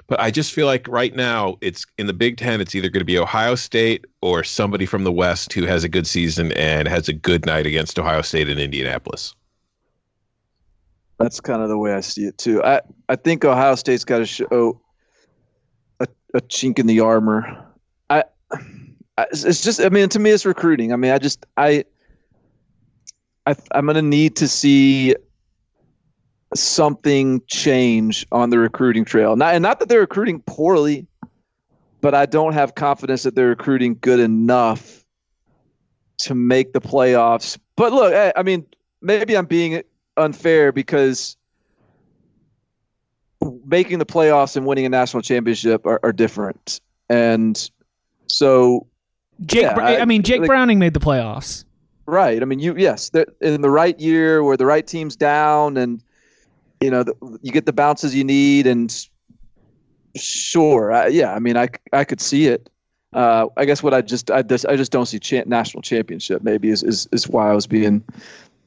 But 0.08 0.22
I 0.22 0.32
just 0.32 0.54
feel 0.54 0.68
like 0.68 0.88
right 0.88 1.16
now 1.16 1.58
it's 1.62 1.86
in 1.98 2.08
the 2.08 2.14
Big 2.14 2.38
10 2.38 2.62
it's 2.62 2.74
either 2.74 2.90
going 2.90 3.02
to 3.02 3.06
be 3.06 3.18
Ohio 3.18 3.56
State 3.56 4.06
or 4.22 4.44
somebody 4.44 4.86
from 4.86 5.04
the 5.04 5.12
West 5.12 5.52
who 5.54 5.66
has 5.66 5.84
a 5.84 5.90
good 5.90 6.08
season 6.08 6.54
and 6.54 6.88
has 6.88 7.10
a 7.10 7.14
good 7.14 7.46
night 7.46 7.66
against 7.66 8.00
Ohio 8.00 8.22
State 8.22 8.50
in 8.50 8.58
Indianapolis. 8.58 9.36
That's 11.20 11.42
kind 11.42 11.62
of 11.62 11.70
the 11.70 11.78
way 11.78 11.94
I 11.94 12.00
see 12.00 12.26
it 12.26 12.38
too. 12.38 12.64
I, 12.64 12.82
I 13.10 13.16
think 13.16 13.44
Ohio 13.44 13.76
State's 13.76 14.06
got 14.06 14.20
to 14.20 14.26
show 14.26 14.80
a, 16.00 16.08
a 16.34 16.42
chink 16.42 16.80
in 16.80 16.88
the 16.88 17.00
armor. 17.00 17.66
I 18.10 18.24
it's 19.18 19.64
just 19.64 19.82
I 19.82 19.90
mean 19.90 20.10
to 20.10 20.20
me 20.20 20.32
it's 20.32 20.46
recruiting. 20.46 20.94
I 20.94 20.96
mean 20.96 21.12
I 21.12 21.18
just 21.18 21.46
I 21.58 21.86
I 23.46 23.56
I'm 23.72 23.86
gonna 23.86 24.02
need 24.02 24.36
to 24.38 24.48
see 24.48 25.16
something 26.54 27.42
change 27.48 28.26
on 28.32 28.50
the 28.50 28.60
recruiting 28.60 29.06
trail. 29.06 29.36
Not 29.36 29.56
and 29.56 29.62
not 29.62 29.80
that 29.80 29.90
they're 29.90 30.02
recruiting 30.02 30.42
poorly, 30.42 31.08
but 32.02 32.14
I 32.14 32.26
don't 32.26 32.54
have 32.54 32.76
confidence 32.76 33.24
that 33.24 33.36
they're 33.36 33.50
recruiting 33.50 33.98
good 34.02 34.20
enough 34.20 35.04
to 36.20 36.36
make 36.36 36.74
the 36.74 36.82
playoffs. 36.82 37.58
But 37.76 37.94
look, 37.94 38.14
I, 38.14 38.34
I 38.36 38.44
mean 38.44 38.66
maybe 39.02 39.36
I'm 39.36 39.46
being 39.46 39.82
unfair 40.16 40.72
because 40.72 41.38
making 43.66 44.00
the 44.00 44.06
playoffs 44.06 44.58
and 44.58 44.66
winning 44.66 44.86
a 44.86 44.90
national 44.90 45.22
championship 45.22 45.86
are, 45.86 46.00
are 46.04 46.14
different. 46.14 46.82
And 47.10 47.70
so 48.28 48.88
Jake 49.46 49.62
Yeah, 49.64 49.80
I, 49.80 49.98
I- 50.00 50.06
mean 50.06 50.24
Jake 50.24 50.42
like- 50.42 50.48
Browning 50.48 50.80
made 50.80 50.94
the 50.94 51.00
playoffs. 51.00 51.64
Right. 52.06 52.42
I 52.42 52.46
mean, 52.46 52.60
you 52.60 52.74
yes, 52.78 53.12
in 53.42 53.62
the 53.62 53.70
right 53.70 54.00
year 54.00 54.42
where 54.42 54.56
the 54.56 54.66
right 54.66 54.88
team's 54.88 55.16
down, 55.18 55.76
and 55.76 56.02
you 56.80 56.90
know 56.90 57.04
the, 57.04 57.14
you 57.42 57.52
get 57.52 57.66
the 57.66 57.74
bounces 57.74 58.16
you 58.16 58.24
need, 58.24 58.66
and 58.66 58.90
sure, 60.16 60.92
I, 60.94 61.08
yeah. 61.08 61.34
I 61.34 61.40
mean, 61.40 61.58
I 61.58 61.68
I 61.94 62.04
could 62.06 62.22
see 62.22 62.48
it. 62.48 62.70
Uh, 63.14 63.48
I 63.58 63.66
guess 63.66 63.84
what 63.84 63.94
I 63.94 64.02
just 64.02 64.32
I 64.32 64.42
just 64.42 64.66
I 64.68 64.78
just 64.78 64.92
don't 64.92 65.06
see 65.06 65.20
cha- 65.20 65.44
national 65.48 65.82
championship. 65.82 66.44
Maybe 66.44 66.70
is, 66.70 66.82
is 66.82 67.10
is 67.12 67.28
why 67.28 67.50
I 67.50 67.54
was 67.54 67.68
being. 67.68 68.04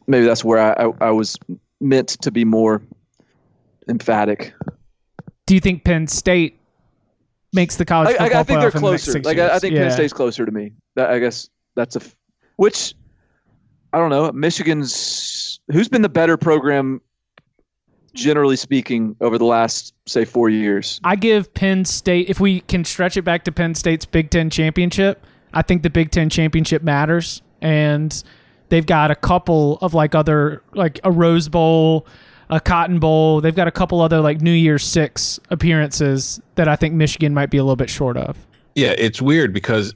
Maybe 0.07 0.27
that's 0.27 0.45
where 0.45 0.59
I, 0.59 0.85
I 0.85 1.09
I 1.09 1.11
was 1.11 1.39
meant 1.81 2.09
to 2.09 2.31
be 2.31 2.45
more 2.45 2.83
emphatic. 3.89 4.53
Do 5.47 5.55
you 5.55 5.61
think 5.61 5.85
Penn 5.85 6.07
State 6.07 6.60
makes 7.53 7.77
the 7.77 7.85
college 7.85 8.17
I, 8.19 8.25
I, 8.25 8.27
I 8.27 8.43
think 8.43 8.47
playoff 8.47 8.47
they're 8.47 8.69
in 8.69 8.75
the 8.75 8.79
closer. 8.79 9.21
Like 9.21 9.39
I, 9.39 9.57
I 9.57 9.59
think 9.59 9.75
yeah. 9.75 9.83
Penn 9.83 9.91
State's 9.93 10.13
closer 10.13 10.47
to 10.47 10.53
me. 10.53 10.73
That, 10.95 11.11
I 11.11 11.19
guess 11.19 11.49
that's 11.75 11.97
a, 11.97 12.01
which 12.57 12.95
I 13.93 13.99
don't 13.99 14.11
know. 14.11 14.31
Michigan's 14.33 15.61
who's 15.73 15.89
been 15.89 16.03
the 16.03 16.09
better 16.09 16.37
program, 16.37 17.01
generally 18.15 18.57
speaking, 18.57 19.17
over 19.21 19.39
the 19.39 19.45
last 19.45 19.95
say 20.07 20.25
four 20.25 20.49
years. 20.49 21.01
I 21.05 21.17
give 21.17 21.53
Penn 21.55 21.85
State, 21.85 22.29
if 22.29 22.41
we 22.41 22.61
can 22.63 22.85
stretch 22.85 23.17
it 23.17 23.23
back 23.23 23.45
to 23.45 23.53
Penn 23.53 23.75
State's 23.75 24.05
Big 24.05 24.31
Ten 24.31 24.51
championship, 24.51 25.25
I 25.53 25.63
think 25.63 25.83
the 25.83 25.91
Big 25.91 26.11
Ten 26.11 26.29
championship 26.29 26.83
matters. 26.83 27.43
And 27.61 28.23
they've 28.69 28.87
got 28.87 29.11
a 29.11 29.15
couple 29.15 29.79
of 29.81 29.95
like 29.95 30.15
other, 30.15 30.63
like 30.73 31.01
a 31.05 31.11
Rose 31.11 31.49
Bowl, 31.49 32.07
a 32.51 32.61
Cotton 32.61 32.99
Bowl. 32.99 33.41
They've 33.41 33.55
got 33.55 33.69
a 33.69 33.73
couple 33.73 34.01
other 34.01 34.21
like 34.21 34.41
New 34.41 34.53
Year's 34.53 34.85
Six 34.85 35.39
appearances 35.51 36.41
that 36.57 36.69
I 36.69 36.77
think 36.77 36.95
Michigan 36.95 37.33
might 37.35 37.51
be 37.51 37.59
a 37.59 37.63
little 37.63 37.77
bit 37.77 37.91
short 37.91 38.17
of. 38.17 38.37
Yeah, 38.75 38.95
it's 38.99 39.23
weird 39.23 39.53
because 39.53 39.95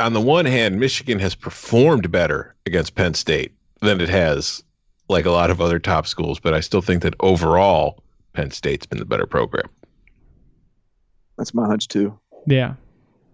on 0.00 0.12
the 0.12 0.20
one 0.20 0.44
hand, 0.44 0.78
Michigan 0.80 1.18
has 1.18 1.34
performed 1.34 2.10
better 2.10 2.54
against 2.66 2.94
Penn 2.94 3.14
State 3.14 3.52
than 3.80 4.00
it 4.00 4.08
has 4.08 4.62
like 5.08 5.26
a 5.26 5.30
lot 5.30 5.50
of 5.50 5.60
other 5.60 5.78
top 5.78 6.06
schools, 6.06 6.38
but 6.40 6.54
I 6.54 6.60
still 6.60 6.80
think 6.82 7.02
that 7.02 7.14
overall 7.20 8.02
Penn 8.32 8.50
State's 8.50 8.86
been 8.86 8.98
the 8.98 9.04
better 9.04 9.26
program. 9.26 9.68
That's 11.36 11.54
my 11.54 11.66
hunch 11.66 11.88
too. 11.88 12.18
Yeah. 12.46 12.74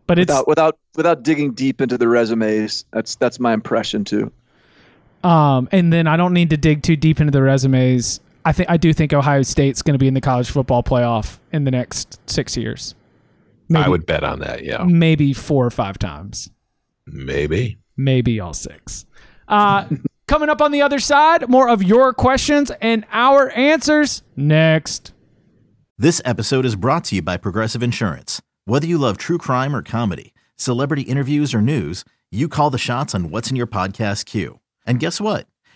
But 0.06 0.18
it's, 0.18 0.30
Without 0.30 0.48
without 0.48 0.78
without 0.96 1.22
digging 1.22 1.52
deep 1.52 1.80
into 1.80 1.98
the 1.98 2.08
resumes, 2.08 2.84
that's 2.92 3.14
that's 3.16 3.38
my 3.38 3.52
impression 3.52 4.04
too. 4.04 4.32
um, 5.22 5.68
and 5.70 5.92
then 5.92 6.06
I 6.06 6.16
don't 6.16 6.32
need 6.32 6.50
to 6.50 6.56
dig 6.56 6.82
too 6.82 6.96
deep 6.96 7.20
into 7.20 7.30
the 7.30 7.42
resumes. 7.42 8.20
I 8.44 8.52
think 8.52 8.70
I 8.70 8.76
do 8.76 8.92
think 8.92 9.12
Ohio 9.12 9.42
State's 9.42 9.82
going 9.82 9.94
to 9.94 9.98
be 9.98 10.08
in 10.08 10.14
the 10.14 10.20
college 10.20 10.50
football 10.50 10.82
playoff 10.82 11.38
in 11.52 11.64
the 11.64 11.70
next 11.70 12.20
six 12.28 12.56
years. 12.56 12.94
Maybe, 13.68 13.84
I 13.84 13.88
would 13.88 14.06
bet 14.06 14.24
on 14.24 14.40
that. 14.40 14.64
Yeah, 14.64 14.84
maybe 14.84 15.32
four 15.32 15.66
or 15.66 15.70
five 15.70 15.98
times. 15.98 16.50
maybe. 17.06 17.78
maybe 17.96 18.40
all 18.40 18.54
six. 18.54 19.04
Uh, 19.46 19.86
coming 20.28 20.48
up 20.48 20.62
on 20.62 20.72
the 20.72 20.82
other 20.82 20.98
side, 20.98 21.48
more 21.48 21.68
of 21.68 21.82
your 21.82 22.12
questions 22.12 22.70
and 22.80 23.04
our 23.12 23.50
answers 23.50 24.22
next. 24.36 25.12
This 25.98 26.22
episode 26.24 26.64
is 26.64 26.76
brought 26.76 27.04
to 27.04 27.16
you 27.16 27.22
by 27.22 27.36
Progressive 27.36 27.82
Insurance. 27.82 28.40
Whether 28.66 28.86
you 28.86 28.98
love 28.98 29.18
true 29.18 29.38
crime 29.38 29.74
or 29.74 29.82
comedy, 29.82 30.32
celebrity 30.56 31.02
interviews 31.02 31.52
or 31.54 31.60
news, 31.60 32.04
you 32.30 32.48
call 32.48 32.70
the 32.70 32.78
shots 32.78 33.14
on 33.14 33.30
what's 33.30 33.50
in 33.50 33.56
your 33.56 33.66
podcast 33.66 34.26
queue. 34.26 34.60
And 34.86 35.00
guess 35.00 35.20
what? 35.20 35.46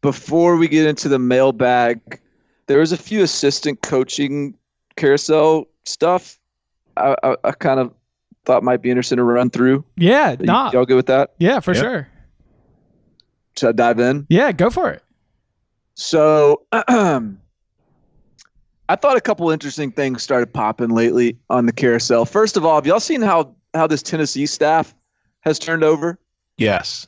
before 0.00 0.56
we 0.56 0.68
get 0.68 0.86
into 0.86 1.08
the 1.08 1.18
mailbag, 1.18 2.20
there 2.66 2.78
was 2.78 2.92
a 2.92 2.96
few 2.96 3.22
assistant 3.22 3.82
coaching 3.82 4.54
carousel 4.96 5.66
stuff. 5.84 6.38
I, 6.96 7.16
I, 7.22 7.36
I 7.44 7.52
kind 7.52 7.80
of 7.80 7.92
thought 8.44 8.62
might 8.62 8.82
be 8.82 8.90
interesting 8.90 9.16
to 9.16 9.24
run 9.24 9.50
through. 9.50 9.84
Yeah, 9.96 10.30
Y- 10.38 10.46
nah, 10.46 10.70
Y'all 10.72 10.86
good 10.86 10.96
with 10.96 11.06
that? 11.06 11.34
yeah, 11.38 11.60
for 11.60 11.74
Yep. 11.74 11.82
sure. 11.82 12.08
Should 13.56 13.68
I 13.68 13.72
dive 13.72 14.00
in? 14.00 14.26
Yeah, 14.28 14.52
go 14.52 14.70
for 14.70 14.90
it. 14.90 15.02
So, 15.94 16.62
I 16.72 17.20
thought 18.96 19.16
a 19.16 19.20
couple 19.20 19.50
interesting 19.50 19.90
things 19.92 20.22
started 20.22 20.52
popping 20.52 20.90
lately 20.90 21.38
on 21.50 21.66
the 21.66 21.72
carousel. 21.72 22.24
First 22.24 22.56
of 22.56 22.64
all, 22.64 22.76
have 22.76 22.86
y'all 22.86 23.00
seen 23.00 23.20
how 23.20 23.54
how 23.74 23.86
this 23.86 24.02
Tennessee 24.02 24.46
staff 24.46 24.94
has 25.40 25.58
turned 25.58 25.84
over? 25.84 26.18
Yes. 26.56 27.06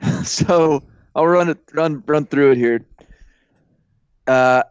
so 0.24 0.82
I'll 1.14 1.26
run 1.26 1.48
it 1.48 1.58
run 1.74 2.02
run 2.06 2.26
through 2.26 2.52
it 2.52 2.58
here. 2.58 2.84
Uh, 4.26 4.62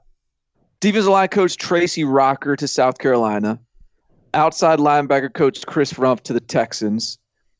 defensive 0.79 1.11
line 1.11 1.27
coach 1.29 1.57
Tracy 1.57 2.03
Rocker 2.03 2.55
to 2.55 2.67
South 2.67 2.99
Carolina. 2.99 3.59
Outside 4.33 4.79
linebacker 4.79 5.33
coach 5.33 5.65
Chris 5.65 5.93
Rumph 5.93 6.21
to 6.21 6.33
the 6.33 6.39
Texans. 6.39 7.17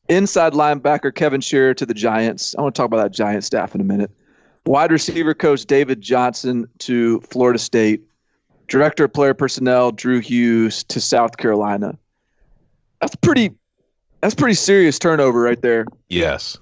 Inside 0.08 0.52
linebacker 0.52 1.14
Kevin 1.14 1.40
Sherrer 1.40 1.76
to 1.76 1.84
the 1.84 1.94
Giants. 1.94 2.54
I 2.56 2.62
want 2.62 2.74
to 2.74 2.78
talk 2.78 2.86
about 2.86 3.02
that 3.02 3.12
Giant 3.12 3.44
staff 3.44 3.74
in 3.74 3.80
a 3.80 3.84
minute. 3.84 4.10
Wide 4.64 4.92
receiver 4.92 5.34
coach 5.34 5.64
David 5.66 6.00
Johnson 6.00 6.66
to 6.78 7.20
Florida 7.22 7.58
State. 7.58 8.02
Director 8.68 9.04
of 9.04 9.12
player 9.12 9.34
personnel 9.34 9.92
Drew 9.92 10.20
Hughes 10.20 10.84
to 10.84 11.00
South 11.00 11.36
Carolina. 11.38 11.98
That's 13.00 13.16
pretty. 13.16 13.54
That's 14.20 14.34
pretty 14.34 14.54
serious 14.54 14.98
turnover 14.98 15.40
right 15.40 15.60
there. 15.62 15.86
Yes. 16.08 16.58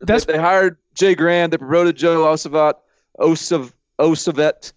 That's- 0.00 0.24
they, 0.24 0.34
they 0.34 0.38
hired 0.38 0.76
Jay 0.94 1.14
Grand. 1.14 1.52
They 1.52 1.58
promoted 1.58 1.96
Joe 1.96 2.24
Osavat, 2.24 2.74
Osav, 3.18 3.72
Osavet. 3.98 4.72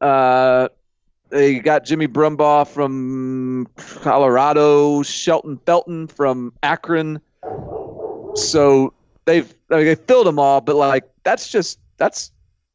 Uh, 0.00 0.68
they 1.30 1.58
got 1.58 1.84
Jimmy 1.84 2.06
Brumbaugh 2.08 2.66
from 2.66 3.66
Colorado, 3.76 5.02
Shelton 5.02 5.58
Felton 5.66 6.06
from 6.06 6.52
Akron. 6.62 7.20
So 8.34 8.92
they've 9.24 9.52
like, 9.68 9.84
they 9.84 9.94
filled 9.94 10.26
them 10.26 10.38
all, 10.38 10.60
but 10.60 10.76
like 10.76 11.04
that's 11.24 11.50
just 11.50 11.78
that's 11.96 12.30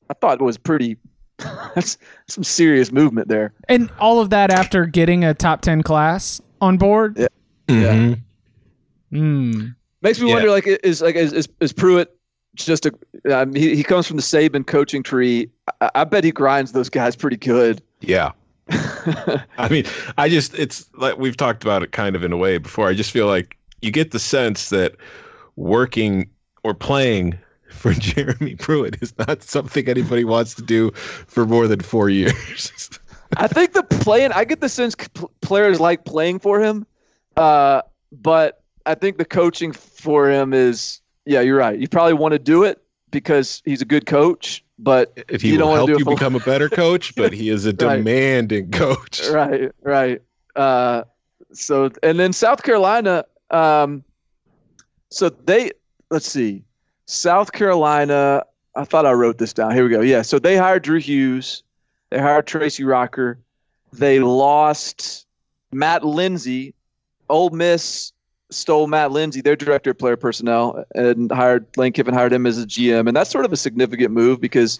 I 0.09 0.13
thought 0.13 0.39
it 0.41 0.43
was 0.43 0.57
pretty. 0.57 0.97
that's 1.75 1.97
some 2.27 2.43
serious 2.43 2.91
movement 2.91 3.27
there. 3.27 3.53
And 3.67 3.89
all 3.99 4.19
of 4.19 4.29
that 4.29 4.51
after 4.51 4.85
getting 4.85 5.23
a 5.23 5.33
top 5.33 5.61
10 5.61 5.81
class 5.81 6.39
on 6.61 6.77
board. 6.77 7.17
Yeah. 7.17 7.27
Mhm. 7.67 8.21
Mm. 9.11 9.75
Makes 10.01 10.19
me 10.21 10.27
Yeah. 10.27 10.33
wonder, 10.35 10.49
like, 10.51 10.67
is 10.67 11.01
like 11.01 11.15
is 11.15 11.33
is, 11.33 11.49
is 11.59 11.73
Pruitt 11.73 12.15
just 12.55 12.85
a? 12.85 12.93
Um, 13.31 13.53
he 13.55 13.75
he 13.75 13.83
comes 13.83 14.07
from 14.07 14.17
the 14.17 14.23
Saban 14.23 14.65
coaching 14.65 15.03
tree. 15.03 15.49
I, 15.81 15.89
I 15.95 16.03
bet 16.03 16.23
he 16.23 16.31
grinds 16.31 16.71
those 16.71 16.89
guys 16.89 17.15
pretty 17.15 17.37
good. 17.37 17.81
Yeah. 18.01 18.31
I 18.69 19.67
mean, 19.69 19.85
I 20.17 20.29
just 20.29 20.57
it's 20.57 20.89
like 20.95 21.17
we've 21.17 21.37
talked 21.37 21.63
about 21.63 21.83
it 21.83 21.91
kind 21.91 22.15
of 22.15 22.23
in 22.23 22.31
a 22.31 22.37
way 22.37 22.57
before. 22.57 22.87
I 22.87 22.93
just 22.93 23.11
feel 23.11 23.27
like 23.27 23.57
you 23.81 23.91
get 23.91 24.11
the 24.11 24.19
sense 24.19 24.69
that 24.69 24.95
working 25.55 26.29
or 26.63 26.73
playing 26.73 27.37
for 27.69 27.93
Jeremy 27.93 28.55
Pruitt 28.55 29.01
is 29.01 29.13
not 29.17 29.43
something 29.43 29.87
anybody 29.89 30.23
wants 30.23 30.53
to 30.55 30.61
do 30.61 30.91
for 30.91 31.45
more 31.45 31.67
than 31.67 31.81
four 31.81 32.09
years. 32.09 32.99
I 33.37 33.47
think 33.47 33.73
the 33.73 33.83
playing. 33.83 34.31
I 34.31 34.45
get 34.45 34.61
the 34.61 34.69
sense 34.69 34.95
players 35.41 35.79
like 35.79 36.05
playing 36.05 36.39
for 36.39 36.59
him, 36.59 36.85
uh, 37.35 37.81
but 38.11 38.61
I 38.85 38.95
think 38.95 39.17
the 39.17 39.25
coaching 39.25 39.71
for 39.71 40.29
him 40.29 40.53
is. 40.53 40.99
Yeah, 41.25 41.41
you're 41.41 41.57
right. 41.57 41.77
You 41.79 41.87
probably 41.87 42.13
want 42.13 42.33
to 42.33 42.39
do 42.39 42.63
it 42.63 42.81
because 43.11 43.61
he's 43.65 43.81
a 43.81 43.85
good 43.85 44.05
coach, 44.05 44.63
but 44.79 45.13
if 45.29 45.41
he 45.41 45.49
You 45.51 45.57
don't 45.57 45.73
help 45.75 45.87
do 45.87 45.95
you 45.97 46.05
become 46.05 46.35
a 46.35 46.39
better 46.45 46.69
coach, 46.69 47.15
but 47.15 47.31
he 47.33 47.49
is 47.49 47.65
a 47.65 47.69
Right. 47.79 47.97
demanding 47.97 48.71
coach. 48.71 49.21
right, 49.29 49.71
right. 49.81 50.21
Uh, 50.55 51.03
so 51.53 51.89
and 52.01 52.19
then 52.19 52.33
South 52.33 52.63
Carolina. 52.63 53.25
Um, 53.51 54.03
so 55.09 55.29
they 55.29 55.71
let's 56.09 56.29
see, 56.29 56.63
South 57.05 57.51
Carolina 57.51 58.43
I 58.75 58.85
thought 58.85 59.05
I 59.05 59.11
wrote 59.13 59.37
this 59.37 59.53
down. 59.53 59.73
Here 59.73 59.83
we 59.83 59.89
go. 59.89 60.01
Yeah. 60.01 60.23
So 60.23 60.39
they 60.39 60.57
hired 60.57 60.83
Drew 60.83 60.99
Hughes. 60.99 61.63
They 62.09 62.19
hired 62.19 62.47
Tracy 62.47 62.83
Rocker. 62.83 63.37
They 63.91 64.19
lost 64.19 65.27
Matt 65.71 66.03
Lindsay. 66.03 66.73
Ole 67.29 67.51
Miss 67.51 68.11
stole 68.53 68.87
Matt 68.87 69.11
Lindsay, 69.11 69.41
their 69.41 69.55
director 69.55 69.91
of 69.91 69.97
player 69.97 70.17
personnel, 70.17 70.85
and 70.95 71.31
hired 71.31 71.65
Lane 71.77 71.93
Kiffin 71.93 72.13
hired 72.13 72.33
him 72.33 72.45
as 72.45 72.61
a 72.61 72.65
GM. 72.65 73.07
And 73.07 73.15
that's 73.15 73.29
sort 73.29 73.45
of 73.45 73.53
a 73.53 73.57
significant 73.57 74.11
move 74.11 74.39
because 74.39 74.79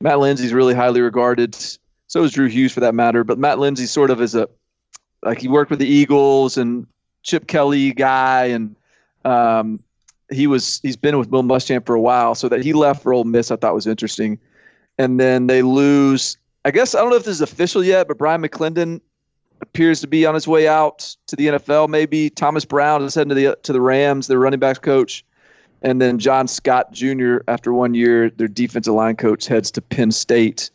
Matt 0.00 0.18
Lindsay's 0.18 0.52
really 0.52 0.74
highly 0.74 1.00
regarded. 1.00 1.56
So 2.06 2.24
is 2.24 2.32
Drew 2.32 2.48
Hughes 2.48 2.72
for 2.72 2.80
that 2.80 2.94
matter. 2.94 3.24
But 3.24 3.38
Matt 3.38 3.58
Lindsay 3.58 3.86
sort 3.86 4.10
of 4.10 4.20
is 4.20 4.34
a 4.34 4.48
like 5.22 5.38
he 5.38 5.48
worked 5.48 5.70
with 5.70 5.78
the 5.78 5.86
Eagles 5.86 6.56
and 6.56 6.86
Chip 7.22 7.46
Kelly 7.46 7.92
guy, 7.92 8.46
and 8.46 8.74
um, 9.24 9.82
he 10.30 10.46
was 10.46 10.80
he's 10.82 10.96
been 10.96 11.18
with 11.18 11.30
Will 11.30 11.42
Muschamp 11.42 11.86
for 11.86 11.94
a 11.94 12.00
while. 12.00 12.34
So 12.34 12.48
that 12.48 12.64
he 12.64 12.72
left 12.72 13.02
for 13.02 13.12
Ole 13.12 13.24
Miss, 13.24 13.50
I 13.50 13.56
thought 13.56 13.74
was 13.74 13.86
interesting. 13.86 14.38
And 14.98 15.18
then 15.18 15.46
they 15.46 15.62
lose. 15.62 16.36
I 16.64 16.70
guess 16.70 16.94
I 16.94 17.00
don't 17.00 17.10
know 17.10 17.16
if 17.16 17.24
this 17.24 17.36
is 17.36 17.40
official 17.40 17.82
yet, 17.82 18.08
but 18.08 18.18
Brian 18.18 18.42
McClendon 18.42 19.00
appears 19.62 20.00
to 20.00 20.06
be 20.06 20.26
on 20.26 20.34
his 20.34 20.46
way 20.46 20.68
out 20.68 21.16
to 21.28 21.36
the 21.36 21.46
NFL. 21.46 21.88
Maybe 21.88 22.28
Thomas 22.28 22.64
Brown 22.64 23.02
is 23.02 23.14
heading 23.14 23.30
to 23.30 23.34
the 23.34 23.56
to 23.62 23.72
the 23.72 23.80
Rams, 23.80 24.26
their 24.26 24.38
running 24.38 24.60
backs 24.60 24.78
coach, 24.78 25.24
and 25.80 26.00
then 26.00 26.18
John 26.18 26.46
Scott 26.48 26.92
Jr. 26.92 27.38
After 27.48 27.72
one 27.72 27.94
year, 27.94 28.28
their 28.30 28.48
defensive 28.48 28.94
line 28.94 29.16
coach 29.16 29.46
heads 29.46 29.70
to 29.72 29.80
Penn 29.80 30.10
State, 30.10 30.70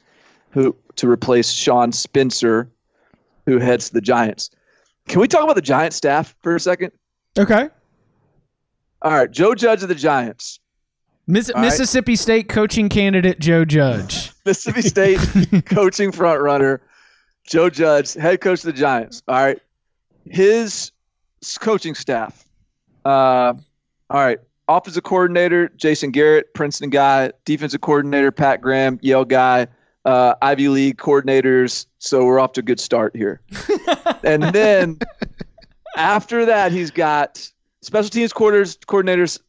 who 0.51 0.75
to 0.95 1.09
replace 1.09 1.51
Sean 1.51 1.91
Spencer, 1.91 2.69
who 3.45 3.59
heads 3.59 3.89
to 3.89 3.93
the 3.93 4.01
Giants. 4.01 4.49
Can 5.07 5.21
we 5.21 5.27
talk 5.27 5.43
about 5.43 5.55
the 5.55 5.61
Giant 5.61 5.93
staff 5.93 6.35
for 6.41 6.55
a 6.55 6.59
second? 6.59 6.91
Okay. 7.37 7.69
All 9.03 9.11
right, 9.11 9.29
Joe 9.29 9.53
Judge 9.53 9.83
of 9.83 9.89
the 9.89 9.95
Giants, 9.95 10.59
Miss- 11.27 11.51
right. 11.53 11.61
Mississippi 11.61 12.15
State 12.15 12.49
coaching 12.49 12.89
candidate 12.89 13.39
Joe 13.39 13.63
Judge. 13.63 14.31
Mississippi 14.45 14.81
State 14.81 15.19
coaching 15.65 16.11
front 16.11 16.41
runner, 16.41 16.81
Joe 17.47 17.69
Judge, 17.69 18.13
head 18.13 18.41
coach 18.41 18.59
of 18.59 18.65
the 18.65 18.73
Giants. 18.73 19.23
All 19.27 19.35
right, 19.35 19.59
his 20.29 20.91
coaching 21.59 21.95
staff. 21.95 22.45
Uh, 23.05 23.53
all 24.09 24.21
right, 24.21 24.39
offensive 24.67 25.03
coordinator 25.03 25.69
Jason 25.69 26.11
Garrett, 26.11 26.53
Princeton 26.53 26.89
guy. 26.89 27.31
Defensive 27.45 27.81
coordinator 27.81 28.31
Pat 28.31 28.61
Graham, 28.61 28.99
Yale 29.01 29.25
guy. 29.25 29.67
Uh, 30.05 30.35
Ivy 30.41 30.69
League 30.69 30.97
coordinators. 30.97 31.85
So 31.99 32.25
we're 32.25 32.39
off 32.39 32.53
to 32.53 32.59
a 32.59 32.63
good 32.63 32.79
start 32.79 33.15
here. 33.15 33.41
and 34.23 34.43
then 34.43 34.99
after 35.97 36.45
that, 36.45 36.71
he's 36.71 36.91
got 36.91 37.49
special 37.81 38.09
teams 38.09 38.31
quarters 38.31 38.77
coordinators 38.77 39.39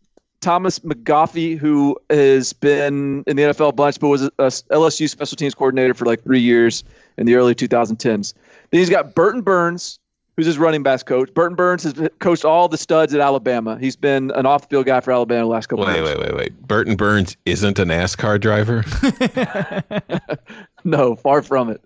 Thomas 0.40 0.79
McGaughey, 0.81 1.59
who 1.59 1.96
has 2.11 2.53
been 2.53 3.24
in 3.27 3.37
the 3.37 3.42
NFL 3.42 3.70
a 3.70 3.72
bunch, 3.72 3.98
but 3.98 4.09
was 4.09 4.22
a, 4.22 4.31
a 4.38 4.46
LSU 4.46 5.09
special 5.09 5.37
teams 5.37 5.55
coordinator 5.55 5.94
for 5.94 6.05
like 6.05 6.22
three 6.22 6.40
years 6.40 6.85
in 7.16 7.27
the 7.27 7.35
early 7.35 7.55
2010s. 7.55 8.35
Then 8.70 8.79
he's 8.79 8.90
got 8.90 9.14
Burton 9.14 9.42
Burns, 9.42 9.98
who's 10.37 10.46
his 10.46 10.57
running 10.59 10.85
backs 10.85 11.03
coach. 11.03 11.33
Burton 11.35 11.57
Burns 11.57 11.83
has 11.83 12.09
coached 12.20 12.44
all 12.44 12.68
the 12.68 12.79
studs 12.79 13.12
at 13.14 13.20
Alabama. 13.20 13.77
He's 13.81 13.96
been 13.96 14.31
an 14.33 14.46
off-field 14.46 14.87
guy 14.87 15.01
for 15.01 15.11
Alabama 15.11 15.40
the 15.40 15.46
last 15.46 15.66
couple 15.66 15.85
of 15.85 15.92
Wait, 15.92 15.96
years. 15.96 16.16
wait, 16.16 16.20
wait, 16.20 16.37
wait. 16.37 16.62
Burton 16.68 16.94
Burns 16.94 17.37
isn't 17.44 17.79
a 17.79 17.85
NASCAR 17.85 18.40
driver. 18.40 18.85
No, 20.85 21.16
far 21.16 21.42
from 21.42 21.70
it. 21.70 21.83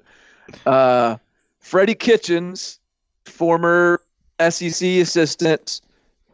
Uh, 0.67 1.17
Freddie 1.61 1.95
Kitchens, 1.95 2.79
former 3.25 4.01
SEC 4.39 4.87
assistant, 4.87 5.81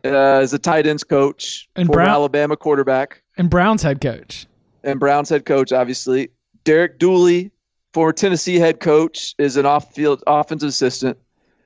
uh, 0.09 0.41
is 0.41 0.53
a 0.53 0.59
tight 0.59 0.87
ends 0.87 1.05
coach, 1.05 1.69
And 1.77 1.89
Brown- 1.89 2.09
Alabama 2.09 2.57
quarterback. 2.57 3.23
And 3.37 3.49
Brown's 3.51 3.83
head 3.83 4.01
coach. 4.01 4.47
and 4.85 4.99
Browns 4.99 5.29
head 5.29 5.45
coach, 5.45 5.73
obviously. 5.73 6.31
Derek 6.65 6.99
Dooley, 6.99 7.51
former 7.95 8.13
Tennessee 8.13 8.57
head 8.57 8.81
coach, 8.81 9.35
is 9.39 9.57
an 9.57 9.67
off-field 9.67 10.23
offensive 10.27 10.69
assistant. 10.71 11.17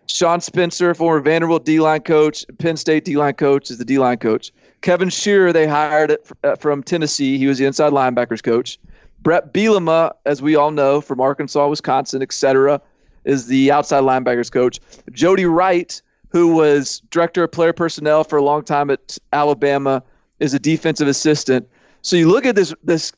Sean 0.08 0.40
Spencer, 0.40 0.92
former 0.94 1.20
Vanderbilt 1.20 1.64
D-line 1.64 2.00
coach, 2.02 2.44
Penn 2.58 2.76
State 2.76 3.04
D-line 3.04 3.34
coach, 3.34 3.70
is 3.70 3.78
the 3.78 3.84
D-line 3.84 4.18
coach. 4.18 4.52
Kevin 4.82 5.08
Sherrer, 5.08 5.52
they 5.52 5.66
hired 5.66 6.10
it 6.10 6.28
uh, 6.44 6.56
from 6.56 6.82
Tennessee. 6.82 7.38
He 7.38 7.46
was 7.46 7.58
the 7.58 7.64
inside 7.66 7.92
linebackers 7.92 8.42
coach. 8.42 8.78
Bret 9.20 9.54
Bielema, 9.54 10.12
as 10.26 10.42
we 10.42 10.56
all 10.56 10.72
know, 10.72 11.00
from 11.00 11.20
Arkansas, 11.20 11.68
Wisconsin, 11.68 12.20
etc., 12.20 12.80
is 13.24 13.46
the 13.46 13.70
outside 13.70 14.02
linebackers 14.02 14.50
coach. 14.50 14.80
Jody 15.12 15.44
Wright, 15.46 16.02
who 16.32 16.54
was 16.54 17.00
director 17.10 17.44
of 17.44 17.52
player 17.52 17.72
personnel 17.72 18.24
for 18.24 18.38
a 18.38 18.42
long 18.42 18.64
time 18.64 18.90
at 18.90 19.18
Alabama, 19.32 20.02
is 20.40 20.54
a 20.54 20.58
defensive 20.58 21.06
assistant. 21.06 21.68
So 22.00 22.16
you 22.16 22.28
look 22.28 22.46
at 22.46 22.56
this 22.56 22.74
this 22.82 23.12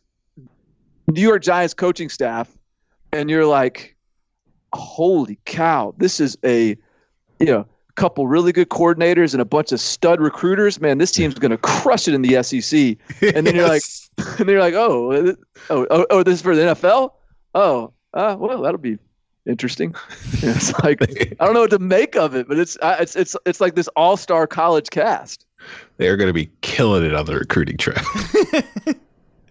New 1.06 1.22
York 1.22 1.42
Giants 1.42 1.72
coaching 1.72 2.08
staff, 2.08 2.50
and 3.12 3.30
you're 3.30 3.46
like, 3.46 3.96
holy 4.74 5.38
cow, 5.44 5.94
this 5.96 6.20
is 6.20 6.36
a 6.44 6.76
you 7.38 7.46
know 7.46 7.66
couple 7.94 8.26
really 8.26 8.50
good 8.50 8.68
coordinators 8.70 9.32
and 9.32 9.40
a 9.40 9.44
bunch 9.44 9.70
of 9.70 9.80
stud 9.80 10.20
recruiters. 10.20 10.80
Man, 10.80 10.98
this 10.98 11.12
team's 11.12 11.34
going 11.34 11.52
to 11.52 11.58
crush 11.58 12.08
it 12.08 12.14
in 12.14 12.22
the 12.22 12.42
SEC. 12.42 12.96
And 13.34 13.46
then 13.46 13.54
you're 13.54 13.68
like, 13.68 13.82
and 14.18 14.38
then 14.38 14.48
you're 14.48 14.60
like, 14.60 14.74
oh, 14.74 15.36
oh, 15.70 15.86
oh, 15.90 16.06
oh, 16.10 16.22
this 16.24 16.34
is 16.34 16.42
for 16.42 16.56
the 16.56 16.62
NFL. 16.62 17.12
Oh, 17.54 17.92
uh, 18.12 18.36
well, 18.38 18.62
that'll 18.62 18.78
be 18.78 18.98
interesting. 19.46 19.94
it's 20.32 20.72
like 20.82 21.02
I 21.40 21.44
don't 21.44 21.54
know 21.54 21.60
what 21.60 21.70
to 21.70 21.78
make 21.78 22.16
of 22.16 22.34
it, 22.34 22.48
but 22.48 22.58
it's 22.58 22.76
uh, 22.82 22.96
it's 23.00 23.16
it's 23.16 23.36
it's 23.46 23.60
like 23.60 23.74
this 23.74 23.88
all 23.88 24.16
star 24.16 24.46
college 24.46 24.90
cast. 24.90 25.46
They're 25.96 26.16
going 26.16 26.28
to 26.28 26.34
be 26.34 26.50
killing 26.60 27.04
it 27.04 27.14
on 27.14 27.24
the 27.26 27.36
recruiting 27.36 27.76
trail. 27.76 28.02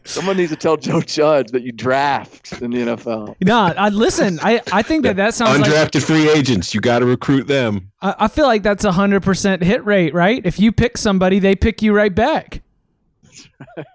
Someone 0.05 0.35
needs 0.35 0.51
to 0.51 0.57
tell 0.57 0.75
Joe 0.75 0.99
Judge 0.99 1.51
that 1.51 1.63
you 1.63 1.71
draft 1.71 2.61
in 2.61 2.71
the 2.71 2.79
NFL. 2.79 3.35
No, 3.41 3.73
I 3.77 3.87
listen. 3.87 4.37
I, 4.43 4.61
I 4.73 4.81
think 4.81 5.03
that 5.03 5.15
that 5.15 5.33
sounds 5.33 5.59
like 5.59 5.71
Undrafted 5.71 6.03
free 6.03 6.29
agents, 6.29 6.73
you 6.73 6.81
got 6.81 6.99
to 6.99 7.05
recruit 7.05 7.47
them. 7.47 7.89
I, 8.01 8.13
I 8.19 8.27
feel 8.27 8.45
like 8.45 8.63
that's 8.63 8.83
a 8.83 8.91
hundred 8.91 9.23
percent 9.23 9.63
hit 9.63 9.83
rate, 9.85 10.13
right? 10.13 10.45
If 10.45 10.59
you 10.59 10.73
pick 10.73 10.97
somebody, 10.97 11.39
they 11.39 11.55
pick 11.55 11.81
you 11.81 11.93
right 11.93 12.13
back. 12.13 12.61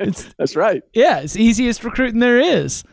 It's 0.00 0.32
That's 0.38 0.56
right. 0.56 0.82
yeah, 0.92 1.20
it's 1.20 1.36
easiest 1.36 1.84
recruiting 1.84 2.20
there 2.20 2.40
is. 2.40 2.84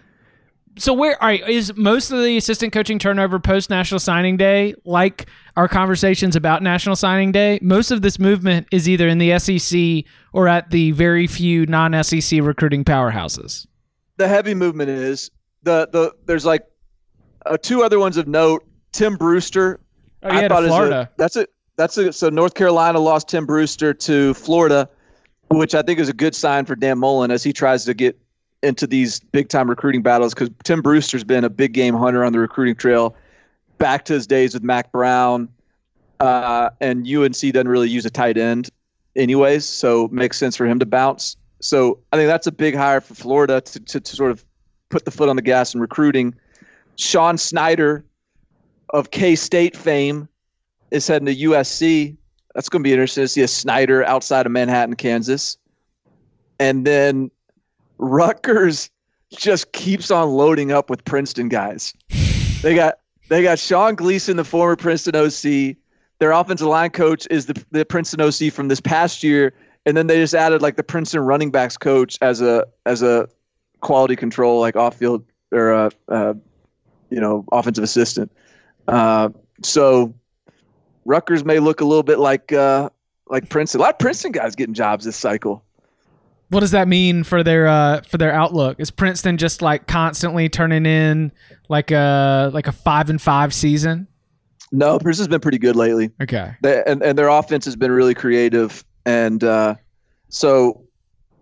So 0.77 0.93
where 0.93 1.21
all 1.21 1.29
right, 1.29 1.47
is 1.47 1.73
most 1.75 2.11
of 2.11 2.21
the 2.21 2.35
assistant 2.37 2.73
coaching 2.73 2.99
turnover 2.99 3.39
post 3.39 3.69
National 3.69 3.99
Signing 3.99 4.35
Day, 4.35 4.75
like 4.83 5.27
our 5.55 5.67
conversations 5.67 6.35
about 6.35 6.61
National 6.61 6.95
Signing 6.97 7.31
Day, 7.31 7.59
most 7.61 7.91
of 7.91 8.01
this 8.01 8.19
movement 8.19 8.67
is 8.71 8.89
either 8.89 9.07
in 9.07 9.17
the 9.17 9.39
SEC 9.39 10.03
or 10.33 10.47
at 10.49 10.71
the 10.71 10.91
very 10.91 11.27
few 11.27 11.65
non 11.65 12.03
SEC 12.03 12.41
recruiting 12.41 12.83
powerhouses. 12.83 13.65
The 14.17 14.27
heavy 14.27 14.53
movement 14.53 14.89
is 14.89 15.31
the 15.63 15.87
the 15.91 16.13
there's 16.25 16.45
like 16.45 16.65
uh, 17.45 17.57
two 17.57 17.83
other 17.83 17.99
ones 17.99 18.17
of 18.17 18.27
note. 18.27 18.65
Tim 18.91 19.15
Brewster. 19.15 19.79
Oh 20.23 20.33
yeah, 20.33 20.45
is 20.45 20.65
a- 20.65 20.67
Florida. 20.67 21.09
that's 21.17 21.35
it. 21.35 21.51
That's 21.77 21.97
it. 21.97 22.15
So 22.15 22.29
North 22.29 22.53
Carolina 22.53 22.99
lost 22.99 23.27
Tim 23.29 23.45
Brewster 23.45 23.93
to 23.93 24.33
Florida, 24.33 24.89
which 25.51 25.75
I 25.75 25.81
think 25.81 25.99
is 25.99 26.09
a 26.09 26.13
good 26.13 26.33
sign 26.35 26.65
for 26.65 26.75
Dan 26.75 26.99
Mullen 26.99 27.31
as 27.31 27.43
he 27.43 27.51
tries 27.53 27.83
to 27.85 27.93
get 27.93 28.17
into 28.63 28.87
these 28.87 29.19
big 29.19 29.49
time 29.49 29.69
recruiting 29.69 30.01
battles 30.01 30.33
because 30.33 30.49
Tim 30.63 30.81
Brewster's 30.81 31.23
been 31.23 31.43
a 31.43 31.49
big 31.49 31.73
game 31.73 31.95
hunter 31.95 32.23
on 32.23 32.33
the 32.33 32.39
recruiting 32.39 32.75
trail 32.75 33.15
back 33.77 34.05
to 34.05 34.13
his 34.13 34.25
days 34.25 34.53
with 34.53 34.63
Mack 34.63 34.91
Brown. 34.91 35.49
Uh, 36.19 36.69
and 36.79 37.07
UNC 37.07 37.35
doesn't 37.35 37.67
really 37.67 37.89
use 37.89 38.05
a 38.05 38.09
tight 38.09 38.37
end 38.37 38.69
anyways, 39.15 39.65
so 39.65 40.07
makes 40.11 40.37
sense 40.37 40.55
for 40.55 40.65
him 40.65 40.79
to 40.79 40.85
bounce. 40.85 41.35
So 41.59 41.99
I 42.11 42.17
think 42.17 42.27
that's 42.27 42.47
a 42.47 42.51
big 42.51 42.75
hire 42.75 43.01
for 43.01 43.15
Florida 43.15 43.61
to, 43.61 43.79
to, 43.79 43.99
to 43.99 44.15
sort 44.15 44.31
of 44.31 44.45
put 44.89 45.05
the 45.05 45.11
foot 45.11 45.29
on 45.29 45.35
the 45.35 45.41
gas 45.41 45.73
in 45.73 45.81
recruiting. 45.81 46.33
Sean 46.95 47.37
Snyder 47.37 48.05
of 48.91 49.11
K 49.11 49.35
State 49.35 49.75
fame 49.75 50.27
is 50.91 51.07
heading 51.07 51.25
to 51.25 51.35
USC. 51.35 52.15
That's 52.53 52.69
going 52.69 52.83
to 52.83 52.87
be 52.87 52.93
interesting 52.93 53.23
to 53.23 53.27
see 53.27 53.41
a 53.41 53.47
Snyder 53.47 54.05
outside 54.05 54.45
of 54.45 54.51
Manhattan, 54.51 54.95
Kansas. 54.95 55.57
And 56.59 56.85
then 56.87 57.31
Rutgers 57.97 58.89
just 59.31 59.71
keeps 59.71 60.11
on 60.11 60.29
loading 60.29 60.71
up 60.71 60.89
with 60.89 61.03
Princeton 61.05 61.49
guys. 61.49 61.93
They 62.61 62.75
got 62.75 62.99
they 63.29 63.41
got 63.43 63.59
Sean 63.59 63.95
Gleeson, 63.95 64.37
the 64.37 64.43
former 64.43 64.75
Princeton 64.75 65.15
OC. 65.15 65.77
Their 66.19 66.31
offensive 66.31 66.67
line 66.67 66.91
coach 66.91 67.27
is 67.29 67.47
the 67.47 67.63
the 67.71 67.85
Princeton 67.85 68.21
OC 68.21 68.53
from 68.53 68.67
this 68.67 68.79
past 68.79 69.23
year, 69.23 69.53
and 69.85 69.97
then 69.97 70.07
they 70.07 70.17
just 70.17 70.33
added 70.33 70.61
like 70.61 70.75
the 70.75 70.83
Princeton 70.83 71.21
running 71.21 71.51
backs 71.51 71.77
coach 71.77 72.17
as 72.21 72.41
a 72.41 72.65
as 72.85 73.01
a 73.01 73.27
quality 73.81 74.15
control 74.15 74.59
like 74.59 74.75
off 74.75 74.97
field 74.97 75.23
or 75.51 75.73
uh, 75.73 75.89
uh, 76.09 76.33
you 77.09 77.19
know 77.19 77.45
offensive 77.51 77.83
assistant. 77.83 78.31
Uh, 78.87 79.29
so 79.63 80.13
Rutgers 81.05 81.43
may 81.43 81.59
look 81.59 81.81
a 81.81 81.85
little 81.85 82.03
bit 82.03 82.19
like 82.19 82.51
uh, 82.53 82.89
like 83.27 83.49
Princeton. 83.49 83.81
A 83.81 83.83
lot 83.83 83.93
of 83.93 83.99
Princeton 83.99 84.31
guys 84.31 84.55
getting 84.55 84.73
jobs 84.73 85.05
this 85.05 85.17
cycle. 85.17 85.64
What 86.49 86.59
does 86.59 86.71
that 86.71 86.87
mean 86.87 87.23
for 87.23 87.43
their 87.43 87.67
uh, 87.67 88.01
for 88.01 88.17
their 88.17 88.31
outlook? 88.31 88.79
Is 88.79 88.91
Princeton 88.91 89.37
just 89.37 89.61
like 89.61 89.87
constantly 89.87 90.47
turning 90.49 90.85
in 90.85 91.31
like 91.69 91.91
a 91.91 92.51
like 92.53 92.67
a 92.67 92.71
five 92.71 93.09
and 93.09 93.21
five 93.21 93.53
season? 93.53 94.07
No, 94.71 94.99
Princeton's 94.99 95.29
been 95.29 95.39
pretty 95.41 95.57
good 95.57 95.75
lately. 95.75 96.11
Okay. 96.21 96.53
They, 96.61 96.83
and, 96.85 97.01
and 97.01 97.17
their 97.17 97.29
offense 97.29 97.65
has 97.65 97.75
been 97.75 97.91
really 97.91 98.13
creative. 98.13 98.83
And 99.05 99.43
uh, 99.43 99.75
so, 100.29 100.81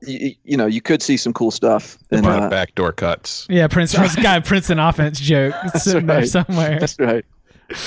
you, 0.01 0.35
you 0.43 0.57
know, 0.57 0.65
you 0.65 0.81
could 0.81 1.01
see 1.01 1.17
some 1.17 1.33
cool 1.33 1.49
stuff. 1.49 1.97
A 2.11 2.17
And, 2.17 2.25
uh, 2.25 2.49
backdoor 2.49 2.91
cuts. 2.91 3.47
Yeah, 3.49 3.67
Prince. 3.67 3.95
I 3.95 4.03
was 4.03 4.15
got 4.17 4.39
a 4.39 4.41
Princeton 4.41 4.77
offense 4.77 5.19
joke 5.19 5.55
sitting 5.75 6.05
there 6.05 6.25
somewhere. 6.25 6.79
that's 6.79 6.99
right. 6.99 7.25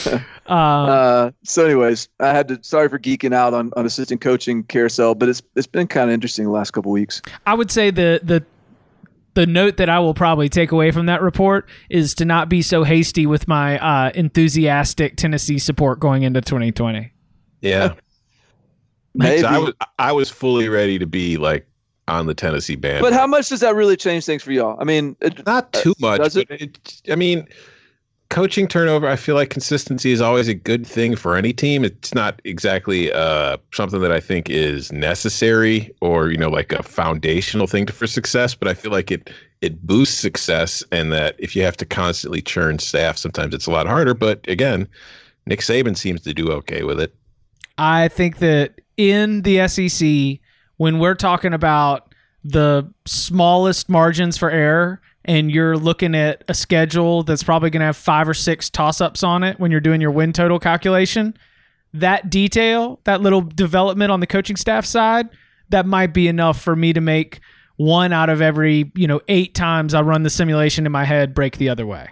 Uh, 0.07 0.21
Uh, 0.47 1.33
so, 1.43 1.65
anyways, 1.65 2.09
I 2.21 2.29
had 2.29 2.47
to. 2.47 2.59
Sorry 2.63 2.89
for 2.89 3.01
geeking 3.01 3.35
out 3.35 3.53
on, 3.53 3.73
on 3.77 3.85
assistant 3.85 4.21
coaching 4.21 4.63
carousel, 4.63 5.17
but 5.17 5.29
it's 5.29 5.43
it's 5.57 5.67
been 5.67 5.89
kind 5.89 6.09
of 6.09 6.15
interesting 6.15 6.45
the 6.45 6.53
last 6.53 6.71
couple 6.71 6.93
weeks. 6.93 7.21
I 7.47 7.55
would 7.55 7.69
say 7.69 7.91
the 7.91 8.21
the 8.23 8.45
the 9.35 9.47
note 9.47 9.77
that 9.77 9.89
I 9.89 9.99
will 9.99 10.15
probably 10.15 10.49
take 10.49 10.73
away 10.73 10.91
from 10.91 11.07
that 11.07 11.21
report 11.21 11.69
is 11.91 12.15
to 12.15 12.25
not 12.25 12.49
be 12.49 12.63
so 12.63 12.85
hasty 12.85 13.27
with 13.27 13.47
my 13.47 13.79
uh, 13.79 14.11
enthusiastic 14.15 15.17
Tennessee 15.17 15.59
support 15.59 16.01
going 16.01 16.23
into 16.23 16.41
2020. 16.41 17.13
Yeah. 17.61 17.95
Maybe. 19.15 19.45
I 19.45 19.59
was 19.59 19.75
I 19.99 20.13
was 20.13 20.31
fully 20.31 20.69
ready 20.69 20.99
to 20.99 21.07
be 21.07 21.37
like 21.39 21.67
on 22.09 22.27
the 22.27 22.35
Tennessee 22.35 22.77
band. 22.77 23.03
But 23.03 23.13
how 23.13 23.27
much 23.27 23.49
does 23.49 23.61
that 23.61 23.75
really 23.75 23.97
change 23.97 24.25
things 24.25 24.43
for 24.43 24.53
y'all? 24.53 24.79
I 24.81 24.85
mean, 24.85 25.17
it, 25.21 25.45
not 25.47 25.73
too 25.73 25.95
much. 25.99 26.21
does 26.21 26.37
it? 26.37 26.51
it? 26.51 27.03
I 27.11 27.17
mean, 27.17 27.47
coaching 28.29 28.67
turnover. 28.67 29.09
I 29.09 29.17
feel 29.17 29.35
like 29.35 29.51
consistency 29.51 30.13
is 30.13 30.21
always 30.21 30.49
a 30.49 30.55
good 30.55 30.87
thing 30.87 31.17
for 31.17 31.37
any 31.37 31.53
team. 31.53 31.85
It's 31.85 32.15
not 32.15 32.41
exactly 32.45 33.13
uh, 33.13 33.57
something 33.73 34.01
that 34.01 34.13
I 34.13 34.21
think 34.21 34.51
is 34.51 34.93
necessary 34.93 35.95
or 36.01 36.31
you 36.31 36.37
know 36.37 36.49
like 36.49 36.73
a 36.73 36.83
foundational 36.83 37.67
thing 37.67 37.87
for 37.87 38.07
success. 38.07 38.55
But 38.55 38.69
I 38.69 38.75
feel 38.75 38.91
like 38.93 39.11
it 39.11 39.31
it 39.61 39.87
boosts 39.87 40.19
success, 40.19 40.85
and 40.93 41.13
that 41.13 41.37
if 41.39 41.57
you 41.57 41.63
have 41.63 41.77
to 41.79 41.87
constantly 41.87 42.43
churn 42.43 42.79
staff, 42.79 43.17
sometimes 43.17 43.55
it's 43.55 43.67
a 43.67 43.71
lot 43.71 43.87
harder. 43.87 44.15
But 44.15 44.47
again, 44.49 44.89
Nick 45.47 45.61
Saban 45.61 45.97
seems 45.97 46.21
to 46.23 46.35
do 46.35 46.51
okay 46.53 46.83
with 46.83 47.01
it. 47.01 47.15
I 47.79 48.09
think 48.09 48.39
that 48.39 48.81
in 48.97 49.43
the 49.43 49.67
SEC, 49.69 50.41
when 50.77 50.99
we're 50.99 51.15
talking 51.15 51.53
about 51.53 52.15
the 52.45 52.91
smallest 53.07 53.89
margins 53.89 54.39
for 54.39 54.51
error, 54.51 55.01
and 55.27 55.51
you're 55.51 55.77
looking 55.77 56.15
at 56.15 56.43
a 56.49 56.55
schedule 56.55 57.23
that's 57.23 57.43
probably 57.43 57.71
going 57.71 57.81
to 57.81 57.87
have 57.87 57.97
five 57.97 58.29
or 58.29 58.35
six 58.35 58.71
toss 58.71 59.01
ups 59.01 59.23
on 59.23 59.43
it 59.43 59.61
when 59.61 59.71
you're 59.71 59.81
doing 59.81 60.01
your 60.01 60.11
win 60.11 60.33
total 60.33 60.59
calculation, 60.59 61.37
that 61.93 62.31
detail, 62.31 63.01
that 63.05 63.21
little 63.21 63.43
development 63.43 64.11
on 64.11 64.21
the 64.21 64.27
coaching 64.27 64.57
staff 64.57 64.85
side, 64.87 65.29
that 65.69 65.87
might 65.87 66.15
be 66.15 66.29
enough 66.29 66.61
for 66.61 66.77
me 66.77 66.93
to 66.93 67.01
make 67.01 67.41
one 67.77 68.13
out 68.13 68.31
of 68.31 68.41
every, 68.41 68.91
you 68.95 69.07
know, 69.07 69.21
eight 69.29 69.55
times 69.55 69.93
I 69.95 70.01
run 70.01 70.23
the 70.23 70.31
simulation 70.31 70.87
in 70.87 70.93
my 70.93 71.05
head 71.05 71.35
break 71.35 71.59
the 71.59 71.69
other 71.69 71.87
way. 71.87 72.11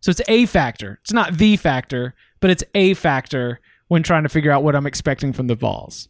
So 0.00 0.10
it's 0.10 0.20
a 0.28 0.46
factor. 0.46 0.98
It's 1.02 1.12
not 1.12 1.38
the 1.38 1.56
factor, 1.56 2.14
but 2.40 2.50
it's 2.50 2.64
a 2.74 2.94
factor 2.94 3.60
when 3.88 4.02
trying 4.02 4.22
to 4.24 4.28
figure 4.28 4.50
out 4.50 4.62
what 4.62 4.76
I'm 4.76 4.86
expecting 4.86 5.32
from 5.32 5.46
the 5.46 5.54
Vols. 5.54 6.08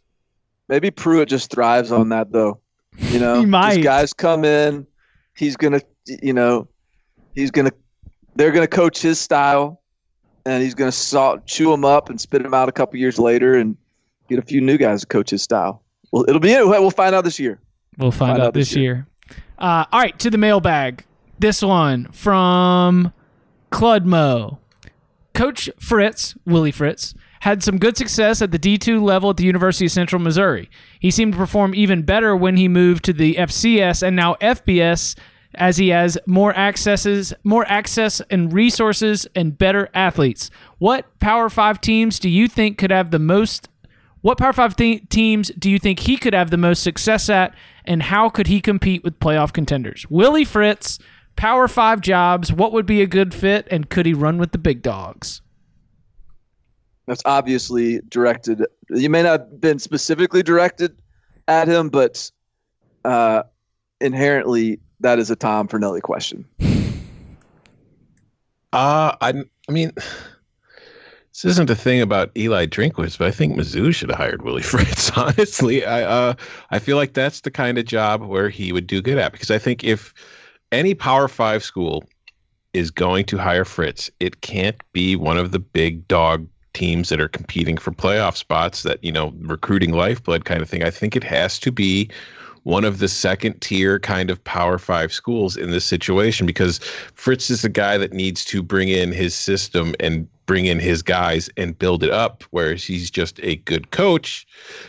maybe 0.69 0.91
Pruitt 0.91 1.29
just 1.29 1.51
thrives 1.51 1.93
on 1.93 2.09
that, 2.11 2.33
though. 2.33 2.61
You 2.99 3.21
know, 3.21 3.41
He 3.41 3.47
might. 3.47 3.77
These 3.77 3.85
guys 3.85 4.13
come 4.13 4.45
in. 4.45 4.87
He's 5.37 5.57
gonna, 5.57 5.81
you 6.23 6.33
know, 6.33 6.69
he's 7.35 7.51
gonna. 7.51 7.73
They're 8.37 8.53
gonna 8.53 8.67
coach 8.69 9.01
his 9.01 9.19
style, 9.19 9.83
and 10.47 10.63
he's 10.63 10.75
gonna 10.75 10.93
salt, 10.93 11.47
chew 11.47 11.71
them 11.71 11.85
up 11.85 12.11
and 12.11 12.21
spit 12.21 12.43
them 12.43 12.55
out 12.55 12.69
a 12.69 12.73
couple 12.73 12.99
years 12.99 13.19
later, 13.19 13.55
and 13.55 13.77
get 14.29 14.39
a 14.39 14.43
few 14.43 14.61
new 14.61 14.79
guys 14.79 15.01
to 15.01 15.07
coach 15.07 15.31
his 15.31 15.43
style. 15.43 15.83
Well, 16.13 16.25
it'll 16.29 16.41
be. 16.41 16.55
We'll 16.55 16.91
find 16.91 17.15
out 17.15 17.25
this 17.25 17.39
year. 17.39 17.61
We'll 17.99 18.11
find, 18.11 18.33
Find 18.33 18.43
out, 18.43 18.47
out 18.49 18.55
this 18.55 18.71
this 18.71 18.77
year. 18.77 19.07
Uh, 19.59 19.85
all 19.93 20.01
right, 20.01 20.19
to 20.21 20.31
the 20.31 20.39
mailbag. 20.39 21.05
This 21.39 21.63
one 21.63 22.11
from 22.13 23.13
Cludmo. 23.71 24.59
Coach 25.35 25.71
Fritz, 25.79 26.35
Willie 26.45 26.73
Fritz, 26.73 27.15
had 27.41 27.63
some 27.63 27.79
good 27.79 27.97
success 27.97 28.43
at 28.43 28.51
the 28.51 28.59
D2 28.59 29.01
level 29.01 29.31
at 29.31 29.37
the 29.37 29.45
University 29.45 29.87
of 29.87 29.93
Central 29.93 30.21
Missouri. 30.21 30.69
He 30.99 31.11
seemed 31.11 31.35
to 31.35 31.39
perform 31.39 31.75
even 31.75 32.03
better 32.03 32.35
when 32.35 32.57
he 32.57 32.67
moved 32.67 33.05
to 33.05 33.13
the 33.13 33.37
FCS 33.37 34.03
and 34.03 34.17
now 34.17 34.35
FBS 34.41 35.17
as 35.55 35.77
he 35.77 35.89
has 35.89 36.19
more 36.27 36.55
accesses, 36.55 37.33
more 37.45 37.67
access 37.69 38.21
and 38.31 38.53
resources 38.53 39.27
and 39.35 39.57
better 39.57 39.89
athletes. 39.95 40.51
What 40.79 41.19
Power 41.19 41.49
5 41.49 41.81
teams 41.81 42.19
do 42.19 42.29
you 42.29 42.49
think 42.49 42.79
could 42.79 42.91
have 42.91 43.11
the 43.11 43.19
most 43.19 43.69
what 44.21 44.37
Power 44.37 44.53
5 44.53 44.75
th- 44.75 45.09
teams 45.09 45.49
do 45.59 45.71
you 45.71 45.79
think 45.79 46.01
he 46.01 46.17
could 46.17 46.35
have 46.35 46.51
the 46.51 46.57
most 46.57 46.83
success 46.83 47.31
at 47.31 47.55
and 47.85 48.03
how 48.03 48.29
could 48.29 48.49
he 48.49 48.61
compete 48.61 49.05
with 49.05 49.21
playoff 49.21 49.53
contenders? 49.53 50.07
Willie 50.11 50.45
Fritz, 50.45 50.99
Power 51.37 51.69
5 51.69 52.01
jobs, 52.01 52.53
what 52.53 52.73
would 52.73 52.85
be 52.85 53.01
a 53.01 53.07
good 53.07 53.33
fit 53.33 53.69
and 53.71 53.89
could 53.89 54.07
he 54.07 54.15
run 54.15 54.37
with 54.39 54.51
the 54.51 54.59
big 54.59 54.83
dogs? 54.83 55.41
That's 57.07 57.23
obviously 57.25 58.01
directed. 58.09 58.67
You 58.91 59.09
may 59.09 59.23
not 59.23 59.41
have 59.41 59.61
been 59.61 59.79
specifically 59.79 60.43
directed 60.43 61.01
at 61.47 61.69
him, 61.69 61.89
but 61.89 62.31
uh, 63.05 63.45
inherently 64.01 64.81
that 65.01 65.19
is 65.19 65.31
a 65.31 65.37
Tom 65.37 65.69
Fornelli 65.69 66.03
question. 66.03 66.45
Uh, 68.73 69.17
I, 69.21 69.33
I 69.69 69.73
mean, 69.73 69.93
this 69.97 71.45
isn't 71.45 71.71
a 71.71 71.75
thing 71.75 72.01
about 72.01 72.31
Eli 72.37 72.67
Drinkwitz, 72.67 73.17
but 73.17 73.29
I 73.29 73.31
think 73.31 73.55
Mizzou 73.55 73.95
should 73.95 74.11
have 74.11 74.19
hired 74.19 74.43
Willie 74.43 74.63
Fritz. 74.65 75.11
Honestly, 75.17 75.85
I, 75.85 76.03
uh, 76.03 76.35
I 76.71 76.79
feel 76.79 76.97
like 76.97 77.15
that's 77.15 77.43
the 77.43 77.51
kind 77.51 77.79
of 77.79 77.85
job 77.85 78.23
where 78.23 78.49
he 78.49 78.73
would 78.73 78.87
do 78.87 79.01
good 79.01 79.19
at 79.19 79.33
because 79.33 79.51
I 79.51 79.59
think 79.59 79.85
if 79.85 80.13
any 80.73 80.95
Power 80.95 81.29
Five 81.29 81.63
school 81.63 82.05
is 82.75 82.91
going 82.91 83.25
to 83.27 83.39
hire 83.39 83.65
Fritz, 83.65 84.11
it 84.21 84.41
can't 84.41 84.77
be 84.93 85.17
one 85.17 85.39
of 85.39 85.53
the 85.53 85.59
big 85.59 86.07
dog 86.09 86.47
teams 86.75 87.09
that 87.09 87.21
are 87.21 87.29
competing 87.29 87.79
for 87.79 87.91
playoff 87.91 88.37
spots 88.37 88.83
that 88.83 89.03
you 89.03 89.11
know 89.11 89.33
recruiting 89.39 89.93
lifeblood 89.93 90.45
kind 90.45 90.61
of 90.61 90.69
thing. 90.69 90.83
I 90.83 90.91
think 90.91 91.17
it 91.17 91.25
has 91.25 91.59
to 91.61 91.73
be 91.73 92.11
one 92.69 92.85
of 92.85 92.99
the 92.99 93.09
second 93.09 93.59
tier 93.63 93.99
kind 93.99 94.29
of 94.31 94.45
power 94.45 94.77
five 94.77 95.11
schools 95.11 95.57
in 95.57 95.71
this 95.71 95.87
situation 95.87 96.45
because 96.45 96.81
Fritz 97.15 97.49
is 97.49 97.63
the 97.63 97.69
guy 97.71 97.97
that 97.97 98.13
needs 98.13 98.45
to 98.45 98.63
bring 98.63 98.91
in 98.91 99.11
his 99.11 99.35
system 99.35 99.95
and 100.01 100.29
bring 100.45 100.67
in 100.67 100.79
his 100.79 101.01
guys 101.01 101.49
and 101.57 101.79
build 101.79 102.03
it 102.03 102.11
up, 102.11 102.45
whereas 102.51 102.85
he's 102.85 103.11
just 103.11 103.41
a 103.43 103.57
good 103.57 103.91
coach. 103.91 104.47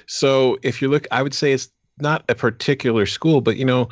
So 0.08 0.58
if 0.62 0.82
you 0.82 0.90
look, 0.90 1.08
I 1.12 1.24
would 1.24 1.34
say 1.34 1.54
it's 1.54 1.70
not 2.00 2.26
a 2.28 2.36
particular 2.36 3.06
school, 3.06 3.40
but 3.40 3.56
you 3.56 3.64
know, 3.64 3.88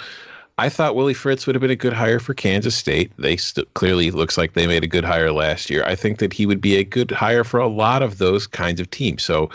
I 0.57 0.67
thought 0.67 0.97
Willie 0.97 1.13
Fritz 1.13 1.47
would 1.47 1.55
have 1.55 1.61
been 1.61 1.71
a 1.71 1.75
good 1.77 1.93
hire 1.93 2.19
for 2.19 2.33
Kansas 2.33 2.75
State. 2.75 3.13
They 3.17 3.37
st- 3.37 3.73
clearly 3.75 4.11
looks 4.11 4.37
like 4.37 4.51
they 4.51 4.67
made 4.67 4.83
a 4.83 4.87
good 4.87 5.05
hire 5.05 5.31
last 5.31 5.69
year. 5.69 5.85
I 5.85 5.95
think 5.95 6.19
that 6.19 6.33
he 6.33 6.45
would 6.45 6.59
be 6.59 6.75
a 6.75 6.83
good 6.83 7.09
hire 7.09 7.45
for 7.45 7.61
a 7.61 7.69
lot 7.69 8.01
of 8.01 8.17
those 8.17 8.47
kinds 8.47 8.81
of 8.81 8.89
teams. 8.89 9.23
So 9.23 9.49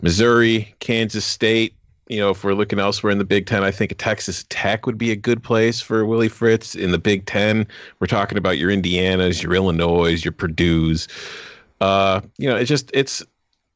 Missouri, 0.00 0.74
Kansas 0.80 1.26
State, 1.26 1.74
you 2.08 2.18
know, 2.18 2.30
if 2.30 2.44
we're 2.44 2.54
looking 2.54 2.78
elsewhere 2.78 3.10
in 3.10 3.18
the 3.18 3.24
Big 3.24 3.46
Ten, 3.46 3.64
I 3.64 3.70
think 3.70 3.90
a 3.90 3.94
Texas 3.94 4.44
Tech 4.48 4.86
would 4.86 4.98
be 4.98 5.10
a 5.10 5.16
good 5.16 5.42
place 5.42 5.80
for 5.80 6.04
Willie 6.06 6.28
Fritz. 6.28 6.74
In 6.74 6.92
the 6.92 6.98
Big 6.98 7.26
Ten, 7.26 7.66
we're 7.98 8.06
talking 8.06 8.38
about 8.38 8.58
your 8.58 8.70
Indianas, 8.70 9.42
your 9.42 9.54
Illinois, 9.54 10.24
your 10.24 10.32
Purdue's. 10.32 11.08
Uh, 11.80 12.20
you 12.38 12.48
know, 12.48 12.56
it's 12.56 12.68
just 12.68 12.90
it's. 12.94 13.22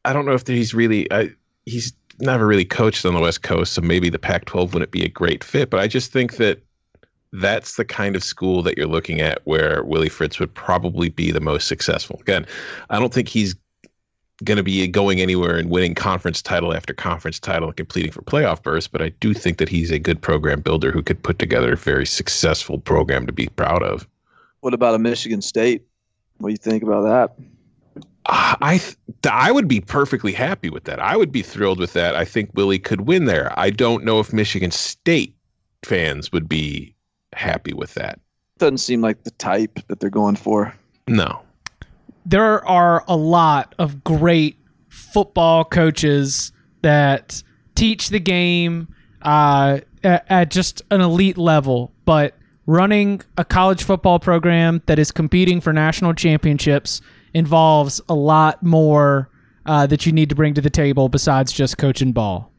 I 0.04 0.12
don't 0.12 0.26
know 0.26 0.32
if 0.32 0.46
he's 0.46 0.72
really. 0.74 1.10
I, 1.12 1.30
he's 1.66 1.92
never 2.20 2.46
really 2.46 2.64
coached 2.64 3.04
on 3.04 3.14
the 3.14 3.20
West 3.20 3.42
Coast, 3.42 3.72
so 3.72 3.80
maybe 3.80 4.10
the 4.10 4.18
Pac-12 4.18 4.72
wouldn't 4.72 4.92
be 4.92 5.04
a 5.04 5.08
great 5.08 5.42
fit. 5.42 5.70
But 5.70 5.80
I 5.80 5.88
just 5.88 6.12
think 6.12 6.36
that 6.36 6.62
that's 7.32 7.76
the 7.76 7.84
kind 7.84 8.16
of 8.16 8.24
school 8.24 8.62
that 8.62 8.76
you're 8.76 8.86
looking 8.86 9.20
at 9.20 9.40
where 9.44 9.82
Willie 9.84 10.08
Fritz 10.08 10.38
would 10.38 10.52
probably 10.54 11.08
be 11.08 11.30
the 11.30 11.40
most 11.40 11.68
successful. 11.68 12.18
Again, 12.20 12.46
I 12.90 12.98
don't 12.98 13.14
think 13.14 13.28
he's 13.28 13.54
going 14.44 14.56
to 14.56 14.62
be 14.62 14.86
going 14.86 15.20
anywhere 15.20 15.56
and 15.56 15.70
winning 15.70 15.94
conference 15.94 16.40
title 16.42 16.74
after 16.74 16.94
conference 16.94 17.38
title 17.38 17.68
and 17.68 17.76
competing 17.76 18.10
for 18.10 18.22
playoff 18.22 18.62
berths, 18.62 18.88
but 18.88 19.02
I 19.02 19.10
do 19.20 19.34
think 19.34 19.58
that 19.58 19.68
he's 19.68 19.90
a 19.90 19.98
good 19.98 20.20
program 20.20 20.60
builder 20.60 20.90
who 20.90 21.02
could 21.02 21.22
put 21.22 21.38
together 21.38 21.72
a 21.72 21.76
very 21.76 22.06
successful 22.06 22.78
program 22.78 23.26
to 23.26 23.32
be 23.32 23.48
proud 23.48 23.82
of. 23.82 24.06
What 24.60 24.74
about 24.74 24.94
a 24.94 24.98
Michigan 24.98 25.42
State? 25.42 25.82
What 26.38 26.48
do 26.48 26.52
you 26.52 26.58
think 26.58 26.82
about 26.82 27.02
that? 27.02 27.44
Uh, 28.26 28.56
I 28.60 28.78
th- 28.78 28.96
I 29.30 29.50
would 29.50 29.68
be 29.68 29.80
perfectly 29.80 30.32
happy 30.32 30.70
with 30.70 30.84
that. 30.84 31.00
I 31.00 31.16
would 31.16 31.32
be 31.32 31.42
thrilled 31.42 31.78
with 31.78 31.92
that. 31.94 32.14
I 32.14 32.24
think 32.24 32.50
Willie 32.54 32.78
could 32.78 33.02
win 33.02 33.24
there. 33.24 33.52
I 33.58 33.70
don't 33.70 34.04
know 34.04 34.20
if 34.20 34.32
Michigan 34.32 34.70
State 34.70 35.34
fans 35.82 36.30
would 36.32 36.48
be 36.48 36.94
happy 37.32 37.72
with 37.72 37.94
that. 37.94 38.20
Doesn't 38.58 38.78
seem 38.78 39.00
like 39.00 39.24
the 39.24 39.30
type 39.32 39.80
that 39.88 40.00
they're 40.00 40.10
going 40.10 40.36
for. 40.36 40.74
No. 41.08 41.40
There 42.24 42.64
are 42.66 43.04
a 43.08 43.16
lot 43.16 43.74
of 43.78 44.04
great 44.04 44.56
football 44.88 45.64
coaches 45.64 46.52
that 46.82 47.42
teach 47.74 48.08
the 48.08 48.20
game 48.20 48.88
uh, 49.22 49.80
at, 50.02 50.30
at 50.30 50.50
just 50.50 50.82
an 50.90 51.00
elite 51.00 51.38
level, 51.38 51.92
but 52.04 52.34
running 52.66 53.20
a 53.36 53.44
college 53.44 53.82
football 53.82 54.18
program 54.18 54.82
that 54.86 54.98
is 54.98 55.10
competing 55.10 55.60
for 55.60 55.72
national 55.72 56.14
championships 56.14 57.00
involves 57.34 58.00
a 58.08 58.14
lot 58.14 58.62
more 58.62 59.28
uh, 59.66 59.86
that 59.86 60.06
you 60.06 60.12
need 60.12 60.28
to 60.28 60.34
bring 60.34 60.54
to 60.54 60.60
the 60.60 60.70
table 60.70 61.08
besides 61.08 61.52
just 61.52 61.78
coaching 61.78 62.12
ball. 62.12 62.50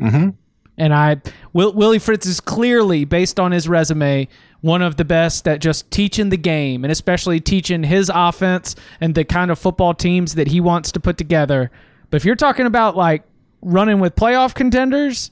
Mm-hmm. 0.00 0.30
And 0.78 0.94
I, 0.94 1.20
Will, 1.52 1.72
Willie 1.74 1.98
Fritz 1.98 2.26
is 2.26 2.40
clearly, 2.40 3.04
based 3.04 3.38
on 3.38 3.52
his 3.52 3.68
resume, 3.68 4.28
one 4.60 4.82
of 4.82 4.96
the 4.96 5.04
best 5.04 5.48
at 5.48 5.60
just 5.60 5.90
teaching 5.90 6.28
the 6.28 6.36
game 6.36 6.84
and 6.84 6.92
especially 6.92 7.40
teaching 7.40 7.82
his 7.82 8.10
offense 8.14 8.76
and 9.00 9.14
the 9.14 9.24
kind 9.24 9.50
of 9.50 9.58
football 9.58 9.94
teams 9.94 10.34
that 10.34 10.48
he 10.48 10.60
wants 10.60 10.92
to 10.92 11.00
put 11.00 11.16
together. 11.16 11.70
But 12.10 12.16
if 12.18 12.24
you're 12.24 12.36
talking 12.36 12.66
about 12.66 12.96
like 12.96 13.22
running 13.62 14.00
with 14.00 14.16
playoff 14.16 14.54
contenders, 14.54 15.30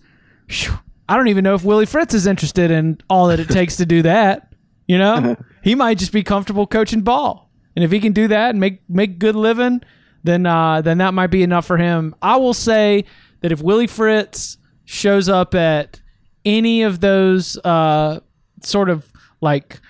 phew, 0.48 0.78
I 1.08 1.16
don't 1.16 1.28
even 1.28 1.44
know 1.44 1.54
if 1.54 1.64
Willie 1.64 1.86
Fritz 1.86 2.14
is 2.14 2.26
interested 2.26 2.70
in 2.70 3.00
all 3.08 3.28
that 3.28 3.40
it 3.40 3.48
takes 3.48 3.76
to 3.76 3.86
do 3.86 4.02
that. 4.02 4.52
You 4.86 4.98
know, 4.98 5.36
he 5.62 5.74
might 5.74 5.98
just 5.98 6.12
be 6.12 6.22
comfortable 6.22 6.66
coaching 6.66 7.02
ball, 7.02 7.50
and 7.76 7.84
if 7.84 7.90
he 7.90 8.00
can 8.00 8.12
do 8.12 8.28
that 8.28 8.50
and 8.50 8.60
make 8.60 8.80
make 8.88 9.18
good 9.18 9.36
living, 9.36 9.82
then 10.24 10.46
uh, 10.46 10.80
then 10.80 10.98
that 10.98 11.14
might 11.14 11.28
be 11.28 11.42
enough 11.42 11.66
for 11.66 11.76
him. 11.76 12.14
I 12.22 12.36
will 12.36 12.54
say 12.54 13.04
that 13.40 13.52
if 13.52 13.62
Willie 13.62 13.86
Fritz 13.86 14.58
shows 14.84 15.28
up 15.28 15.54
at 15.54 16.00
any 16.44 16.82
of 16.82 17.00
those 17.00 17.58
uh, 17.58 18.20
sort 18.62 18.88
of 18.88 19.10
like 19.40 19.80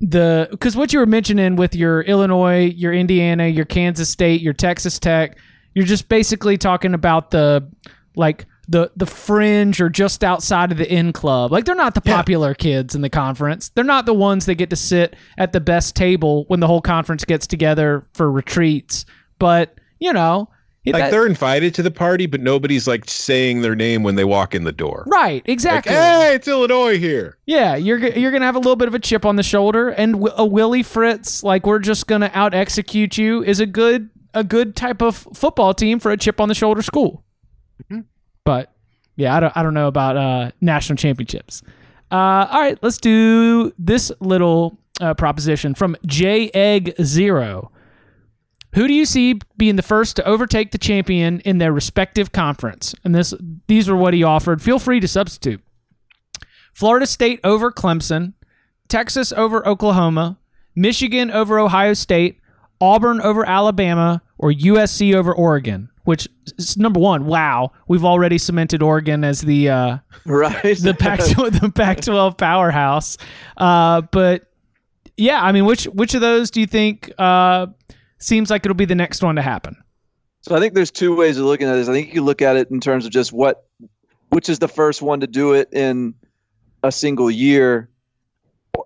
the 0.00 0.48
because 0.50 0.76
what 0.76 0.92
you 0.92 0.98
were 0.98 1.06
mentioning 1.06 1.56
with 1.56 1.74
your 1.74 2.02
Illinois, 2.02 2.66
your 2.76 2.92
Indiana, 2.92 3.46
your 3.46 3.64
Kansas 3.64 4.08
State, 4.08 4.40
your 4.40 4.52
Texas 4.52 4.98
Tech, 4.98 5.38
you're 5.74 5.86
just 5.86 6.08
basically 6.08 6.58
talking 6.58 6.94
about 6.94 7.30
the 7.30 7.66
like 8.16 8.46
the 8.68 8.90
the 8.96 9.06
fringe 9.06 9.80
or 9.80 9.88
just 9.88 10.24
outside 10.24 10.72
of 10.72 10.78
the 10.78 10.92
in 10.92 11.12
club. 11.12 11.52
Like 11.52 11.64
they're 11.64 11.74
not 11.74 11.94
the 11.94 12.00
popular 12.00 12.54
kids 12.54 12.94
in 12.94 13.02
the 13.02 13.10
conference. 13.10 13.70
They're 13.70 13.84
not 13.84 14.06
the 14.06 14.14
ones 14.14 14.46
that 14.46 14.56
get 14.56 14.70
to 14.70 14.76
sit 14.76 15.16
at 15.38 15.52
the 15.52 15.60
best 15.60 15.96
table 15.96 16.44
when 16.48 16.60
the 16.60 16.66
whole 16.66 16.82
conference 16.82 17.24
gets 17.24 17.46
together 17.46 18.06
for 18.14 18.30
retreats. 18.30 19.04
But 19.38 19.78
you 19.98 20.12
know, 20.12 20.48
Like 20.92 21.04
that- 21.04 21.10
they're 21.12 21.26
invited 21.26 21.74
to 21.76 21.82
the 21.82 21.90
party, 21.90 22.26
but 22.26 22.40
nobody's 22.40 22.86
like 22.86 23.08
saying 23.08 23.62
their 23.62 23.74
name 23.74 24.02
when 24.02 24.16
they 24.16 24.24
walk 24.24 24.54
in 24.54 24.64
the 24.64 24.72
door. 24.72 25.04
right, 25.06 25.36
Like, 25.42 25.48
exactly. 25.48 25.94
hey, 25.94 26.34
it's 26.34 26.46
Illinois 26.46 26.98
here. 26.98 27.38
Yeah, 27.46 27.74
you're 27.76 27.98
you're 27.98 28.30
gonna 28.32 28.44
have 28.44 28.56
a 28.56 28.58
little 28.58 28.76
bit 28.76 28.88
of 28.88 28.94
a 28.94 28.98
chip 28.98 29.24
on 29.24 29.36
the 29.36 29.42
shoulder, 29.42 29.88
and 29.88 30.28
a 30.36 30.44
Willie 30.44 30.82
Fritz, 30.82 31.42
like 31.42 31.64
we're 31.66 31.78
just 31.78 32.06
gonna 32.06 32.30
out 32.34 32.52
execute 32.52 33.16
you, 33.16 33.42
is 33.42 33.60
a 33.60 33.66
good 33.66 34.10
a 34.34 34.44
good 34.44 34.76
type 34.76 35.00
of 35.00 35.16
football 35.32 35.72
team 35.72 35.98
for 36.00 36.10
a 36.10 36.16
chip 36.16 36.40
on 36.40 36.48
the 36.48 36.54
shoulder 36.54 36.82
school. 36.82 37.22
But 38.44 38.72
yeah, 39.16 39.34
I 39.36 39.40
don't 39.40 39.56
I 39.56 39.62
don't 39.62 39.74
know 39.74 39.88
about 39.88 40.16
uh, 40.16 40.50
national 40.60 40.96
championships. 40.96 41.62
Uh, 42.12 42.46
all 42.50 42.60
right, 42.60 42.78
let's 42.82 42.98
do 42.98 43.72
this 43.78 44.12
little 44.20 44.78
uh, 45.00 45.14
proposition 45.14 45.74
from 45.74 45.96
J 46.06 46.50
Egg 46.52 46.94
Zero. 47.02 47.70
Who 48.74 48.88
do 48.88 48.94
you 48.94 49.06
see 49.06 49.38
being 49.56 49.76
the 49.76 49.82
first 49.82 50.16
to 50.16 50.24
overtake 50.24 50.72
the 50.72 50.78
champion 50.78 51.40
in 51.40 51.58
their 51.58 51.72
respective 51.72 52.32
conference? 52.32 52.94
And 53.04 53.14
this 53.14 53.32
these 53.68 53.88
are 53.88 53.96
what 53.96 54.14
he 54.14 54.24
offered. 54.24 54.60
Feel 54.60 54.78
free 54.78 55.00
to 55.00 55.08
substitute. 55.08 55.60
Florida 56.72 57.06
State 57.06 57.38
over 57.44 57.70
Clemson, 57.70 58.32
Texas 58.88 59.32
over 59.32 59.66
Oklahoma, 59.66 60.38
Michigan 60.74 61.30
over 61.30 61.58
Ohio 61.60 61.94
State, 61.94 62.40
Auburn 62.80 63.20
over 63.20 63.46
Alabama, 63.48 64.22
or 64.38 64.50
USC 64.50 65.14
over 65.14 65.32
Oregon. 65.32 65.88
Which 66.02 66.28
is 66.58 66.76
number 66.76 67.00
one, 67.00 67.24
wow, 67.24 67.72
we've 67.88 68.04
already 68.04 68.36
cemented 68.36 68.82
Oregon 68.82 69.24
as 69.24 69.40
the 69.40 69.70
uh, 69.70 69.98
right? 70.26 70.76
the 70.76 70.94
Pac 70.98 71.20
the 71.20 71.72
Pac 71.74 72.02
twelve 72.02 72.36
powerhouse. 72.36 73.16
Uh, 73.56 74.02
but 74.02 74.50
yeah, 75.16 75.42
I 75.42 75.52
mean, 75.52 75.64
which 75.64 75.84
which 75.84 76.14
of 76.14 76.20
those 76.20 76.50
do 76.50 76.60
you 76.60 76.66
think 76.66 77.10
uh, 77.18 77.68
seems 78.18 78.50
like 78.50 78.64
it'll 78.64 78.74
be 78.74 78.84
the 78.84 78.94
next 78.94 79.22
one 79.22 79.36
to 79.36 79.42
happen? 79.42 79.76
So 80.42 80.54
I 80.54 80.60
think 80.60 80.74
there's 80.74 80.90
two 80.90 81.16
ways 81.16 81.38
of 81.38 81.46
looking 81.46 81.68
at 81.68 81.74
this. 81.74 81.88
I 81.88 81.92
think 81.92 82.14
you 82.14 82.22
look 82.22 82.42
at 82.42 82.56
it 82.56 82.70
in 82.70 82.80
terms 82.80 83.06
of 83.06 83.12
just 83.12 83.32
what, 83.32 83.64
which 84.30 84.48
is 84.48 84.58
the 84.58 84.68
first 84.68 85.00
one 85.02 85.20
to 85.20 85.26
do 85.26 85.54
it 85.54 85.72
in 85.72 86.14
a 86.82 86.92
single 86.92 87.30
year, 87.30 87.88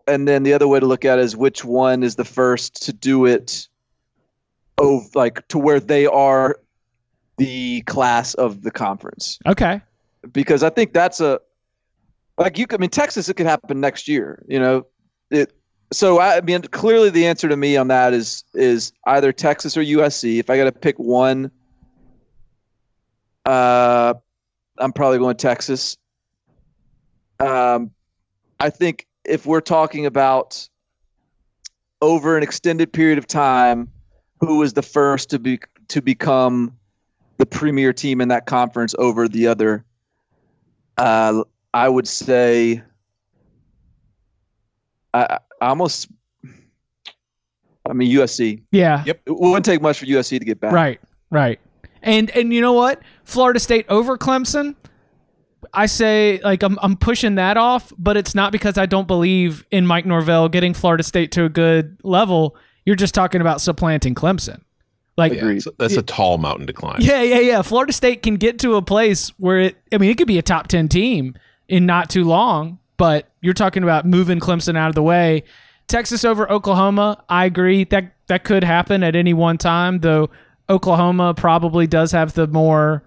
and 0.07 0.29
then 0.29 0.43
the 0.45 0.53
other 0.53 0.69
way 0.69 0.79
to 0.79 0.87
look 0.87 1.05
at 1.05 1.19
it 1.19 1.25
is 1.25 1.37
which 1.37 1.65
one 1.65 2.03
is 2.03 2.15
the 2.17 2.25
first 2.25 2.85
to 2.87 2.93
do 2.93 3.27
it, 3.27 3.67
oh, 4.79 5.03
like 5.15 5.47
to 5.49 5.59
where 5.59 5.81
they 5.81 6.07
are 6.07 6.61
the 7.39 7.81
class 7.83 8.35
of 8.35 8.63
the 8.63 8.71
conference. 8.71 9.39
Okay, 9.47 9.81
Because 10.33 10.63
I 10.63 10.71
think 10.71 10.93
that's 10.93 11.21
a, 11.21 11.41
like 12.37 12.57
you. 12.59 12.67
could- 12.69 12.79
I 12.79 12.81
mean, 12.81 12.91
Texas, 12.91 13.29
it 13.29 13.35
could 13.35 13.47
happen 13.47 13.81
next 13.81 14.07
year. 14.07 14.45
You 14.49 14.61
know, 14.61 14.87
it. 15.31 15.53
So 15.91 16.21
I 16.21 16.41
mean, 16.43 16.63
clearly 16.63 17.11
the 17.11 17.27
answer 17.27 17.49
to 17.49 17.57
me 17.57 17.77
on 17.77 17.89
that 17.89 18.13
is 18.13 18.45
is 18.55 18.93
either 19.07 19.33
Texas 19.33 19.77
or 19.77 19.83
USC. 19.83 20.39
If 20.39 20.51
I 20.51 20.57
got 20.57 20.65
to 20.65 20.73
pick 20.73 20.99
one, 20.99 21.51
uh, 23.47 24.15
I'm 24.79 24.93
probably 24.93 25.19
going 25.19 25.37
Texas. 25.37 25.97
Um, 27.41 27.91
I 28.61 28.69
think 28.71 29.07
if 29.25 29.47
we're 29.47 29.61
talking 29.61 30.05
about 30.05 30.69
over 32.03 32.37
an 32.37 32.43
extended 32.43 32.93
period 32.93 33.19
of 33.19 33.27
time, 33.27 33.91
who 34.41 34.59
was 34.59 34.75
the 34.75 34.83
first 34.83 35.31
to 35.31 35.39
be 35.39 35.59
to 35.89 36.03
become 36.03 36.77
the 37.39 37.47
premier 37.47 37.95
team 37.95 38.21
in 38.21 38.29
that 38.29 38.45
conference 38.45 38.95
over 38.99 39.27
the 39.27 39.47
other? 39.47 39.85
Uh, 40.99 41.45
I 41.73 41.89
would 41.89 42.07
say. 42.07 42.83
I, 45.15 45.39
almost. 45.61 46.09
I 47.89 47.95
mean 47.95 48.15
USC. 48.17 48.63
yeah, 48.71 49.03
Yep. 49.07 49.21
It 49.27 49.31
wouldn't 49.39 49.65
take 49.65 49.81
much 49.81 49.99
for 49.99 50.05
USC 50.07 50.39
to 50.39 50.45
get 50.45 50.61
back. 50.61 50.73
Right, 50.73 51.01
right. 51.31 51.59
And 52.03 52.31
and 52.31 52.53
you 52.53 52.61
know 52.61 52.75
what? 52.75 53.01
Florida 53.25 53.59
State 53.59 53.87
over 53.89 54.19
Clemson. 54.19 54.75
I 55.75 55.87
say 55.87 56.41
like 56.45 56.63
I'm 56.63 56.79
I'm 56.83 56.97
pushing 56.97 57.37
that 57.37 57.57
off, 57.57 57.93
but 57.99 58.17
it's 58.17 58.35
not 58.35 58.53
because 58.53 58.79
I 58.79 58.87
don't 58.87 59.09
believe 59.09 59.65
in 59.71 59.87
Mike 59.87 60.07
Norvell 60.07 60.49
getting 60.49 60.75
Florida 60.75 61.03
State 61.03 61.33
to 61.33 61.45
a 61.45 61.49
good 61.49 61.99
level. 62.05 62.57
You're 62.85 62.97
just 62.97 63.15
talking 63.15 63.41
about 63.41 63.61
supplanting 63.61 64.15
Clemson. 64.15 64.61
Like 65.17 65.33
Yeah, 65.33 65.39
Agreed. 65.41 65.63
so 65.63 65.73
that's 65.79 65.97
a 65.97 66.03
tall 66.03 66.39
mountain 66.39 66.67
to 66.69 66.73
climb. 66.73 66.99
yeah, 67.01 67.23
yeah, 67.23 67.41
yeah. 67.41 67.63
Florida 67.63 67.93
State 67.93 68.23
can 68.23 68.37
get 68.37 68.61
to 68.61 68.77
a 68.77 68.83
place 68.83 69.31
where 69.39 69.59
it 69.59 69.77
I 69.93 69.99
mean 69.99 70.11
it 70.11 70.17
could 70.19 70.29
be 70.29 70.39
a 70.39 70.43
top 70.43 70.69
10 70.69 70.89
team 70.89 71.35
in 71.69 71.87
not 71.87 72.09
too 72.09 72.25
long, 72.25 72.79
but 72.99 73.31
you're 73.41 73.55
talking 73.55 73.83
about 73.83 74.05
moving 74.05 74.41
Clemson 74.41 74.77
out 74.77 74.91
of 74.91 74.95
the 74.95 75.03
way. 75.03 75.45
Texas 75.87 76.23
over 76.23 76.51
Oklahoma, 76.53 77.25
I 77.31 77.47
agree. 77.47 77.85
That 77.85 78.13
that 78.27 78.45
could 78.45 78.63
happen 78.63 79.03
at 79.03 79.17
any 79.17 79.33
one 79.33 79.57
time, 79.57 80.01
though 80.01 80.29
Oklahoma 80.69 81.33
probably 81.33 81.87
does 81.87 82.13
have 82.13 82.35
the 82.35 82.47
more 82.47 83.03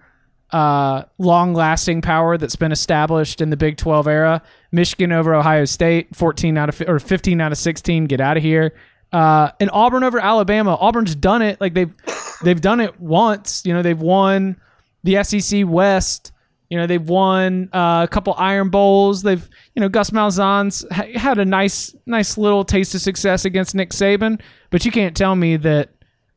uh, 0.50 1.04
long-lasting 1.18 2.02
power 2.02 2.36
that's 2.36 2.56
been 2.56 2.72
established 2.72 3.40
in 3.40 3.50
the 3.50 3.56
Big 3.56 3.76
12 3.76 4.08
era. 4.08 4.42
Michigan 4.72 5.12
over 5.12 5.34
Ohio 5.34 5.64
State, 5.64 6.14
14 6.16 6.58
out 6.58 6.68
of 6.68 6.82
or 6.88 6.98
15 6.98 7.40
out 7.40 7.52
of 7.52 7.58
16, 7.58 8.06
get 8.06 8.20
out 8.20 8.36
of 8.36 8.42
here. 8.42 8.74
Uh, 9.12 9.50
and 9.60 9.70
Auburn 9.72 10.02
over 10.02 10.18
Alabama. 10.18 10.74
Auburn's 10.74 11.14
done 11.14 11.42
it. 11.42 11.60
Like 11.60 11.74
they've 11.74 11.94
they've 12.42 12.60
done 12.60 12.80
it 12.80 12.98
once. 13.00 13.62
You 13.64 13.74
know, 13.74 13.82
they've 13.82 14.00
won 14.00 14.56
the 15.04 15.22
SEC 15.22 15.64
West. 15.66 16.31
You 16.72 16.78
know, 16.78 16.86
they've 16.86 17.06
won 17.06 17.68
uh, 17.74 18.00
a 18.04 18.08
couple 18.10 18.32
Iron 18.38 18.70
Bowls. 18.70 19.22
They've, 19.22 19.46
you 19.74 19.80
know, 19.80 19.90
Gus 19.90 20.08
Malzahn's 20.08 20.86
ha- 20.90 21.18
had 21.18 21.38
a 21.38 21.44
nice, 21.44 21.94
nice 22.06 22.38
little 22.38 22.64
taste 22.64 22.94
of 22.94 23.02
success 23.02 23.44
against 23.44 23.74
Nick 23.74 23.90
Saban. 23.90 24.40
But 24.70 24.86
you 24.86 24.90
can't 24.90 25.14
tell 25.14 25.36
me 25.36 25.58
that 25.58 25.90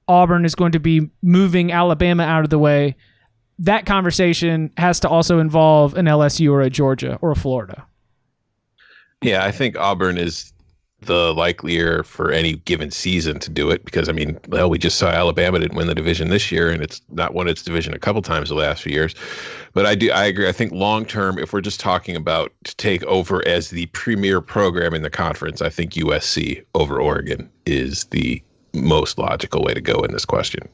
Auburn 0.10 0.44
is 0.44 0.54
going 0.54 0.74
to 0.74 0.80
be 0.82 1.10
moving 1.22 1.72
Alabama 1.72 2.24
out 2.24 2.44
of 2.44 2.50
the 2.50 2.60
way. 2.60 2.98
That 3.60 3.86
conversation 3.86 4.72
has 4.76 5.00
to 5.00 5.08
also 5.08 5.40
involve 5.40 5.96
an 5.96 6.06
LSU 6.06 6.52
or 6.52 6.60
a 6.60 6.70
Georgia 6.70 7.18
or 7.22 7.32
a 7.32 7.36
Florida. 7.38 7.88
Yeah, 9.22 9.46
I 9.46 9.54
think 9.54 9.78
Auburn 9.78 10.18
is 10.18 10.52
the 11.06 11.34
likelier 11.34 12.04
for 12.04 12.32
any 12.32 12.54
given 12.58 12.92
season 12.92 13.40
to 13.40 13.50
do 13.50 13.70
it 13.70 13.86
because 13.86 14.10
I 14.10 14.12
mean, 14.12 14.40
well, 14.50 14.70
we 14.70 14.78
just 14.78 14.98
saw 14.98 15.10
Alabama 15.10 15.60
didn't 15.60 15.78
win 15.78 15.88
the 15.88 15.96
division 15.96 16.30
this 16.30 16.52
year, 16.52 16.70
and 16.70 16.84
it's 16.84 17.02
not 17.10 17.34
won 17.34 17.48
its 17.48 17.64
division 17.64 17.94
a 17.94 18.00
couple 18.00 18.22
times 18.22 18.50
the 18.50 18.56
last 18.56 18.84
few 18.84 18.94
years. 18.94 19.16
But 19.74 19.86
I 19.86 19.96
do, 19.96 20.12
I 20.12 20.26
agree. 20.26 20.48
I 20.48 20.52
think 20.52 20.72
long 20.72 21.06
term, 21.06 21.38
if 21.38 21.54
we're 21.54 21.62
just 21.62 21.80
talking 21.80 22.16
about 22.16 22.52
to 22.64 22.76
take 22.76 23.04
over 23.04 23.46
as 23.48 23.70
the 23.70 23.86
premier 23.88 24.42
program 24.42 24.94
in 24.94 25.02
the 25.02 25.10
conference, 25.10 25.62
I 25.62 25.70
think 25.70 25.94
USC 25.94 26.64
over 26.76 27.02
Oregon 27.02 27.50
is 27.66 28.06
the 28.06 28.42
most 28.74 29.18
logical 29.18 29.64
way 29.64 29.74
to 29.74 29.82
go 29.82 30.02
in 30.04 30.12
this 30.12 30.26
question. 30.26 30.68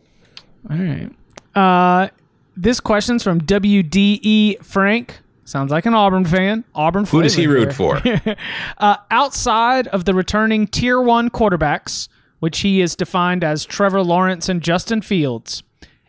All 0.69 0.77
right. 0.77 1.09
Uh, 1.55 2.09
this 2.55 2.79
question's 2.79 3.23
from 3.23 3.41
WDE 3.41 4.63
Frank. 4.63 5.19
Sounds 5.51 5.69
like 5.69 5.85
an 5.85 5.93
Auburn 5.93 6.23
fan. 6.23 6.63
Auburn. 6.73 7.03
Who 7.03 7.21
does 7.21 7.35
he 7.35 7.45
root 7.45 7.73
for? 7.73 8.01
uh, 8.77 8.95
outside 9.11 9.85
of 9.89 10.05
the 10.05 10.13
returning 10.13 10.65
Tier 10.65 11.01
One 11.01 11.29
quarterbacks, 11.29 12.07
which 12.39 12.59
he 12.59 12.79
is 12.79 12.95
defined 12.95 13.43
as 13.43 13.65
Trevor 13.65 14.01
Lawrence 14.01 14.47
and 14.47 14.61
Justin 14.61 15.01
Fields, 15.01 15.61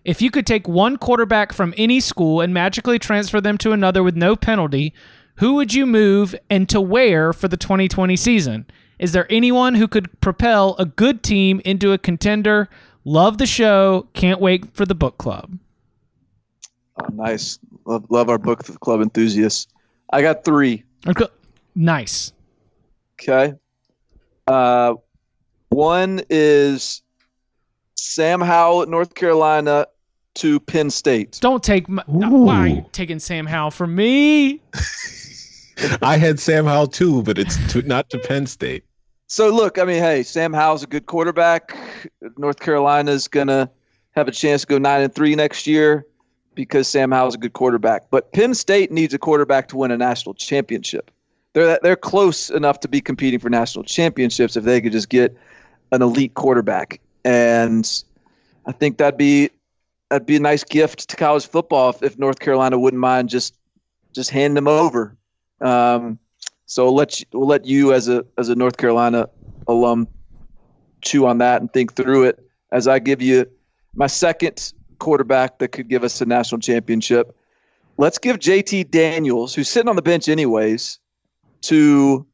if 0.05 0.23
you 0.23 0.31
could 0.31 0.47
take 0.47 0.69
one 0.69 0.97
quarterback 0.97 1.53
from 1.53 1.75
any 1.77 1.99
school 1.99 2.41
and 2.41 2.55
magically 2.55 3.01
transfer 3.01 3.41
them 3.41 3.59
to 3.59 3.73
another 3.73 4.05
with 4.05 4.15
no 4.15 4.37
penalty, 4.37 4.95
who 5.39 5.55
would 5.55 5.75
you 5.75 5.87
move 5.87 6.37
and 6.49 6.69
to 6.69 6.81
where 6.81 7.33
for 7.33 7.49
the 7.49 7.57
2020 7.57 8.15
season? 8.15 8.65
Is 9.01 9.11
there 9.11 9.27
anyone 9.29 9.75
who 9.75 9.89
could 9.89 10.21
propel 10.21 10.77
a 10.79 10.85
good 10.85 11.25
team 11.25 11.61
into 11.65 11.91
a 11.91 11.99
contender? 11.99 12.69
Love 13.05 13.39
the 13.39 13.47
show. 13.47 14.07
Can't 14.15 14.41
wait 14.41 14.73
for 14.73 14.87
the 14.87 14.95
book 14.95 15.19
club. 15.19 15.59
Oh, 17.01 17.07
nice. 17.13 17.59
Love, 17.85 18.05
love 18.11 18.29
our 18.29 18.39
book 18.39 18.63
club 18.81 19.01
enthusiasts. 19.01 19.67
I 20.13 20.23
got 20.23 20.45
three. 20.45 20.85
Okay. 21.07 21.27
Nice. 21.75 22.33
Okay. 23.15 23.55
Uh, 24.47 24.95
one 25.71 26.21
is 26.29 27.03
Sam 27.95 28.41
Howell 28.41 28.83
at 28.83 28.89
North 28.89 29.15
Carolina 29.15 29.87
to 30.35 30.61
Penn 30.61 30.91
State. 30.91 31.39
Don't 31.41 31.63
take 31.63 31.89
my, 31.89 32.03
why 32.07 32.57
are 32.57 32.67
you 32.67 32.87
taking 32.93 33.19
Sam 33.19 33.47
Howell 33.47 33.71
from 33.71 33.95
me? 33.95 34.61
I 36.03 36.17
had 36.17 36.39
Sam 36.39 36.67
Howell 36.67 36.89
too, 36.89 37.23
but 37.23 37.39
it's 37.39 37.57
to, 37.73 37.83
not 37.83 38.11
to 38.11 38.19
Penn 38.19 38.47
State. 38.47 38.85
So 39.27 39.49
look, 39.49 39.79
I 39.79 39.85
mean, 39.85 40.03
hey, 40.03 40.23
Sam 40.23 40.53
Howell's 40.53 40.83
a 40.83 40.87
good 40.87 41.07
quarterback. 41.07 41.77
North 42.37 42.61
Carolina's 42.61 43.29
gonna 43.29 43.71
have 44.11 44.29
a 44.29 44.33
chance 44.33 44.63
to 44.63 44.67
go 44.67 44.79
nine 44.79 45.01
and 45.01 45.15
three 45.15 45.35
next 45.35 45.67
year 45.67 46.05
because 46.55 46.89
Sam 46.89 47.11
Howell's 47.11 47.35
a 47.35 47.39
good 47.39 47.53
quarterback. 47.53 48.11
But 48.11 48.33
Penn 48.33 48.55
State 48.55 48.91
needs 48.91 49.15
a 49.15 49.19
quarterback 49.19 49.69
to 49.69 49.77
win 49.77 49.91
a 49.91 49.97
national 49.97 50.35
championship. 50.35 51.11
They're 51.55 51.79
they're 51.83 51.97
close 51.97 52.51
enough 52.51 52.81
to 52.81 52.89
be 52.89 53.01
competing 53.01 53.39
for 53.39 53.51
national 53.51 53.85
championships 53.85 54.57
if 54.57 54.65
they 54.65 54.81
could 54.81 54.93
just 54.93 55.09
get 55.09 55.37
an 55.93 56.03
elite 56.03 56.35
quarterback. 56.35 57.01
And 57.25 57.89
I 58.67 58.73
think 58.73 58.99
that'd 58.99 59.19
be 59.19 59.51
that'd 60.09 60.27
be 60.27 60.37
a 60.37 60.41
nice 60.41 60.65
gift 60.65 61.09
to 61.11 61.17
college 61.17 61.47
football 61.47 61.97
if, 62.03 62.19
North 62.19 62.39
Carolina 62.39 62.79
wouldn't 62.79 63.01
mind 63.01 63.29
just 63.29 63.55
just 64.13 64.31
hand 64.31 64.57
them 64.57 64.69
over. 64.69 65.17
Um, 65.61 66.19
so 66.67 66.85
we'll 66.85 66.95
let 66.95 67.21
you, 67.21 67.27
we'll 67.33 67.49
let 67.49 67.65
you 67.65 67.93
as 67.93 68.09
a 68.09 68.25
as 68.39 68.49
a 68.49 68.55
North 68.55 68.77
Carolina 68.77 69.29
alum 69.69 70.09
chew 71.03 71.27
on 71.27 71.39
that 71.39 71.61
and 71.61 71.73
think 71.73 71.95
through 71.95 72.25
it 72.25 72.39
as 72.71 72.89
I 72.89 72.99
give 72.99 73.21
you 73.21 73.47
my 73.95 74.07
second 74.07 74.73
quarterback 75.03 75.59
that 75.59 75.69
could 75.69 75.89
give 75.89 76.05
us 76.05 76.21
a 76.21 76.25
national 76.25 76.61
championship. 76.61 77.37
Let's 77.99 78.19
give 78.19 78.39
JT 78.39 78.91
Daniels, 78.91 79.55
who's 79.55 79.69
sitting 79.69 79.89
on 79.89 79.97
the 79.97 80.03
bench 80.03 80.29
anyways, 80.29 80.99
to 81.63 82.25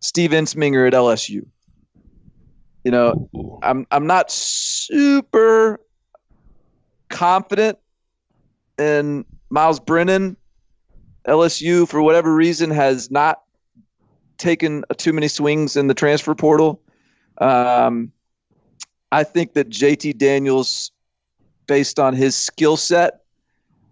Steve 0.00 0.30
Ensminger 0.30 0.86
at 0.86 0.94
LSU. 0.94 1.44
You 2.84 2.90
know, 2.92 3.28
I'm 3.62 3.86
I'm 3.90 4.06
not 4.06 4.30
super 4.30 5.80
confident 7.08 7.78
in 8.78 9.24
Myles 9.50 9.80
Brennan. 9.80 10.36
LSU, 11.26 11.88
for 11.88 12.00
whatever 12.00 12.32
reason, 12.32 12.70
has 12.70 13.10
not 13.10 13.42
taken 14.38 14.84
too 14.96 15.12
many 15.12 15.26
swings 15.26 15.76
in 15.76 15.88
the 15.88 15.94
transfer 15.94 16.36
portal. 16.36 16.80
Um, 17.38 18.12
I 19.10 19.24
think 19.24 19.54
that 19.54 19.68
JT 19.68 20.18
Daniels, 20.18 20.92
based 21.66 21.98
on 21.98 22.14
his 22.14 22.34
skill 22.36 22.76
set, 22.76 23.20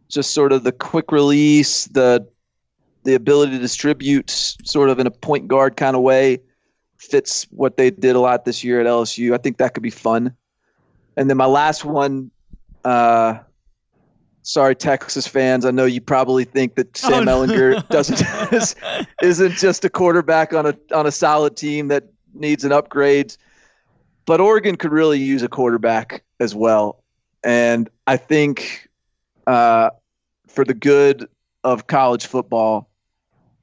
just 0.09 0.33
sort 0.33 0.53
of 0.53 0.65
the 0.65 0.73
quick 0.73 1.13
release, 1.13 1.87
the 1.87 2.27
the 3.05 3.15
ability 3.15 3.53
to 3.53 3.59
distribute, 3.59 4.31
sort 4.31 4.89
of 4.89 4.99
in 4.99 5.07
a 5.07 5.11
point 5.11 5.47
guard 5.47 5.77
kind 5.77 5.95
of 5.95 6.03
way, 6.03 6.41
fits 6.97 7.47
what 7.51 7.77
they 7.77 7.91
did 7.91 8.17
a 8.17 8.21
lot 8.21 8.45
this 8.45 8.65
year 8.65 8.81
at 8.81 8.87
LSU. 8.87 9.35
I 9.35 9.39
think 9.39 9.59
that 9.59 9.75
could 9.75 9.83
be 9.83 9.91
fun. 9.91 10.35
And 11.17 11.29
then 11.29 11.37
my 11.37 11.47
last 11.47 11.85
one, 11.85 12.31
uh, 12.85 13.39
sorry 14.43 14.75
Texas 14.75 15.27
fans, 15.27 15.65
I 15.65 15.71
know 15.71 15.85
you 15.85 16.01
probably 16.01 16.45
think 16.45 16.77
that 16.77 16.97
Sam 16.97 17.13
Oh, 17.13 17.23
no. 17.23 17.47
Ehlinger 17.47 17.89
doesn't 17.89 18.23
is, 18.53 18.75
isn't 19.23 19.53
just 19.53 19.85
a 19.85 19.91
quarterback 19.91 20.55
on 20.55 20.67
a 20.67 20.75
on 20.95 21.07
a 21.07 21.13
solid 21.13 21.57
team 21.57 21.89
that 21.89 22.05
needs 22.33 22.65
an 22.65 22.73
upgrade, 22.73 23.37
but 24.27 24.41
Oregon 24.41 24.77
could 24.77 24.93
really 24.93 25.19
use 25.19 25.43
a 25.43 25.49
quarterback 25.49 26.25
as 26.41 26.55
well. 26.55 27.04
And 27.45 27.89
I 28.07 28.17
think 28.17 28.89
uh, 29.47 29.91
for 30.49 30.65
the 30.65 30.75
good 30.75 31.29
of 31.63 31.87
college 31.87 32.27
football, 32.27 32.89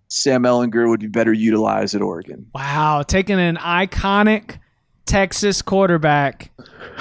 Sam 0.08 0.44
Ehlinger 0.44 0.90
would 0.90 1.00
be 1.00 1.08
better 1.08 1.34
utilized 1.34 1.96
at 1.96 2.02
Oregon. 2.02 2.46
Wow, 2.54 3.02
taking 3.04 3.40
an 3.40 3.58
iconic 3.58 4.60
Texas 5.06 5.62
quarterback. 5.62 6.52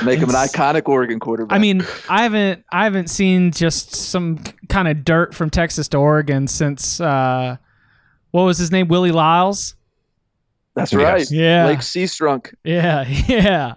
Make 0.04 0.20
him 0.20 0.28
an 0.30 0.34
iconic 0.36 0.88
Oregon 0.88 1.18
quarterback. 1.20 1.54
I 1.56 1.60
mean, 1.60 1.82
I 2.08 2.22
haven't 2.22 2.64
I 2.72 2.84
haven't 2.84 3.08
seen 3.10 3.50
just 3.50 3.94
some 3.94 4.38
kind 4.68 4.88
of 4.88 5.04
dirt 5.04 5.34
from 5.34 5.50
Texas 5.50 5.88
to 5.88 5.98
Oregon 5.98 6.46
since 6.46 7.00
uh, 7.00 7.56
what 8.30 8.42
was 8.44 8.58
his 8.58 8.70
name? 8.70 8.88
Willie 8.88 9.12
Lyles. 9.12 9.74
that's 10.74 10.92
Yes. 10.92 11.02
right. 11.02 11.30
Yeah. 11.30 11.66
Lache 11.66 11.80
Seastrunk. 11.80 12.54
Yeah, 12.64 13.04
yeah. 13.28 13.74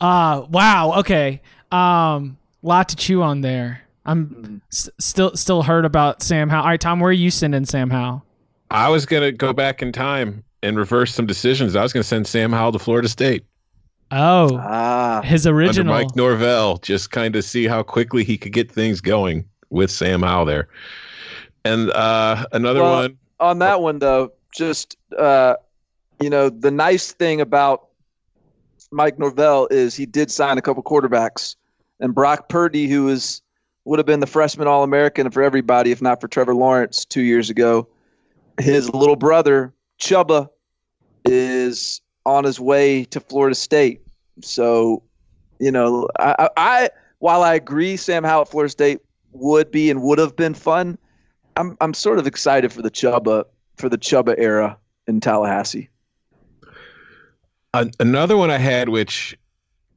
Uh, 0.00 0.46
wow. 0.50 0.94
Okay. 1.00 1.42
Um, 1.70 2.38
lot 2.62 2.88
to 2.90 2.96
chew 2.96 3.22
on 3.22 3.40
there. 3.40 3.82
I'm 4.06 4.62
s- 4.72 4.88
still 4.98 5.36
still 5.36 5.62
heard 5.62 5.84
about 5.84 6.22
Sam 6.22 6.48
Howell. 6.48 6.62
All 6.64 6.68
right, 6.70 6.80
Tom, 6.80 7.00
where 7.00 7.10
are 7.10 7.12
you 7.12 7.30
sending 7.30 7.64
Sam 7.64 7.90
Howell? 7.90 8.24
I 8.70 8.88
was 8.88 9.04
gonna 9.06 9.32
go 9.32 9.52
back 9.52 9.82
in 9.82 9.92
time 9.92 10.42
and 10.62 10.76
reverse 10.76 11.14
some 11.14 11.26
decisions. 11.26 11.76
I 11.76 11.82
was 11.82 11.92
gonna 11.92 12.02
send 12.04 12.26
Sam 12.26 12.52
Howell 12.52 12.72
to 12.72 12.78
Florida 12.78 13.08
State 13.08 13.44
Oh, 14.12 14.58
Ah, 14.60 15.20
his 15.22 15.46
original. 15.46 15.92
under 15.94 16.04
Mike 16.06 16.16
Norvell, 16.16 16.78
just 16.78 17.10
kind 17.12 17.36
of 17.36 17.44
see 17.44 17.66
how 17.68 17.82
quickly 17.84 18.24
he 18.24 18.36
could 18.36 18.52
get 18.52 18.70
things 18.70 19.00
going 19.00 19.44
with 19.70 19.88
Sam 19.90 20.22
Howell 20.22 20.46
there. 20.46 20.68
And 21.64 21.90
uh, 21.92 22.44
another 22.52 22.82
Well, 22.82 23.02
one, 23.02 23.18
on 23.38 23.58
that 23.60 23.80
one 23.82 23.98
though, 24.00 24.32
just 24.52 24.96
uh, 25.16 25.54
you 26.20 26.28
know, 26.30 26.48
the 26.50 26.70
nice 26.72 27.12
thing 27.12 27.40
about 27.40 27.86
Mike 28.90 29.18
Norvell 29.18 29.68
is 29.70 29.94
he 29.94 30.06
did 30.06 30.30
sign 30.30 30.58
a 30.58 30.62
couple 30.62 30.82
quarterbacks, 30.82 31.54
and 32.00 32.14
Brock 32.14 32.48
Purdy, 32.48 32.88
who 32.88 33.08
is 33.08 33.42
would 33.84 33.98
have 33.98 34.06
been 34.06 34.20
the 34.20 34.26
freshman 34.26 34.68
All 34.68 34.82
American 34.82 35.30
for 35.30 35.42
everybody 35.42 35.90
if 35.90 36.02
not 36.02 36.20
for 36.20 36.28
Trevor 36.28 36.54
Lawrence 36.54 37.04
two 37.04 37.22
years 37.22 37.48
ago. 37.48 37.88
His 38.58 38.92
little 38.92 39.16
brother 39.16 39.72
Chubba 39.98 40.48
is 41.24 42.00
on 42.26 42.44
his 42.44 42.60
way 42.60 43.04
to 43.04 43.20
Florida 43.20 43.54
State, 43.54 44.02
so 44.42 45.02
you 45.58 45.70
know, 45.70 46.08
I, 46.18 46.48
I 46.56 46.90
while 47.18 47.42
I 47.42 47.54
agree 47.54 47.96
Sam 47.96 48.24
Howell 48.24 48.42
at 48.42 48.48
Florida 48.48 48.70
State 48.70 49.00
would 49.32 49.70
be 49.70 49.90
and 49.90 50.02
would 50.02 50.18
have 50.18 50.34
been 50.36 50.54
fun. 50.54 50.98
I'm 51.56 51.76
I'm 51.80 51.94
sort 51.94 52.18
of 52.18 52.26
excited 52.26 52.72
for 52.72 52.82
the 52.82 52.90
Chubba 52.90 53.44
for 53.76 53.88
the 53.88 53.98
Chubba 53.98 54.34
era 54.38 54.76
in 55.06 55.20
Tallahassee. 55.20 55.88
Another 57.72 58.36
one 58.36 58.50
I 58.50 58.58
had, 58.58 58.88
which 58.88 59.38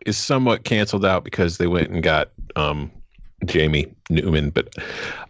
is 0.06 0.18
somewhat 0.18 0.64
canceled 0.64 1.06
out 1.06 1.24
because 1.24 1.58
they 1.58 1.68
went 1.68 1.90
and 1.90 2.04
got 2.04 2.32
um, 2.56 2.92
Jamie 3.46 3.94
Newman, 4.10 4.50
but 4.50 4.76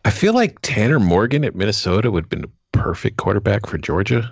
I 0.05 0.09
feel 0.09 0.33
like 0.33 0.59
Tanner 0.61 0.99
Morgan 0.99 1.43
at 1.43 1.55
Minnesota 1.55 2.11
would 2.11 2.25
have 2.25 2.29
been 2.29 2.45
a 2.45 2.49
perfect 2.71 3.17
quarterback 3.17 3.65
for 3.67 3.77
Georgia. 3.77 4.31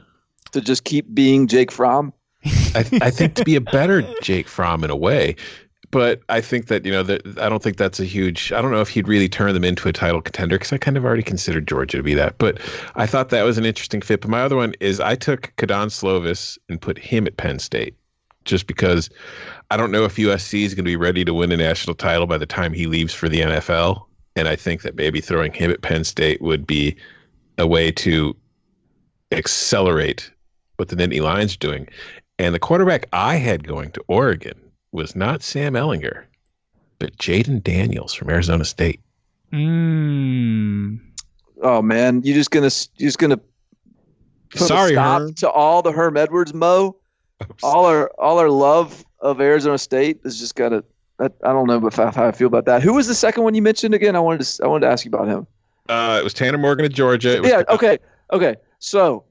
To 0.52 0.62
just 0.62 0.84
keep 0.84 1.14
being 1.14 1.48
Jake 1.48 1.72
Fromm. 1.72 2.14
I, 2.76 2.86
I 3.02 3.12
think 3.12 3.36
to 3.36 3.44
be 3.44 3.56
a 3.56 3.62
better 3.62 4.02
Jake 4.22 4.48
Fromm 4.48 4.84
in 4.84 4.90
a 4.90 4.96
way, 4.96 5.36
but 5.92 6.22
I 6.30 6.42
think 6.42 6.68
that 6.68 6.86
you 6.86 6.92
know 6.92 7.04
that 7.04 7.38
I 7.38 7.50
don't 7.50 7.62
think 7.62 7.78
that's 7.78 8.00
a 8.00 8.06
huge. 8.06 8.52
I 8.52 8.62
don't 8.62 8.72
know 8.72 8.82
if 8.82 8.90
he'd 8.90 9.08
really 9.08 9.30
turn 9.30 9.54
them 9.54 9.64
into 9.64 9.88
a 9.88 9.94
title 9.94 10.22
contender 10.22 10.56
because 10.56 10.74
I 10.74 10.78
kind 10.78 10.98
of 10.98 11.06
already 11.06 11.22
considered 11.22 11.68
Georgia 11.68 11.98
to 11.98 12.04
be 12.04 12.14
that. 12.16 12.38
But 12.38 12.60
I 12.96 13.06
thought 13.06 13.30
that 13.30 13.44
was 13.44 13.58
an 13.58 13.66
interesting 13.66 14.02
fit. 14.02 14.22
But 14.22 14.30
my 14.30 14.42
other 14.42 14.56
one 14.56 14.74
is 14.80 15.00
I 15.00 15.16
took 15.16 15.54
Kedon 15.58 15.90
Slovis 15.90 16.58
and 16.70 16.82
put 16.82 16.98
him 16.98 17.28
at 17.28 17.38
Penn 17.38 17.60
State, 17.60 17.96
just 18.46 18.68
because 18.68 19.10
I 19.70 19.78
don't 19.78 19.92
know 19.92 20.04
if 20.04 20.16
USC 20.16 20.64
is 20.64 20.74
going 20.74 20.84
to 20.86 20.90
be 20.90 20.96
ready 20.96 21.24
to 21.26 21.34
win 21.34 21.52
a 21.52 21.58
national 21.58 21.96
title 21.96 22.28
by 22.28 22.38
the 22.38 22.46
time 22.46 22.74
he 22.74 22.88
leaves 22.88 23.14
for 23.14 23.30
the 23.30 23.42
NFL, 23.42 24.06
and 24.36 24.48
I 24.48 24.56
think 24.56 24.82
that 24.82 24.96
maybe 24.96 25.22
throwing 25.22 25.54
him 25.54 25.72
at 25.72 25.82
Penn 25.82 26.04
State 26.04 26.42
would 26.42 26.66
be 26.66 26.96
a 27.58 27.68
way 27.68 27.92
to 27.92 28.36
accelerate 29.32 30.32
what 30.78 30.90
the 30.90 30.96
Nittany 30.96 31.22
Lions 31.22 31.56
are 31.56 31.60
doing. 31.60 31.88
And 32.40 32.56
the 32.56 32.60
quarterback 32.60 33.08
I 33.14 33.36
had 33.36 33.68
going 33.68 33.92
to 33.92 34.04
Oregon 34.08 34.60
was 34.92 35.16
not 35.16 35.44
Sam 35.44 35.74
Ehlinger, 35.74 36.24
but 37.00 37.16
Jayden 37.18 37.64
Daniels 37.64 38.14
from 38.14 38.30
Arizona 38.30 38.66
State. 38.66 39.00
Mm. 39.54 41.00
Oh 41.62 41.82
man, 41.82 42.22
you 42.24 42.34
just 42.34 42.52
gonna 42.52 42.72
you 42.98 43.08
just 43.08 43.20
gonna 43.20 43.40
put 44.50 44.68
Sorry, 44.68 44.92
a 44.92 44.96
stop 44.96 45.22
Herm. 45.22 45.34
to 45.36 45.50
all 45.50 45.82
the 45.82 45.92
Herm 45.92 46.18
Edwards 46.18 46.54
mo. 46.54 46.96
All 47.64 47.86
our 47.86 48.10
all 48.18 48.40
our 48.40 48.50
love 48.50 49.04
of 49.20 49.40
Arizona 49.42 49.78
State 49.78 50.20
is 50.24 50.40
just 50.40 50.56
gotta. 50.56 50.84
I, 51.20 51.26
I 51.44 51.54
don't 51.54 51.68
know 51.68 51.86
if 51.88 52.00
I, 52.00 52.10
how 52.12 52.26
I 52.28 52.32
feel 52.32 52.48
about 52.48 52.66
that. 52.66 52.82
Who 52.82 52.94
was 52.94 53.08
the 53.08 53.14
second 53.14 53.44
one 53.44 53.54
you 53.54 53.62
mentioned 53.62 53.94
again? 53.94 54.16
I 54.16 54.20
wanted 54.20 54.44
to 54.46 54.64
I 54.64 54.68
wanted 54.68 54.86
to 54.88 54.92
ask 54.92 55.06
you 55.06 55.10
about 55.10 55.28
him. 55.28 55.46
Uh, 55.90 56.18
it 56.20 56.24
was 56.24 56.34
Tanner 56.34 56.58
Morgan 56.58 56.86
of 56.86 56.94
Georgia. 56.94 57.36
It 57.36 57.42
was 57.42 57.52
Yeah. 57.52 57.64
Okay. 57.70 58.00
Okay. 58.32 58.56
So, 58.80 59.24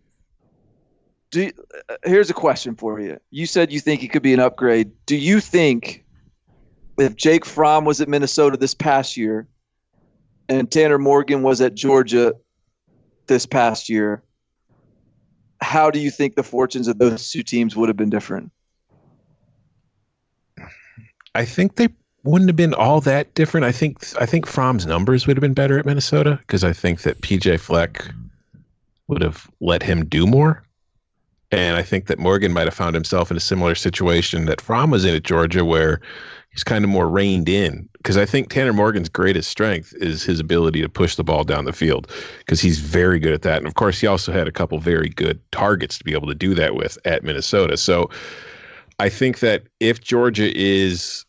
do 1.30 1.42
you- 1.44 1.52
uh, 1.88 1.96
here's 2.04 2.30
a 2.30 2.34
question 2.34 2.76
for 2.76 3.00
you. 3.00 3.18
You 3.30 3.46
said 3.46 3.72
you 3.72 3.80
think 3.80 4.00
he 4.00 4.08
could 4.08 4.22
be 4.22 4.32
an 4.34 4.40
upgrade. 4.40 4.90
Do 5.06 5.16
you 5.16 5.40
think 5.40 6.04
if 6.98 7.16
Jake 7.16 7.44
Fromm 7.44 7.84
was 7.84 8.00
at 8.00 8.08
Minnesota 8.08 8.56
this 8.56 8.74
past 8.74 9.16
year, 9.16 9.48
and 10.48 10.70
Tanner 10.70 10.98
Morgan 10.98 11.42
was 11.42 11.61
at 11.61 11.74
Georgia 11.74 12.34
this 13.26 13.46
past 13.46 13.88
year, 13.88 14.22
how 15.62 15.90
do 15.90 15.98
you 15.98 16.11
think 16.11 16.34
the 16.34 16.42
fortunes 16.42 16.88
of 16.88 16.98
those 16.98 17.30
two 17.30 17.42
teams 17.42 17.76
would 17.76 17.88
have 17.88 17.96
been 17.96 18.11
different? 18.11 18.50
I 21.34 21.44
think 21.44 21.76
they 21.76 21.88
wouldn't 22.24 22.48
have 22.48 22.56
been 22.56 22.74
all 22.74 23.00
that 23.02 23.34
different. 23.34 23.64
I 23.64 23.72
think 23.72 23.98
I 24.20 24.26
think 24.26 24.46
Fromm's 24.46 24.86
numbers 24.86 25.26
would 25.26 25.36
have 25.36 25.42
been 25.42 25.54
better 25.54 25.78
at 25.78 25.86
Minnesota 25.86 26.38
because 26.42 26.64
I 26.64 26.72
think 26.72 27.02
that 27.02 27.20
PJ 27.20 27.61
Fleck 27.61 28.11
would 29.08 29.22
have 29.22 29.50
let 29.61 29.82
him 29.82 30.04
do 30.06 30.26
more. 30.26 30.62
And 31.52 31.76
I 31.76 31.82
think 31.82 32.06
that 32.06 32.18
Morgan 32.18 32.52
might 32.52 32.66
have 32.66 32.74
found 32.74 32.94
himself 32.94 33.30
in 33.30 33.36
a 33.36 33.40
similar 33.40 33.74
situation 33.74 34.44
that 34.44 34.61
Fromm 34.61 34.90
was 34.90 35.04
in 35.04 35.14
at 35.16 35.24
Georgia, 35.24 35.64
where 35.64 36.00
he's 36.51 36.64
kind 36.64 36.84
of 36.84 36.90
more 36.90 37.09
reined 37.09 37.48
in 37.48 37.88
because 37.94 38.16
I 38.16 38.26
think 38.26 38.51
Tanner 38.51 38.72
Morgan's 38.72 39.09
greatest 39.09 39.51
strength 39.51 39.94
is 39.96 40.22
his 40.22 40.40
ability 40.40 40.82
to 40.82 40.88
push 40.88 41.14
the 41.14 41.24
ball 41.24 41.44
down 41.44 41.64
the 41.64 41.72
field 41.72 42.11
because 42.38 42.61
he's 42.61 42.78
very 42.78 43.18
good 43.18 43.32
at 43.32 43.42
that. 43.42 43.59
And 43.59 43.66
of 43.66 43.74
course, 43.74 44.01
he 44.01 44.07
also 44.07 44.32
had 44.32 44.48
a 44.48 44.53
couple 44.53 44.78
very 44.78 45.09
good 45.09 45.40
targets 45.53 45.98
to 45.98 46.05
be 46.05 46.12
able 46.12 46.28
to 46.28 46.34
do 46.34 46.55
that 46.55 46.74
with 46.74 46.98
at 47.05 47.22
Minnesota. 47.22 47.76
So 47.76 48.11
I 48.98 49.09
think 49.09 49.38
that 49.40 49.64
if 49.78 50.01
Georgia 50.01 50.53
is 50.55 51.24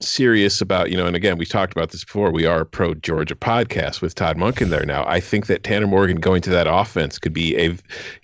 serious 0.00 0.60
about, 0.60 0.90
you 0.90 0.96
know, 0.96 1.06
and 1.06 1.16
again, 1.16 1.38
we 1.38 1.46
talked 1.46 1.72
about 1.72 1.90
this 1.90 2.04
before. 2.04 2.30
We 2.30 2.44
are 2.44 2.62
a 2.62 2.66
pro 2.66 2.94
Georgia 2.94 3.34
podcast 3.34 4.02
with 4.02 4.14
Todd 4.14 4.36
Monken 4.36 4.68
there 4.68 4.84
now. 4.84 5.04
I 5.06 5.20
think 5.20 5.46
that 5.46 5.64
Tanner 5.64 5.86
Morgan 5.86 6.18
going 6.18 6.42
to 6.42 6.50
that 6.50 6.66
offense 6.66 7.18
could 7.18 7.32
be 7.32 7.56
a 7.56 7.76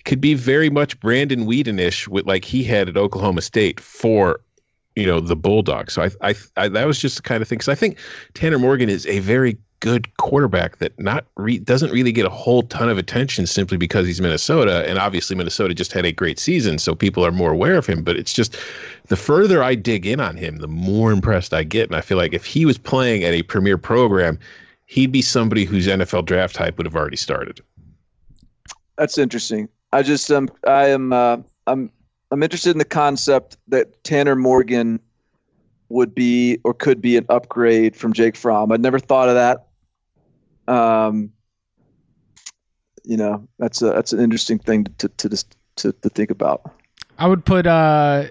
could 0.03 0.21
be 0.21 0.33
very 0.33 0.69
much 0.69 0.99
Brandon 0.99 1.45
Weeden-ish 1.45 2.07
with 2.07 2.27
like 2.27 2.45
he 2.45 2.63
had 2.63 2.89
at 2.89 2.97
Oklahoma 2.97 3.41
State 3.41 3.79
for 3.79 4.41
you 4.99 5.07
know 5.07 5.19
the 5.19 5.35
Bulldogs. 5.35 5.93
So 5.93 6.03
I, 6.03 6.09
I, 6.21 6.35
I 6.57 6.67
that 6.69 6.85
was 6.85 6.99
just 6.99 7.17
the 7.17 7.21
kind 7.21 7.41
of 7.41 7.47
thing. 7.47 7.57
Because 7.57 7.69
I 7.69 7.75
think 7.75 7.97
Tanner 8.33 8.59
Morgan 8.59 8.89
is 8.89 9.05
a 9.07 9.19
very 9.19 9.57
good 9.79 10.15
quarterback 10.17 10.77
that 10.79 10.97
not 10.99 11.25
re- 11.37 11.59
doesn't 11.59 11.91
really 11.91 12.11
get 12.11 12.25
a 12.25 12.29
whole 12.29 12.63
ton 12.63 12.89
of 12.89 12.97
attention 12.97 13.47
simply 13.47 13.77
because 13.77 14.05
he's 14.05 14.19
Minnesota, 14.19 14.87
and 14.87 14.99
obviously 14.99 15.35
Minnesota 15.35 15.73
just 15.73 15.93
had 15.93 16.05
a 16.05 16.11
great 16.11 16.37
season, 16.37 16.77
so 16.77 16.93
people 16.93 17.25
are 17.25 17.31
more 17.31 17.51
aware 17.51 17.75
of 17.75 17.85
him. 17.85 18.03
But 18.03 18.17
it's 18.17 18.33
just 18.33 18.57
the 19.07 19.15
further 19.15 19.63
I 19.63 19.75
dig 19.75 20.05
in 20.05 20.19
on 20.19 20.35
him, 20.35 20.57
the 20.57 20.67
more 20.67 21.11
impressed 21.11 21.53
I 21.53 21.63
get, 21.63 21.87
and 21.87 21.95
I 21.95 22.01
feel 22.01 22.17
like 22.17 22.33
if 22.33 22.45
he 22.45 22.65
was 22.65 22.77
playing 22.77 23.23
at 23.23 23.33
a 23.33 23.43
premier 23.43 23.77
program, 23.77 24.37
he'd 24.85 25.11
be 25.11 25.21
somebody 25.21 25.65
whose 25.65 25.87
NFL 25.87 26.25
draft 26.25 26.57
hype 26.57 26.77
would 26.77 26.85
have 26.85 26.95
already 26.95 27.17
started. 27.17 27.61
That's 28.97 29.17
interesting. 29.17 29.69
I 29.93 30.03
just 30.03 30.29
um 30.31 30.49
I 30.67 30.87
am 30.87 31.13
uh, 31.13 31.37
I'm 31.67 31.91
I'm 32.31 32.43
interested 32.43 32.71
in 32.71 32.77
the 32.77 32.85
concept 32.85 33.57
that 33.67 34.03
Tanner 34.03 34.35
Morgan 34.35 34.99
would 35.89 36.13
be 36.13 36.59
or 36.63 36.73
could 36.73 37.01
be 37.01 37.17
an 37.17 37.25
upgrade 37.29 37.95
from 37.95 38.13
Jake 38.13 38.35
Fromm. 38.35 38.71
I'd 38.71 38.81
never 38.81 38.99
thought 38.99 39.29
of 39.29 39.35
that. 39.35 39.67
Um, 40.71 41.31
you 43.03 43.17
know, 43.17 43.47
that's 43.57 43.81
a 43.81 43.87
that's 43.87 44.13
an 44.13 44.19
interesting 44.19 44.59
thing 44.59 44.85
to 44.99 45.07
to 45.09 45.29
to, 45.29 45.45
to, 45.77 45.91
to 45.91 46.09
think 46.09 46.29
about. 46.29 46.71
I 47.17 47.27
would 47.27 47.43
put. 47.45 47.65
uh 47.65 48.27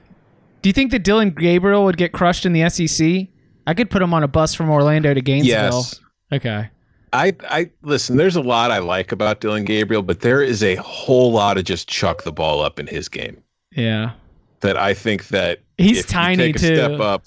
Do 0.62 0.68
you 0.68 0.72
think 0.72 0.92
that 0.92 1.00
Dillon 1.00 1.30
Gabriel 1.30 1.84
would 1.84 1.96
get 1.96 2.12
crushed 2.12 2.46
in 2.46 2.52
the 2.52 2.68
SEC? 2.68 3.28
I 3.66 3.74
could 3.74 3.90
put 3.90 4.00
him 4.00 4.14
on 4.14 4.22
a 4.22 4.28
bus 4.28 4.54
from 4.54 4.70
Orlando 4.70 5.12
to 5.12 5.20
Gainesville. 5.20 5.52
Yes. 5.52 6.00
Okay. 6.32 6.70
I, 7.12 7.34
I 7.48 7.70
listen. 7.82 8.16
There's 8.16 8.36
a 8.36 8.42
lot 8.42 8.70
I 8.70 8.78
like 8.78 9.12
about 9.12 9.40
Dillon 9.40 9.64
Gabriel, 9.64 10.02
but 10.02 10.20
there 10.20 10.42
is 10.42 10.62
a 10.62 10.76
whole 10.76 11.32
lot 11.32 11.58
of 11.58 11.64
just 11.64 11.88
chuck 11.88 12.22
the 12.22 12.32
ball 12.32 12.60
up 12.60 12.78
in 12.78 12.86
his 12.86 13.08
game. 13.08 13.42
Yeah. 13.78 14.12
That 14.60 14.76
I 14.76 14.92
think 14.92 15.28
that 15.28 15.60
He's 15.76 15.90
if 15.90 15.96
you 15.98 16.02
tiny 16.02 16.52
take 16.52 16.56
a 16.56 16.58
too. 16.58 16.74
Step 16.74 17.00
up. 17.00 17.26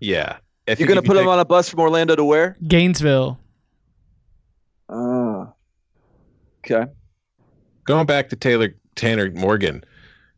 Yeah, 0.00 0.38
I 0.66 0.74
You're 0.76 0.88
gonna 0.88 1.00
if 1.00 1.04
you 1.04 1.12
put 1.12 1.16
him 1.16 1.28
on 1.28 1.38
a 1.38 1.44
bus 1.44 1.68
from 1.68 1.80
Orlando 1.80 2.16
to 2.16 2.24
where? 2.24 2.56
Gainesville. 2.66 3.38
Oh. 4.88 5.52
Okay. 6.66 6.90
going 7.84 8.06
back 8.06 8.28
to 8.30 8.36
Taylor 8.36 8.74
Tanner 8.96 9.30
Morgan. 9.30 9.84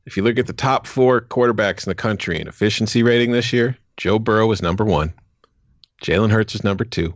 If 0.04 0.16
you 0.16 0.22
look 0.22 0.38
at 0.38 0.46
the 0.46 0.52
top 0.52 0.86
four 0.86 1.20
quarterbacks 1.22 1.86
in 1.86 1.90
the 1.90 1.94
country 1.94 2.38
in 2.38 2.48
efficiency 2.48 3.02
rating 3.02 3.32
this 3.32 3.52
year, 3.52 3.76
Joe 3.96 4.18
Burrow 4.18 4.46
was 4.46 4.60
number 4.62 4.84
one, 4.84 5.14
Jalen 6.02 6.30
Hurts 6.30 6.52
was 6.52 6.64
number 6.64 6.84
two, 6.84 7.14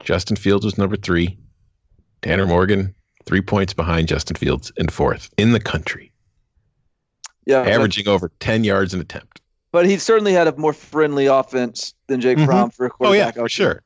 Justin 0.00 0.36
Fields 0.36 0.64
was 0.64 0.76
number 0.76 0.96
three, 0.96 1.38
Tanner 2.22 2.46
Morgan 2.46 2.94
three 3.26 3.40
points 3.40 3.72
behind 3.72 4.08
Justin 4.08 4.36
Fields 4.36 4.72
in 4.76 4.88
fourth 4.88 5.30
in 5.38 5.52
the 5.52 5.60
country, 5.60 6.11
Yeah. 7.46 7.62
but- 7.64 7.72
averaging 7.72 8.08
over 8.08 8.30
ten 8.40 8.64
yards 8.64 8.94
an 8.94 9.00
attempt. 9.00 9.40
But 9.72 9.86
he 9.86 9.96
certainly 9.96 10.32
had 10.34 10.46
a 10.48 10.56
more 10.58 10.74
friendly 10.74 11.26
offense 11.26 11.94
than 12.06 12.20
Jake 12.20 12.36
Mhm. 12.38 12.44
Fromm 12.44 12.70
for 12.70 12.84
a 12.86 12.90
quarterback. 12.90 13.36
Oh 13.36 13.36
quarterback. 13.36 13.36
yeah, 13.36 13.42
for 13.42 13.48
sure. 13.48 13.82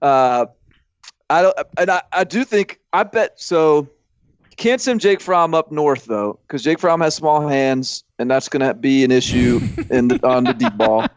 Uh, 0.00 0.46
I 1.28 1.42
don't, 1.42 1.56
and 1.76 1.90
I, 1.90 2.02
I 2.12 2.22
do 2.24 2.44
think 2.44 2.78
I 2.92 3.02
bet 3.02 3.40
so. 3.40 3.88
You 4.50 4.56
can't 4.56 4.80
send 4.80 5.00
Jake 5.00 5.20
Fromm 5.20 5.54
up 5.54 5.72
north 5.72 6.04
though, 6.04 6.38
because 6.46 6.62
Jake 6.62 6.78
Fromm 6.78 7.00
has 7.00 7.14
small 7.16 7.46
hands, 7.48 8.04
and 8.20 8.30
that's 8.30 8.48
going 8.48 8.60
to 8.66 8.74
be 8.74 9.02
an 9.04 9.10
issue 9.10 9.60
in 9.90 10.06
the, 10.08 10.24
on 10.26 10.44
the 10.44 10.54
deep 10.54 10.76
ball. 10.76 11.06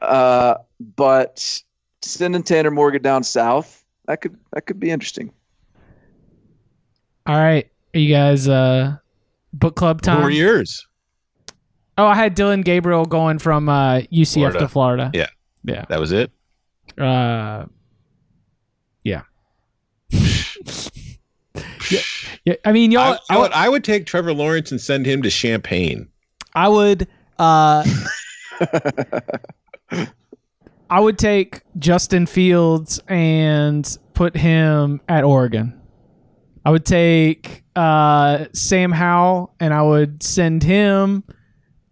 Uh, 0.00 0.54
but 0.94 1.60
sending 2.02 2.44
Tanner 2.44 2.70
Morgan 2.70 3.02
down 3.02 3.24
south, 3.24 3.84
that 4.06 4.20
could 4.20 4.38
that 4.52 4.60
could 4.64 4.78
be 4.78 4.90
interesting. 4.92 5.32
All 7.26 7.34
right. 7.36 7.68
Are 7.94 7.98
you 7.98 8.14
guys 8.14 8.48
uh 8.48 8.96
book 9.58 9.76
club 9.76 10.04
Who 10.04 10.10
were 10.10 10.22
time? 10.22 10.30
yours? 10.32 10.86
Oh, 11.96 12.06
I 12.06 12.14
had 12.14 12.34
Dillon 12.34 12.62
Gabriel 12.62 13.04
going 13.04 13.38
from 13.38 13.68
uh 13.68 14.00
UCF 14.12 14.58
to 14.58 14.68
Florida. 14.68 15.10
Yeah. 15.14 15.26
Yeah. 15.64 15.84
That 15.88 16.00
was 16.00 16.12
it. 16.12 16.30
Uh 16.96 17.66
Yeah. 19.02 19.22
yeah. 20.10 22.00
Yeah. 22.44 22.54
I 22.64 22.72
mean, 22.72 22.92
y'all 22.92 23.18
I, 23.28 23.34
know 23.34 23.40
what? 23.40 23.52
I 23.52 23.68
would 23.68 23.84
take 23.84 24.06
Trevor 24.06 24.32
Lawrence 24.32 24.70
and 24.70 24.80
send 24.80 25.06
him 25.06 25.22
to 25.22 25.30
Champaign. 25.30 26.08
I 26.54 26.68
would 26.68 27.08
uh 27.38 27.84
I 30.90 31.00
would 31.00 31.18
take 31.18 31.62
Justin 31.78 32.26
Fields 32.26 33.00
and 33.08 33.98
put 34.14 34.36
him 34.36 35.00
at 35.08 35.22
Oregon. 35.24 35.78
I 36.64 36.70
would 36.70 36.86
take 36.86 37.62
uh 37.78 38.46
Sam 38.52 38.90
Howell 38.90 39.54
and 39.60 39.72
I 39.72 39.82
would 39.82 40.22
send 40.22 40.62
him 40.64 41.22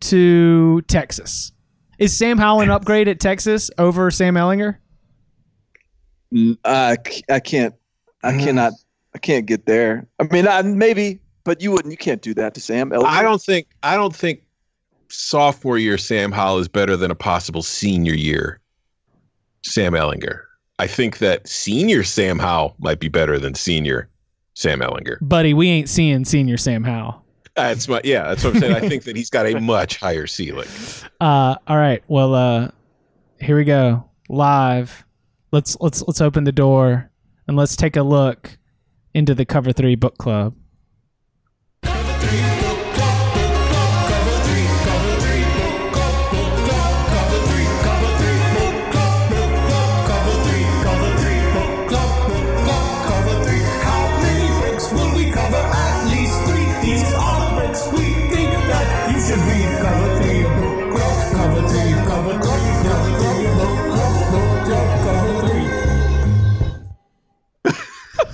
to 0.00 0.82
Texas. 0.82 1.52
Is 1.98 2.16
Sam 2.16 2.38
Howell 2.38 2.62
an 2.62 2.70
upgrade 2.70 3.08
at 3.08 3.20
Texas 3.20 3.70
over 3.78 4.10
Sam 4.10 4.34
Ehlinger? 4.34 4.76
I, 6.64 6.96
I 7.30 7.40
can't, 7.40 7.74
I 8.22 8.36
cannot, 8.36 8.72
I 9.14 9.18
can't 9.18 9.46
get 9.46 9.64
there. 9.64 10.06
I 10.18 10.24
mean, 10.24 10.46
I, 10.46 10.60
maybe, 10.62 11.20
but 11.44 11.62
you 11.62 11.70
wouldn't. 11.70 11.92
You 11.92 11.96
can't 11.96 12.20
do 12.20 12.34
that 12.34 12.52
to 12.54 12.60
Sam. 12.60 12.90
Ehlinger. 12.90 13.06
I 13.06 13.22
don't 13.22 13.40
think 13.40 13.68
I 13.82 13.96
don't 13.96 14.14
think 14.14 14.42
sophomore 15.08 15.78
year 15.78 15.96
Sam 15.96 16.32
Howell 16.32 16.58
is 16.58 16.68
better 16.68 16.96
than 16.96 17.10
a 17.10 17.14
possible 17.14 17.62
senior 17.62 18.14
year 18.14 18.60
Sam 19.62 19.92
Ehlinger. 19.92 20.40
I 20.78 20.86
think 20.86 21.18
that 21.18 21.48
senior 21.48 22.02
Sam 22.02 22.38
Howell 22.38 22.74
might 22.80 23.00
be 23.00 23.08
better 23.08 23.38
than 23.38 23.54
senior 23.54 24.10
Sam 24.56 24.80
Ehlinger. 24.80 25.18
Buddy, 25.20 25.52
we 25.52 25.68
ain't 25.68 25.88
seeing 25.88 26.24
senior 26.24 26.56
Sam 26.56 26.82
Howell. 26.82 27.22
That's 27.54 27.88
my 27.88 28.00
yeah, 28.04 28.24
that's 28.24 28.42
what 28.42 28.54
I'm 28.54 28.60
saying. 28.60 28.74
I 28.74 28.80
think 28.80 29.04
that 29.04 29.14
he's 29.14 29.28
got 29.30 29.46
a 29.46 29.60
much 29.60 29.98
higher 29.98 30.26
ceiling. 30.26 30.68
Uh, 31.18 31.56
all 31.66 31.78
right. 31.78 32.04
Well, 32.08 32.34
uh, 32.34 32.68
here 33.40 33.56
we 33.56 33.64
go. 33.64 34.04
Live. 34.28 35.06
Let's 35.50 35.74
let's 35.80 36.02
let's 36.06 36.20
open 36.20 36.44
the 36.44 36.52
door 36.52 37.10
and 37.48 37.56
let's 37.56 37.74
take 37.74 37.96
a 37.96 38.02
look 38.02 38.58
into 39.14 39.34
the 39.34 39.46
Cover 39.46 39.72
Three 39.72 39.94
Book 39.94 40.18
Club. 40.18 40.54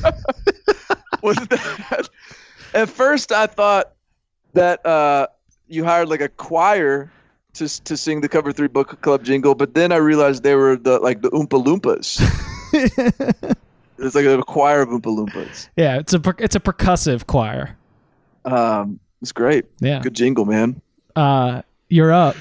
was 1.22 1.36
that 1.36 2.08
at 2.74 2.88
first 2.88 3.32
I 3.32 3.46
thought 3.46 3.92
that 4.54 4.84
uh, 4.86 5.26
you 5.68 5.84
hired 5.84 6.08
like 6.08 6.20
a 6.20 6.28
choir 6.28 7.10
to 7.54 7.68
to 7.84 7.96
sing 7.96 8.20
the 8.20 8.28
cover 8.28 8.52
three 8.52 8.68
book 8.68 9.00
club 9.02 9.24
jingle, 9.24 9.54
but 9.54 9.74
then 9.74 9.92
I 9.92 9.96
realized 9.96 10.42
they 10.42 10.54
were 10.54 10.76
the 10.76 10.98
like 11.00 11.22
the 11.22 11.30
Oompa 11.30 11.62
Loompas. 11.62 12.20
it's 13.98 14.14
like 14.14 14.24
a 14.24 14.42
choir 14.42 14.82
of 14.82 14.88
Oompa 14.88 15.02
Loompas. 15.02 15.68
Yeah, 15.76 15.98
it's 15.98 16.12
a 16.12 16.20
per- 16.20 16.34
it's 16.38 16.54
a 16.56 16.60
percussive 16.60 17.26
choir. 17.26 17.76
Um, 18.44 18.98
it's 19.20 19.32
great. 19.32 19.66
Yeah. 19.80 20.00
Good 20.00 20.14
jingle, 20.14 20.44
man. 20.44 20.80
Uh, 21.14 21.62
you're 21.88 22.12
up. 22.12 22.36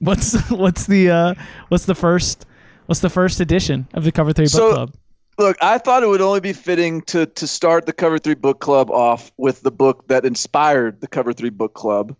What's 0.00 0.34
what's 0.50 0.86
the 0.86 1.10
uh 1.10 1.34
what's 1.68 1.86
the 1.86 1.94
first 1.94 2.44
what's 2.86 3.00
the 3.00 3.08
first 3.10 3.40
edition 3.40 3.86
of 3.94 4.04
the 4.04 4.12
Cover 4.12 4.32
Three 4.32 4.44
Book 4.46 4.50
So- 4.52 4.72
Club? 4.74 4.94
Look, 5.38 5.58
I 5.60 5.76
thought 5.76 6.02
it 6.02 6.06
would 6.06 6.22
only 6.22 6.40
be 6.40 6.54
fitting 6.54 7.02
to 7.02 7.26
to 7.26 7.46
start 7.46 7.84
the 7.84 7.92
Cover 7.92 8.18
Three 8.18 8.34
Book 8.34 8.60
Club 8.60 8.90
off 8.90 9.30
with 9.36 9.60
the 9.62 9.70
book 9.70 10.08
that 10.08 10.24
inspired 10.24 11.00
the 11.02 11.06
Cover 11.06 11.34
Three 11.34 11.50
Book 11.50 11.74
Club, 11.74 12.16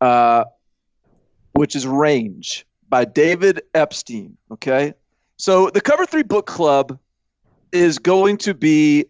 uh, 0.00 0.44
which 1.54 1.74
is 1.74 1.88
Range 1.88 2.64
by 2.88 3.04
David 3.04 3.62
Epstein. 3.74 4.36
Okay, 4.52 4.94
so 5.38 5.70
the 5.70 5.80
Cover 5.80 6.06
Three 6.06 6.22
Book 6.22 6.46
Club 6.46 6.98
is 7.72 7.98
going 7.98 8.36
to 8.36 8.54
be, 8.54 9.06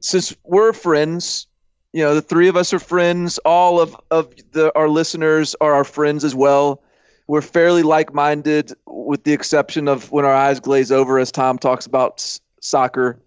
since 0.00 0.34
we're 0.42 0.72
friends, 0.72 1.46
you 1.92 2.02
know, 2.02 2.14
the 2.14 2.22
three 2.22 2.48
of 2.48 2.56
us 2.56 2.72
are 2.72 2.80
friends. 2.80 3.38
All 3.44 3.80
of 3.80 3.94
of 4.10 4.34
the 4.50 4.76
our 4.76 4.88
listeners 4.88 5.54
are 5.60 5.74
our 5.74 5.84
friends 5.84 6.24
as 6.24 6.34
well. 6.34 6.82
we're 7.30 7.40
fairly 7.40 7.84
like-minded, 7.84 8.72
with 8.86 9.22
the 9.22 9.32
exception 9.32 9.86
of 9.86 10.10
when 10.10 10.24
our 10.24 10.34
eyes 10.34 10.58
glaze 10.58 10.90
over 10.90 11.16
as 11.20 11.30
Tom 11.30 11.58
talks 11.58 11.86
about 11.86 12.40
soccer. 12.60 13.18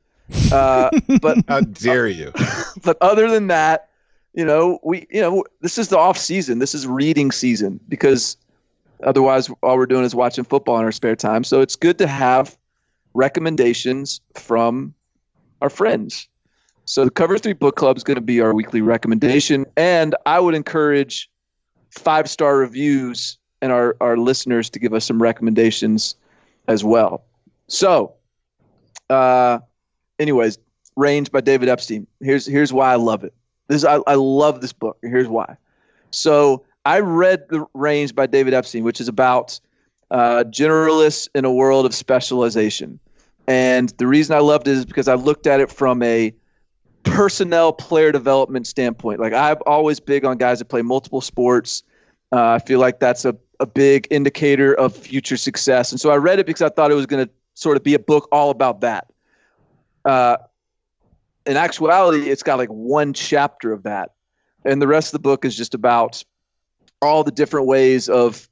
Uh, 0.51 0.89
but 1.21 1.37
How 1.47 1.61
dare 1.61 2.07
you? 2.07 2.31
but 2.83 2.97
other 3.01 3.29
than 3.29 3.47
that, 3.47 3.89
you 4.33 4.45
know, 4.45 4.79
we 4.83 5.05
you 5.09 5.21
know 5.21 5.43
this 5.61 5.77
is 5.77 5.89
the 5.89 5.97
off 5.97 6.17
season. 6.17 6.59
This 6.59 6.73
is 6.73 6.87
reading 6.87 7.31
season 7.31 7.79
because 7.87 8.37
otherwise 9.03 9.49
all 9.61 9.77
we're 9.77 9.85
doing 9.85 10.05
is 10.05 10.15
watching 10.15 10.43
football 10.43 10.77
in 10.79 10.85
our 10.85 10.91
spare 10.91 11.15
time. 11.15 11.43
So 11.43 11.61
it's 11.61 11.75
good 11.75 11.97
to 11.99 12.07
have 12.07 12.57
recommendations 13.13 14.21
from 14.35 14.93
our 15.61 15.69
friends. 15.69 16.27
So 16.85 17.05
the 17.05 17.11
Cover 17.11 17.37
Three 17.37 17.53
Book 17.53 17.75
Club 17.75 17.95
is 17.95 18.03
going 18.03 18.15
to 18.15 18.21
be 18.21 18.41
our 18.41 18.53
weekly 18.53 18.81
recommendation, 18.81 19.65
and 19.77 20.15
I 20.25 20.39
would 20.39 20.55
encourage 20.55 21.29
five 21.91 22.29
star 22.29 22.57
reviews 22.57 23.37
and 23.61 23.71
our 23.71 23.95
our 24.01 24.17
listeners 24.17 24.69
to 24.71 24.79
give 24.79 24.93
us 24.93 25.05
some 25.05 25.21
recommendations 25.21 26.15
as 26.67 26.83
well. 26.83 27.23
So, 27.67 28.13
uh, 29.09 29.59
anyways, 30.19 30.57
Range 30.95 31.31
by 31.31 31.41
David 31.41 31.69
Epstein. 31.69 32.07
Here's 32.19 32.45
here's 32.45 32.71
why 32.71 32.91
I 32.91 32.95
love 32.95 33.23
it. 33.23 33.33
This 33.67 33.83
I, 33.83 33.99
I 34.05 34.15
love 34.15 34.61
this 34.61 34.73
book. 34.73 34.97
Here's 35.01 35.27
why. 35.27 35.57
So 36.11 36.63
I 36.85 36.99
read 36.99 37.47
The 37.49 37.65
Range 37.73 38.13
by 38.13 38.27
David 38.27 38.53
Epstein, 38.53 38.83
which 38.83 39.01
is 39.01 39.07
about 39.07 39.59
uh, 40.11 40.43
generalists 40.47 41.27
in 41.33 41.45
a 41.45 41.51
world 41.51 41.85
of 41.85 41.95
specialization. 41.95 42.99
And 43.47 43.89
the 43.97 44.07
reason 44.07 44.35
I 44.35 44.39
loved 44.39 44.67
it 44.67 44.77
is 44.77 44.85
because 44.85 45.07
I 45.07 45.15
looked 45.15 45.47
at 45.47 45.59
it 45.59 45.71
from 45.71 46.03
a 46.03 46.33
personnel 47.03 47.73
player 47.73 48.11
development 48.11 48.67
standpoint. 48.67 49.19
Like 49.19 49.33
I'm 49.33 49.57
always 49.65 49.99
big 49.99 50.25
on 50.25 50.37
guys 50.37 50.59
that 50.59 50.65
play 50.65 50.81
multiple 50.81 51.21
sports. 51.21 51.83
Uh, 52.31 52.51
I 52.51 52.59
feel 52.59 52.79
like 52.79 52.99
that's 52.99 53.25
a, 53.25 53.35
a 53.59 53.65
big 53.65 54.07
indicator 54.09 54.73
of 54.73 54.95
future 54.95 55.37
success. 55.37 55.91
And 55.91 55.99
so 55.99 56.09
I 56.11 56.15
read 56.15 56.39
it 56.39 56.45
because 56.45 56.61
I 56.61 56.69
thought 56.69 56.91
it 56.91 56.95
was 56.95 57.05
going 57.05 57.25
to 57.25 57.31
sort 57.53 57.77
of 57.77 57.83
be 57.83 57.93
a 57.93 57.99
book 57.99 58.27
all 58.31 58.49
about 58.49 58.81
that. 58.81 59.07
Uh, 60.05 60.37
in 61.45 61.57
actuality, 61.57 62.29
it's 62.29 62.43
got 62.43 62.57
like 62.57 62.69
one 62.69 63.13
chapter 63.13 63.71
of 63.71 63.83
that. 63.83 64.11
And 64.65 64.81
the 64.81 64.87
rest 64.87 65.09
of 65.09 65.11
the 65.13 65.23
book 65.23 65.45
is 65.45 65.55
just 65.55 65.73
about 65.73 66.23
all 67.01 67.23
the 67.23 67.31
different 67.31 67.67
ways 67.67 68.07
of 68.07 68.47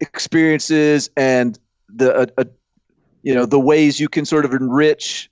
experiences 0.00 1.10
and 1.16 1.58
the, 1.88 2.14
uh, 2.14 2.26
uh, 2.38 2.44
you 3.22 3.34
know, 3.34 3.46
the 3.46 3.58
ways 3.58 3.98
you 3.98 4.08
can 4.08 4.24
sort 4.24 4.44
of 4.44 4.52
enrich 4.52 5.30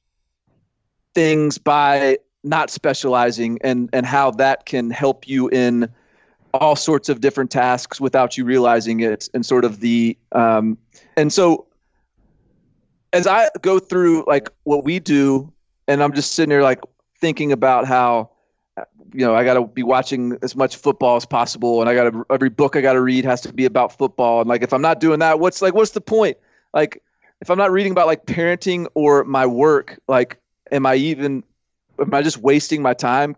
things 1.15 1.59
by 1.59 2.19
not 2.43 2.71
specializing 2.71 3.59
and, 3.63 3.91
and 3.93 4.07
how 4.07 4.31
that 4.31 4.65
can 4.65 4.91
help 4.91 5.29
you 5.29 5.49
in 5.49 5.89
all 6.55 6.77
sorts 6.77 7.11
of 7.11 7.21
different 7.21 7.51
tasks 7.51 8.01
without 8.01 8.39
you 8.39 8.45
realizing 8.45 9.01
it 9.01 9.29
and 9.35 9.45
sort 9.45 9.65
of 9.65 9.81
the, 9.81 10.17
um, 10.33 10.79
and 11.17 11.33
so 11.33 11.68
as 13.13 13.27
I 13.27 13.49
go 13.63 13.79
through 13.79 14.25
like 14.27 14.49
what 14.65 14.85
we 14.85 14.99
do 14.99 15.53
and 15.87 16.03
I'm 16.03 16.13
just 16.13 16.33
sitting 16.33 16.51
there 16.51 16.63
like 16.63 16.81
thinking 17.21 17.53
about 17.53 17.87
how 17.87 18.31
you 19.13 19.25
know 19.25 19.35
I 19.35 19.45
got 19.45 19.55
to 19.55 19.67
be 19.67 19.83
watching 19.83 20.39
as 20.43 20.55
much 20.55 20.77
football 20.77 21.17
as 21.17 21.25
possible, 21.25 21.81
and 21.81 21.89
I 21.89 21.95
got 21.95 22.11
to 22.11 22.27
every 22.31 22.51
book 22.51 22.77
I 22.77 22.81
got 22.81 22.93
to 22.93 23.01
read 23.01 23.25
has 23.25 23.41
to 23.43 23.53
be 23.53 23.65
about 23.65 23.97
football, 23.97 24.41
and 24.41 24.49
like 24.49 24.63
if 24.63 24.73
I'm 24.73 24.83
not 24.83 25.01
doing 25.01 25.19
that, 25.21 25.41
what's 25.41 25.63
like 25.63 25.75
what's 25.75 25.93
the 25.93 26.01
point? 26.01 26.37
Like 26.75 27.03
if 27.41 27.51
I'm 27.51 27.59
not 27.59 27.73
reading 27.73 27.93
about 27.93 28.07
like 28.07 28.27
parenting 28.27 28.87
or 28.95 29.25
my 29.25 29.47
work, 29.47 29.99
like 30.09 30.39
am 30.71 30.87
I 30.87 30.97
even 30.97 31.43
am 31.99 32.13
I 32.13 32.23
just 32.23 32.39
wasting 32.39 32.83
my 32.83 32.95
time? 32.95 33.35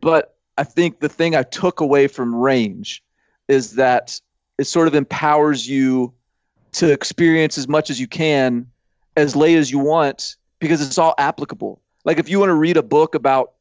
But 0.00 0.36
I 0.56 0.64
think 0.64 1.00
the 1.00 1.08
thing 1.08 1.34
I 1.34 1.42
took 1.42 1.80
away 1.80 2.06
from 2.06 2.34
Range 2.34 3.02
is 3.48 3.72
that 3.72 4.20
it 4.58 4.64
sort 4.64 4.86
of 4.86 4.94
empowers 4.94 5.68
you 5.68 6.12
to 6.72 6.90
experience 6.90 7.58
as 7.58 7.68
much 7.68 7.90
as 7.90 8.00
you 8.00 8.06
can 8.06 8.66
as 9.16 9.36
late 9.36 9.56
as 9.56 9.70
you 9.70 9.78
want 9.78 10.36
because 10.58 10.84
it's 10.84 10.98
all 10.98 11.14
applicable. 11.18 11.80
Like 12.04 12.18
if 12.18 12.28
you 12.28 12.38
want 12.38 12.50
to 12.50 12.54
read 12.54 12.76
a 12.76 12.82
book 12.82 13.14
about 13.14 13.52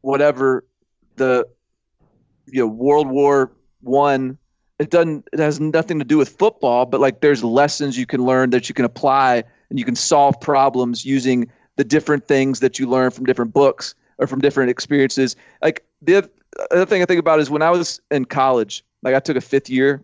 whatever 0.00 0.64
the 1.16 1.46
you 2.46 2.60
know 2.60 2.66
World 2.66 3.08
War 3.08 3.52
One, 3.82 4.38
it 4.78 4.90
doesn't 4.90 5.28
it 5.32 5.38
has 5.38 5.60
nothing 5.60 5.98
to 5.98 6.04
do 6.04 6.18
with 6.18 6.28
football, 6.28 6.86
but 6.86 7.00
like 7.00 7.20
there's 7.20 7.42
lessons 7.42 7.98
you 7.98 8.06
can 8.06 8.24
learn 8.24 8.50
that 8.50 8.68
you 8.68 8.74
can 8.74 8.84
apply 8.84 9.44
and 9.70 9.78
you 9.78 9.84
can 9.84 9.96
solve 9.96 10.40
problems 10.40 11.04
using 11.04 11.50
the 11.76 11.84
different 11.84 12.26
things 12.26 12.60
that 12.60 12.78
you 12.78 12.88
learn 12.88 13.10
from 13.10 13.24
different 13.24 13.52
books 13.52 13.94
or 14.18 14.26
from 14.26 14.40
different 14.40 14.70
experiences. 14.70 15.36
Like 15.62 15.84
the 16.02 16.16
other, 16.16 16.28
other 16.70 16.86
thing 16.86 17.02
I 17.02 17.04
think 17.04 17.20
about 17.20 17.40
is 17.40 17.50
when 17.50 17.62
I 17.62 17.70
was 17.70 18.00
in 18.10 18.24
college, 18.24 18.84
like 19.02 19.14
I 19.14 19.20
took 19.20 19.36
a 19.36 19.40
fifth 19.40 19.68
year 19.68 20.02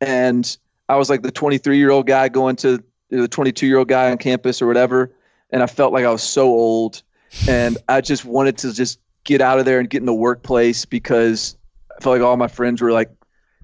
and 0.00 0.56
I 0.88 0.96
was 0.96 1.10
like 1.10 1.22
the 1.22 1.30
23 1.30 1.76
year 1.76 1.90
old 1.90 2.06
guy 2.06 2.28
going 2.28 2.56
to 2.56 2.82
the 3.20 3.28
22 3.28 3.66
year 3.66 3.78
old 3.78 3.88
guy 3.88 4.10
on 4.10 4.18
campus 4.18 4.60
or 4.60 4.66
whatever. 4.66 5.12
And 5.50 5.62
I 5.62 5.66
felt 5.66 5.92
like 5.92 6.04
I 6.04 6.10
was 6.10 6.22
so 6.22 6.46
old 6.46 7.02
and 7.48 7.78
I 7.88 8.00
just 8.00 8.24
wanted 8.24 8.58
to 8.58 8.72
just 8.72 8.98
get 9.24 9.40
out 9.40 9.58
of 9.58 9.64
there 9.64 9.78
and 9.78 9.88
get 9.88 9.98
in 9.98 10.06
the 10.06 10.14
workplace 10.14 10.84
because 10.84 11.56
I 11.96 12.02
felt 12.02 12.18
like 12.18 12.26
all 12.26 12.36
my 12.36 12.48
friends 12.48 12.82
were 12.82 12.92
like 12.92 13.10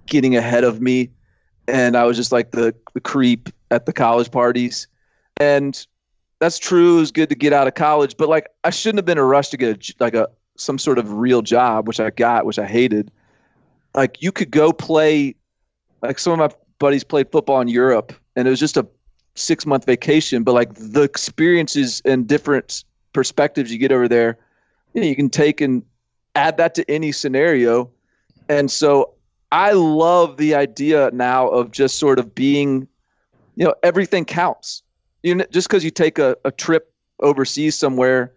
getting 0.06 0.36
ahead 0.36 0.64
of 0.64 0.80
me. 0.80 1.10
And 1.68 1.96
I 1.96 2.04
was 2.04 2.16
just 2.16 2.32
like 2.32 2.50
the, 2.52 2.74
the 2.94 3.00
creep 3.00 3.48
at 3.70 3.86
the 3.86 3.92
college 3.92 4.30
parties. 4.30 4.88
And 5.36 5.86
that's 6.40 6.58
true. 6.58 6.96
It 6.96 7.00
was 7.00 7.12
good 7.12 7.28
to 7.28 7.34
get 7.34 7.52
out 7.52 7.68
of 7.68 7.74
college, 7.74 8.16
but 8.16 8.28
like 8.28 8.48
I 8.64 8.70
shouldn't 8.70 8.98
have 8.98 9.04
been 9.04 9.18
in 9.18 9.24
a 9.24 9.26
rush 9.26 9.50
to 9.50 9.56
get 9.56 9.90
a, 9.90 9.94
like 10.02 10.14
a 10.14 10.28
some 10.56 10.78
sort 10.78 10.98
of 10.98 11.12
real 11.12 11.42
job, 11.42 11.86
which 11.86 12.00
I 12.00 12.10
got, 12.10 12.44
which 12.46 12.58
I 12.58 12.66
hated. 12.66 13.10
Like 13.94 14.22
you 14.22 14.32
could 14.32 14.50
go 14.50 14.72
play, 14.72 15.34
like 16.02 16.18
some 16.18 16.32
of 16.32 16.38
my 16.38 16.56
buddies 16.78 17.04
played 17.04 17.30
football 17.30 17.60
in 17.60 17.68
Europe, 17.68 18.12
and 18.36 18.48
it 18.48 18.50
was 18.50 18.60
just 18.60 18.76
a 18.76 18.86
six 19.34 19.66
month 19.66 19.84
vacation. 19.84 20.42
But 20.42 20.52
like 20.52 20.74
the 20.74 21.02
experiences 21.02 22.02
and 22.04 22.26
different 22.26 22.84
perspectives 23.12 23.72
you 23.72 23.78
get 23.78 23.92
over 23.92 24.08
there, 24.08 24.38
you, 24.94 25.00
know, 25.00 25.06
you 25.06 25.16
can 25.16 25.30
take 25.30 25.60
and 25.60 25.82
add 26.34 26.56
that 26.56 26.74
to 26.76 26.90
any 26.90 27.12
scenario. 27.12 27.90
And 28.48 28.70
so 28.70 29.14
I 29.52 29.72
love 29.72 30.36
the 30.36 30.54
idea 30.54 31.10
now 31.12 31.48
of 31.48 31.70
just 31.70 31.98
sort 31.98 32.18
of 32.18 32.34
being, 32.34 32.86
you 33.56 33.64
know, 33.64 33.74
everything 33.82 34.24
counts 34.24 34.82
you 35.22 35.34
know, 35.34 35.44
just 35.50 35.68
because 35.68 35.84
you 35.84 35.90
take 35.90 36.18
a, 36.18 36.36
a 36.44 36.50
trip 36.50 36.92
overseas 37.20 37.76
somewhere 37.76 38.32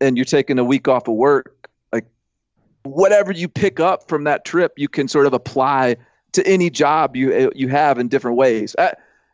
and 0.00 0.16
you're 0.16 0.24
taking 0.24 0.58
a 0.58 0.64
week 0.64 0.88
off 0.88 1.08
of 1.08 1.14
work, 1.14 1.68
like 1.92 2.06
whatever 2.84 3.32
you 3.32 3.48
pick 3.48 3.80
up 3.80 4.08
from 4.08 4.24
that 4.24 4.44
trip, 4.44 4.72
you 4.76 4.88
can 4.88 5.08
sort 5.08 5.26
of 5.26 5.34
apply 5.34 5.96
to 6.32 6.46
any 6.46 6.70
job 6.70 7.16
you 7.16 7.50
you 7.54 7.68
have 7.68 7.98
in 7.98 8.08
different 8.08 8.36
ways. 8.36 8.74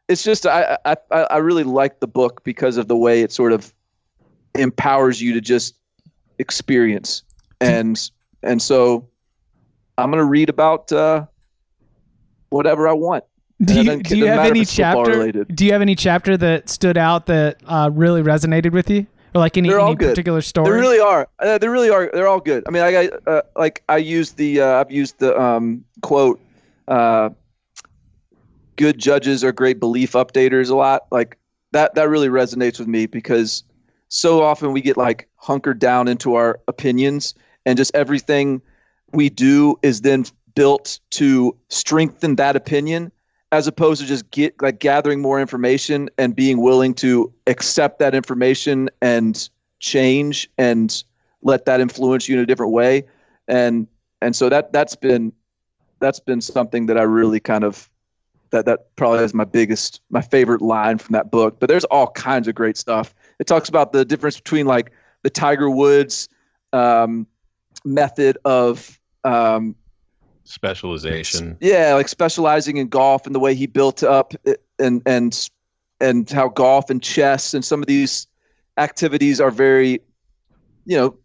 It's 0.08 0.22
just 0.22 0.46
I, 0.46 0.76
I 0.84 0.96
I 1.10 1.38
really 1.38 1.64
like 1.64 2.00
the 2.00 2.06
book 2.06 2.44
because 2.44 2.76
of 2.76 2.88
the 2.88 2.96
way 2.96 3.22
it 3.22 3.32
sort 3.32 3.52
of 3.52 3.72
empowers 4.54 5.20
you 5.20 5.32
to 5.34 5.40
just 5.40 5.76
experience 6.38 7.22
and 7.60 8.10
and 8.42 8.60
so 8.60 9.08
I'm 9.96 10.10
gonna 10.10 10.24
read 10.24 10.48
about 10.48 10.90
uh, 10.92 11.26
whatever 12.50 12.88
I 12.88 12.92
want. 12.92 13.24
Do 13.62 13.82
you, 13.82 14.02
do 14.02 14.18
you 14.18 14.26
have 14.26 14.46
any 14.46 14.64
chapter? 14.64 15.44
Do 15.44 15.64
you 15.64 15.72
have 15.72 15.82
any 15.82 15.94
chapter 15.94 16.36
that 16.36 16.68
stood 16.68 16.98
out 16.98 17.26
that 17.26 17.60
uh, 17.66 17.90
really 17.92 18.22
resonated 18.22 18.72
with 18.72 18.90
you, 18.90 19.06
or 19.34 19.38
like 19.38 19.56
any, 19.56 19.72
any 19.72 19.96
particular 19.96 20.40
story? 20.42 20.70
They 20.70 20.76
really 20.76 20.98
are. 20.98 21.28
Uh, 21.38 21.58
they 21.58 21.68
really 21.68 21.88
are. 21.90 22.10
They're 22.12 22.26
all 22.26 22.40
good. 22.40 22.64
I 22.66 22.70
mean, 22.70 22.82
I 22.82 22.92
got 22.92 23.28
uh, 23.28 23.42
like 23.56 23.82
I 23.88 23.98
used 23.98 24.36
the 24.36 24.60
uh, 24.60 24.80
I've 24.80 24.90
used 24.90 25.18
the 25.18 25.40
um, 25.40 25.84
quote. 26.02 26.40
Good 28.76 28.98
judges 28.98 29.44
are 29.44 29.52
great 29.52 29.80
belief 29.80 30.12
updaters 30.12 30.70
a 30.70 30.74
lot. 30.74 31.06
Like 31.10 31.38
that. 31.72 31.94
That 31.94 32.08
really 32.08 32.28
resonates 32.28 32.78
with 32.78 32.88
me 32.88 33.06
because 33.06 33.64
so 34.08 34.42
often 34.42 34.72
we 34.72 34.80
get 34.80 34.96
like 34.96 35.28
hunkered 35.36 35.78
down 35.78 36.08
into 36.08 36.34
our 36.34 36.60
opinions 36.68 37.34
and 37.66 37.76
just 37.76 37.94
everything 37.94 38.62
we 39.12 39.28
do 39.28 39.76
is 39.82 40.02
then 40.02 40.24
built 40.54 41.00
to 41.10 41.56
strengthen 41.68 42.36
that 42.36 42.56
opinion 42.56 43.10
as 43.52 43.66
opposed 43.66 44.00
to 44.00 44.06
just 44.06 44.30
get 44.30 44.54
like 44.60 44.80
gathering 44.80 45.20
more 45.20 45.40
information 45.40 46.08
and 46.18 46.34
being 46.34 46.60
willing 46.60 46.94
to 46.94 47.32
accept 47.46 47.98
that 47.98 48.14
information 48.14 48.88
and 49.02 49.48
change 49.80 50.48
and 50.58 51.04
let 51.42 51.64
that 51.64 51.80
influence 51.80 52.28
you 52.28 52.36
in 52.36 52.40
a 52.40 52.46
different 52.46 52.72
way 52.72 53.04
and 53.48 53.86
and 54.20 54.34
so 54.34 54.48
that 54.48 54.72
that's 54.72 54.96
been 54.96 55.32
that's 56.00 56.20
been 56.20 56.40
something 56.40 56.86
that 56.86 56.98
I 56.98 57.02
really 57.02 57.40
kind 57.40 57.64
of 57.64 57.88
that 58.54 58.64
that 58.64 58.94
probably 58.96 59.22
is 59.24 59.34
my 59.34 59.44
biggest 59.44 60.00
my 60.10 60.22
favorite 60.22 60.62
line 60.62 60.96
from 60.96 61.12
that 61.12 61.30
book 61.30 61.60
but 61.60 61.68
there's 61.68 61.84
all 61.84 62.06
kinds 62.12 62.48
of 62.48 62.54
great 62.54 62.76
stuff 62.76 63.14
it 63.38 63.46
talks 63.46 63.68
about 63.68 63.92
the 63.92 64.04
difference 64.04 64.36
between 64.36 64.66
like 64.66 64.92
the 65.24 65.30
Tiger 65.30 65.68
Woods 65.68 66.28
um, 66.72 67.26
method 67.84 68.38
of 68.44 69.00
um, 69.24 69.74
Specialization. 70.44 71.56
yeah, 71.60 71.94
like 71.94 72.08
specializing 72.08 72.76
in 72.76 72.88
golf 72.88 73.26
and 73.26 73.34
the 73.34 73.40
way 73.40 73.54
he 73.54 73.66
built 73.66 74.02
up 74.02 74.34
and 74.78 75.02
and 75.06 75.48
and 76.00 76.30
how 76.30 76.48
golf 76.48 76.90
and 76.90 77.02
chess 77.02 77.54
and 77.54 77.64
some 77.64 77.80
of 77.80 77.86
these 77.86 78.26
activities 78.76 79.40
are 79.40 79.50
very, 79.50 80.00
you 80.84 80.96
know, 80.96 81.16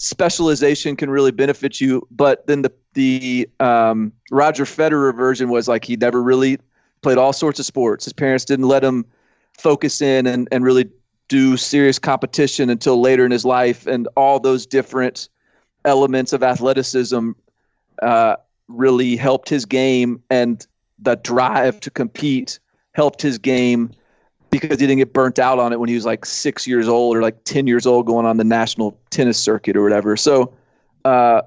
specialization 0.00 0.96
can 0.96 1.10
really 1.10 1.30
benefit 1.30 1.80
you. 1.80 2.06
But 2.10 2.46
then 2.46 2.62
the 2.62 2.72
the 2.94 3.48
um, 3.60 4.12
Roger 4.30 4.64
Federer 4.64 5.14
version 5.14 5.48
was 5.50 5.68
like 5.68 5.84
he 5.84 5.96
never 5.96 6.22
really 6.22 6.58
played 7.02 7.18
all 7.18 7.32
sorts 7.32 7.58
of 7.60 7.66
sports. 7.66 8.04
His 8.04 8.12
parents 8.12 8.44
didn't 8.44 8.66
let 8.66 8.82
him 8.82 9.04
focus 9.56 10.00
in 10.00 10.26
and, 10.26 10.48
and 10.50 10.64
really 10.64 10.90
do 11.28 11.56
serious 11.56 11.98
competition 11.98 12.70
until 12.70 13.00
later 13.00 13.24
in 13.24 13.30
his 13.30 13.44
life, 13.44 13.86
and 13.86 14.08
all 14.16 14.40
those 14.40 14.66
different 14.66 15.28
elements 15.84 16.32
of 16.32 16.42
athleticism 16.42 17.30
uh, 18.02 18.36
really 18.68 19.16
helped 19.16 19.48
his 19.48 19.64
game, 19.64 20.22
and 20.30 20.66
the 20.98 21.16
drive 21.16 21.78
to 21.80 21.90
compete 21.90 22.58
helped 22.92 23.22
his 23.22 23.38
game 23.38 23.90
because 24.50 24.80
he 24.80 24.86
didn't 24.86 24.98
get 24.98 25.12
burnt 25.12 25.38
out 25.38 25.58
on 25.58 25.72
it 25.72 25.80
when 25.80 25.88
he 25.88 25.94
was 25.94 26.04
like 26.04 26.24
six 26.24 26.66
years 26.66 26.88
old 26.88 27.16
or 27.16 27.22
like 27.22 27.42
10 27.44 27.66
years 27.66 27.86
old 27.86 28.06
going 28.06 28.26
on 28.26 28.36
the 28.36 28.44
national 28.44 28.98
tennis 29.10 29.38
circuit 29.38 29.76
or 29.76 29.82
whatever. 29.82 30.16
So, 30.16 30.52
uh, 31.04 31.42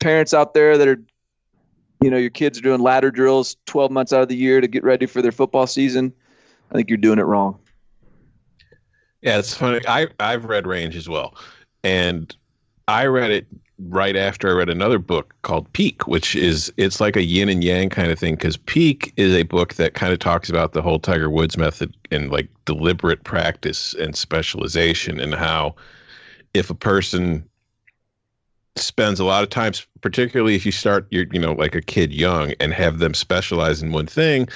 parents 0.00 0.34
out 0.34 0.54
there 0.54 0.76
that 0.76 0.88
are, 0.88 1.00
you 2.02 2.10
know, 2.10 2.16
your 2.16 2.30
kids 2.30 2.58
are 2.58 2.62
doing 2.62 2.80
ladder 2.80 3.10
drills 3.10 3.56
12 3.66 3.90
months 3.90 4.12
out 4.12 4.22
of 4.22 4.28
the 4.28 4.36
year 4.36 4.60
to 4.60 4.66
get 4.66 4.82
ready 4.82 5.06
for 5.06 5.22
their 5.22 5.32
football 5.32 5.66
season, 5.66 6.12
I 6.70 6.74
think 6.74 6.88
you're 6.88 6.96
doing 6.96 7.18
it 7.18 7.24
wrong. 7.24 7.58
Yeah, 9.22 9.38
it's 9.38 9.54
funny. 9.54 9.80
I 9.86 10.08
I've 10.18 10.46
read 10.46 10.66
Range 10.66 10.96
as 10.96 11.08
well, 11.08 11.34
and 11.84 12.34
I 12.88 13.04
read 13.04 13.30
it 13.30 13.46
right 13.88 14.16
after 14.16 14.48
I 14.48 14.52
read 14.52 14.68
another 14.68 14.98
book 14.98 15.34
called 15.42 15.72
Peak, 15.72 16.06
which 16.06 16.36
is 16.36 16.72
it's 16.76 17.00
like 17.00 17.16
a 17.16 17.24
yin 17.24 17.48
and 17.48 17.64
yang 17.64 17.88
kind 17.88 18.10
of 18.10 18.18
thing. 18.18 18.34
Because 18.34 18.56
Peak 18.56 19.12
is 19.16 19.34
a 19.34 19.42
book 19.44 19.74
that 19.74 19.94
kind 19.94 20.12
of 20.12 20.18
talks 20.18 20.50
about 20.50 20.72
the 20.72 20.82
whole 20.82 20.98
Tiger 20.98 21.30
Woods 21.30 21.56
method 21.56 21.94
and 22.10 22.30
like 22.30 22.48
deliberate 22.64 23.24
practice 23.24 23.94
and 23.94 24.14
specialization, 24.14 25.18
and 25.20 25.34
how 25.34 25.74
if 26.54 26.70
a 26.70 26.74
person 26.74 27.44
spends 28.76 29.20
a 29.20 29.24
lot 29.24 29.42
of 29.42 29.50
time, 29.50 29.72
particularly 30.00 30.54
if 30.54 30.64
you 30.64 30.72
start 30.72 31.06
you're 31.10 31.26
you 31.32 31.40
know 31.40 31.52
like 31.52 31.74
a 31.74 31.82
kid 31.82 32.12
young 32.12 32.52
and 32.60 32.72
have 32.72 32.98
them 32.98 33.14
specialize 33.14 33.82
in 33.82 33.92
one 33.92 34.06
thing, 34.06 34.48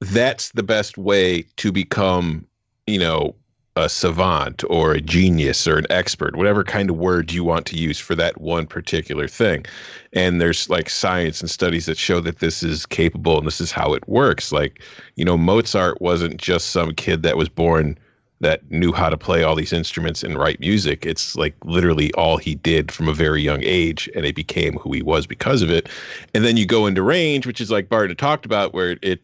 that's 0.00 0.50
the 0.52 0.62
best 0.62 0.98
way 0.98 1.42
to 1.56 1.72
become 1.72 2.46
you 2.86 2.98
know 2.98 3.34
a 3.78 3.88
savant 3.88 4.64
or 4.68 4.92
a 4.92 5.00
genius 5.00 5.66
or 5.66 5.78
an 5.78 5.86
expert, 5.88 6.34
whatever 6.34 6.64
kind 6.64 6.90
of 6.90 6.96
word 6.96 7.32
you 7.32 7.44
want 7.44 7.64
to 7.66 7.76
use 7.76 7.98
for 7.98 8.14
that 8.16 8.40
one 8.40 8.66
particular 8.66 9.28
thing. 9.28 9.64
And 10.12 10.40
there's 10.40 10.68
like 10.68 10.90
science 10.90 11.40
and 11.40 11.48
studies 11.48 11.86
that 11.86 11.96
show 11.96 12.20
that 12.20 12.40
this 12.40 12.62
is 12.62 12.86
capable 12.86 13.38
and 13.38 13.46
this 13.46 13.60
is 13.60 13.70
how 13.70 13.94
it 13.94 14.06
works. 14.08 14.50
Like, 14.50 14.82
you 15.14 15.24
know, 15.24 15.38
Mozart 15.38 16.00
wasn't 16.00 16.38
just 16.38 16.70
some 16.70 16.92
kid 16.94 17.22
that 17.22 17.36
was 17.36 17.48
born 17.48 17.96
that 18.40 18.68
knew 18.70 18.92
how 18.92 19.08
to 19.08 19.16
play 19.16 19.42
all 19.42 19.54
these 19.54 19.72
instruments 19.72 20.22
and 20.22 20.38
write 20.38 20.60
music. 20.60 21.04
It's 21.04 21.36
like 21.36 21.54
literally 21.64 22.12
all 22.14 22.36
he 22.36 22.54
did 22.54 22.92
from 22.92 23.08
a 23.08 23.12
very 23.12 23.42
young 23.42 23.62
age, 23.62 24.08
and 24.14 24.24
it 24.24 24.36
became 24.36 24.74
who 24.74 24.92
he 24.92 25.02
was 25.02 25.26
because 25.26 25.62
of 25.62 25.70
it. 25.70 25.88
And 26.34 26.44
then 26.44 26.56
you 26.56 26.66
go 26.66 26.86
into 26.86 27.02
range, 27.02 27.46
which 27.46 27.60
is 27.60 27.70
like 27.70 27.88
Bart 27.88 28.16
talked 28.16 28.46
about, 28.46 28.74
where 28.74 28.96
it 29.02 29.20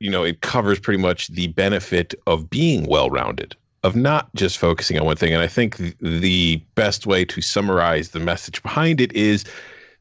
you 0.00 0.10
know, 0.10 0.24
it 0.24 0.40
covers 0.40 0.78
pretty 0.78 1.00
much 1.00 1.28
the 1.28 1.48
benefit 1.48 2.14
of 2.26 2.50
being 2.50 2.86
well 2.86 3.10
rounded, 3.10 3.56
of 3.82 3.96
not 3.96 4.34
just 4.34 4.58
focusing 4.58 4.98
on 4.98 5.06
one 5.06 5.16
thing. 5.16 5.32
And 5.32 5.42
I 5.42 5.46
think 5.46 5.76
the 6.00 6.56
best 6.74 7.06
way 7.06 7.24
to 7.26 7.40
summarize 7.40 8.10
the 8.10 8.20
message 8.20 8.62
behind 8.62 9.00
it 9.00 9.12
is 9.12 9.44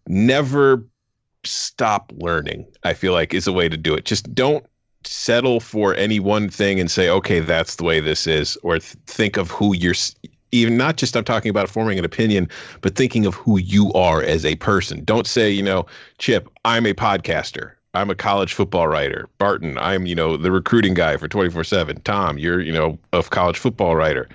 never 0.07 0.83
stop 1.45 2.11
learning, 2.17 2.65
I 2.83 2.93
feel 2.93 3.13
like 3.13 3.33
is 3.33 3.47
a 3.47 3.53
way 3.53 3.69
to 3.69 3.77
do 3.77 3.93
it. 3.93 4.05
Just 4.05 4.33
don't 4.33 4.65
settle 5.05 5.59
for 5.59 5.93
any 5.95 6.19
one 6.19 6.49
thing 6.49 6.79
and 6.79 6.89
say, 6.89 7.09
okay, 7.09 7.39
that's 7.39 7.75
the 7.75 7.83
way 7.83 7.99
this 7.99 8.25
is, 8.25 8.57
or 8.63 8.79
th- 8.79 8.95
think 9.05 9.37
of 9.37 9.51
who 9.51 9.75
you're 9.75 9.95
even 10.53 10.77
not 10.77 10.97
just 10.97 11.17
I'm 11.17 11.23
talking 11.23 11.49
about 11.49 11.69
forming 11.69 11.97
an 11.99 12.05
opinion, 12.05 12.47
but 12.81 12.95
thinking 12.95 13.25
of 13.25 13.33
who 13.35 13.57
you 13.57 13.91
are 13.93 14.21
as 14.21 14.45
a 14.45 14.55
person. 14.55 15.03
Don't 15.03 15.27
say, 15.27 15.49
you 15.49 15.63
know, 15.63 15.85
Chip, 16.19 16.47
I'm 16.63 16.85
a 16.85 16.93
podcaster. 16.93 17.71
I'm 17.93 18.09
a 18.09 18.15
college 18.15 18.53
football 18.53 18.87
writer. 18.87 19.29
Barton, 19.37 19.77
I'm, 19.77 20.05
you 20.05 20.15
know, 20.15 20.35
the 20.35 20.51
recruiting 20.51 20.93
guy 20.93 21.17
for 21.17 21.27
24/7. 21.27 22.03
Tom, 22.03 22.37
you're, 22.37 22.59
you 22.59 22.71
know, 22.71 22.97
a 23.11 23.21
college 23.23 23.57
football 23.57 23.95
writer. 23.95 24.27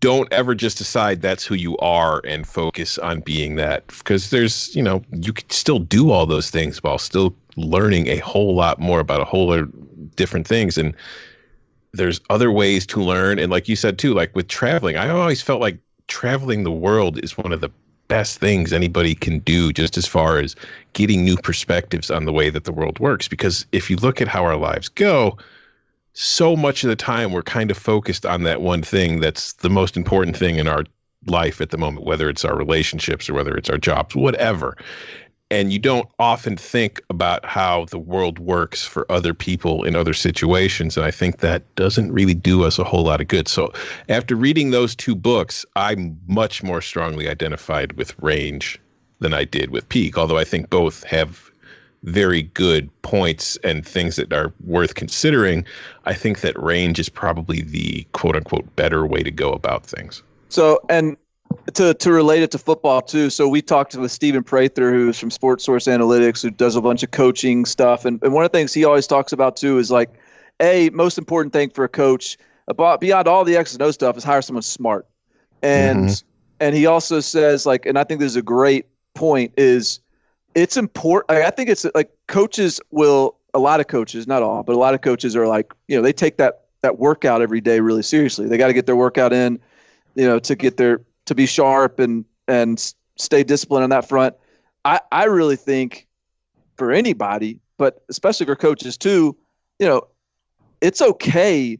Don't 0.00 0.30
ever 0.32 0.54
just 0.54 0.76
decide 0.76 1.22
that's 1.22 1.46
who 1.46 1.54
you 1.54 1.78
are 1.78 2.20
and 2.26 2.46
focus 2.46 2.98
on 2.98 3.20
being 3.20 3.56
that 3.56 3.86
because 3.86 4.28
there's, 4.28 4.74
you 4.76 4.82
know, 4.82 5.02
you 5.12 5.32
can 5.32 5.48
still 5.48 5.78
do 5.78 6.10
all 6.10 6.26
those 6.26 6.50
things 6.50 6.82
while 6.82 6.98
still 6.98 7.34
learning 7.56 8.08
a 8.08 8.18
whole 8.18 8.54
lot 8.54 8.78
more 8.78 9.00
about 9.00 9.22
a 9.22 9.24
whole 9.24 9.48
lot 9.48 9.60
of 9.60 10.16
different 10.16 10.46
things 10.46 10.76
and 10.76 10.94
there's 11.94 12.20
other 12.28 12.52
ways 12.52 12.86
to 12.86 13.00
learn 13.02 13.38
and 13.38 13.50
like 13.50 13.66
you 13.66 13.76
said 13.76 13.98
too, 13.98 14.12
like 14.12 14.34
with 14.36 14.46
traveling, 14.48 14.98
I 14.98 15.08
always 15.08 15.40
felt 15.40 15.62
like 15.62 15.78
traveling 16.06 16.64
the 16.64 16.70
world 16.70 17.18
is 17.24 17.38
one 17.38 17.52
of 17.52 17.62
the 17.62 17.70
best 18.08 18.40
things 18.40 18.72
anybody 18.72 19.14
can 19.14 19.38
do 19.40 19.72
just 19.72 19.96
as 19.96 20.06
far 20.06 20.38
as 20.38 20.56
getting 20.94 21.24
new 21.24 21.36
perspectives 21.36 22.10
on 22.10 22.24
the 22.24 22.32
way 22.32 22.50
that 22.50 22.64
the 22.64 22.72
world 22.72 22.98
works. 22.98 23.28
Because 23.28 23.66
if 23.72 23.88
you 23.90 23.96
look 23.96 24.20
at 24.20 24.28
how 24.28 24.44
our 24.44 24.56
lives 24.56 24.88
go 24.88 25.36
so 26.14 26.56
much 26.56 26.82
of 26.82 26.90
the 26.90 26.96
time 26.96 27.30
we're 27.30 27.42
kind 27.42 27.70
of 27.70 27.78
focused 27.78 28.26
on 28.26 28.42
that 28.42 28.60
one 28.60 28.82
thing 28.82 29.20
that's 29.20 29.52
the 29.52 29.70
most 29.70 29.96
important 29.96 30.36
thing 30.36 30.56
in 30.56 30.66
our 30.66 30.82
life 31.26 31.60
at 31.60 31.70
the 31.70 31.78
moment 31.78 32.04
whether 32.04 32.28
it's 32.28 32.44
our 32.44 32.56
relationships 32.56 33.28
or 33.28 33.34
whether 33.34 33.56
it's 33.56 33.70
our 33.70 33.78
jobs 33.78 34.16
whatever 34.16 34.76
and 35.50 35.72
you 35.72 35.78
don't 35.78 36.08
often 36.18 36.56
think 36.56 37.00
about 37.08 37.44
how 37.44 37.86
the 37.86 37.98
world 37.98 38.38
works 38.38 38.84
for 38.84 39.10
other 39.10 39.32
people 39.32 39.84
in 39.84 39.96
other 39.96 40.14
situations 40.14 40.96
and 40.96 41.06
i 41.06 41.10
think 41.10 41.38
that 41.38 41.62
doesn't 41.74 42.12
really 42.12 42.34
do 42.34 42.64
us 42.64 42.78
a 42.78 42.84
whole 42.84 43.04
lot 43.04 43.20
of 43.20 43.28
good. 43.28 43.48
So 43.48 43.72
after 44.08 44.36
reading 44.36 44.70
those 44.70 44.94
two 44.94 45.14
books 45.14 45.64
i'm 45.76 46.18
much 46.26 46.62
more 46.62 46.80
strongly 46.80 47.28
identified 47.28 47.92
with 47.94 48.18
range 48.20 48.78
than 49.20 49.32
i 49.32 49.44
did 49.44 49.70
with 49.70 49.88
peak 49.88 50.18
although 50.18 50.38
i 50.38 50.44
think 50.44 50.70
both 50.70 51.04
have 51.04 51.48
very 52.04 52.42
good 52.42 52.90
points 53.02 53.56
and 53.64 53.86
things 53.86 54.16
that 54.16 54.32
are 54.32 54.52
worth 54.64 54.94
considering. 54.94 55.64
I 56.04 56.14
think 56.14 56.40
that 56.40 56.60
range 56.60 56.98
is 56.98 57.08
probably 57.08 57.62
the 57.62 58.06
quote 58.12 58.36
unquote 58.36 58.76
better 58.76 59.06
way 59.06 59.22
to 59.22 59.30
go 59.30 59.50
about 59.50 59.84
things. 59.84 60.22
So 60.48 60.80
and 60.88 61.16
to 61.74 61.94
to 61.94 62.12
relate 62.12 62.42
it 62.42 62.50
to 62.52 62.58
football 62.58 63.02
too. 63.02 63.30
So 63.30 63.48
we 63.48 63.62
talked 63.62 63.94
with 63.94 64.10
Stephen 64.10 64.42
Prather, 64.42 64.92
who's 64.92 65.18
from 65.18 65.30
Sports 65.30 65.64
Source 65.64 65.86
Analytics, 65.86 66.42
who 66.42 66.50
does 66.50 66.76
a 66.76 66.80
bunch 66.80 67.02
of 67.02 67.10
coaching 67.10 67.64
stuff, 67.64 68.04
and 68.04 68.22
and 68.22 68.32
one 68.32 68.44
of 68.44 68.52
the 68.52 68.58
things 68.58 68.72
he 68.72 68.84
always 68.84 69.06
talks 69.06 69.32
about 69.32 69.56
too 69.56 69.78
is 69.78 69.90
like, 69.90 70.10
a 70.60 70.90
most 70.90 71.18
important 71.18 71.52
thing 71.52 71.70
for 71.70 71.84
a 71.84 71.88
coach 71.88 72.36
about 72.66 73.00
beyond 73.00 73.28
all 73.28 73.44
the 73.44 73.56
X 73.56 73.72
and 73.72 73.82
O 73.82 73.90
stuff 73.90 74.16
is 74.16 74.24
hire 74.24 74.42
someone 74.42 74.62
smart, 74.62 75.06
and 75.62 76.06
mm-hmm. 76.06 76.26
and 76.60 76.74
he 76.74 76.86
also 76.86 77.20
says 77.20 77.66
like, 77.66 77.86
and 77.86 77.98
I 77.98 78.04
think 78.04 78.20
this 78.20 78.32
is 78.32 78.36
a 78.36 78.42
great 78.42 78.86
point 79.14 79.52
is 79.56 80.00
it's 80.54 80.76
important. 80.76 81.30
I 81.30 81.50
think 81.50 81.68
it's 81.68 81.86
like 81.94 82.10
coaches 82.26 82.80
will 82.90 83.36
a 83.54 83.58
lot 83.58 83.80
of 83.80 83.86
coaches, 83.86 84.26
not 84.26 84.42
all, 84.42 84.62
but 84.62 84.74
a 84.74 84.78
lot 84.78 84.94
of 84.94 85.00
coaches 85.00 85.34
are 85.36 85.46
like, 85.46 85.72
you 85.86 85.96
know, 85.96 86.02
they 86.02 86.12
take 86.12 86.36
that 86.38 86.64
that 86.82 86.98
workout 86.98 87.42
every 87.42 87.60
day 87.60 87.80
really 87.80 88.02
seriously. 88.02 88.46
They 88.46 88.58
got 88.58 88.68
to 88.68 88.72
get 88.72 88.86
their 88.86 88.96
workout 88.96 89.32
in, 89.32 89.58
you 90.14 90.26
know, 90.26 90.38
to 90.38 90.54
get 90.54 90.76
their 90.76 91.00
to 91.28 91.34
be 91.34 91.46
sharp 91.46 91.98
and 92.00 92.24
and 92.48 92.92
stay 93.16 93.44
disciplined 93.44 93.84
on 93.84 93.90
that 93.90 94.08
front. 94.08 94.34
I 94.84 95.00
I 95.12 95.24
really 95.24 95.56
think 95.56 96.06
for 96.76 96.92
anybody, 96.92 97.60
but 97.76 98.02
especially 98.08 98.46
for 98.46 98.56
coaches 98.56 98.96
too, 98.96 99.36
you 99.78 99.86
know, 99.86 100.02
it's 100.80 101.00
okay 101.00 101.78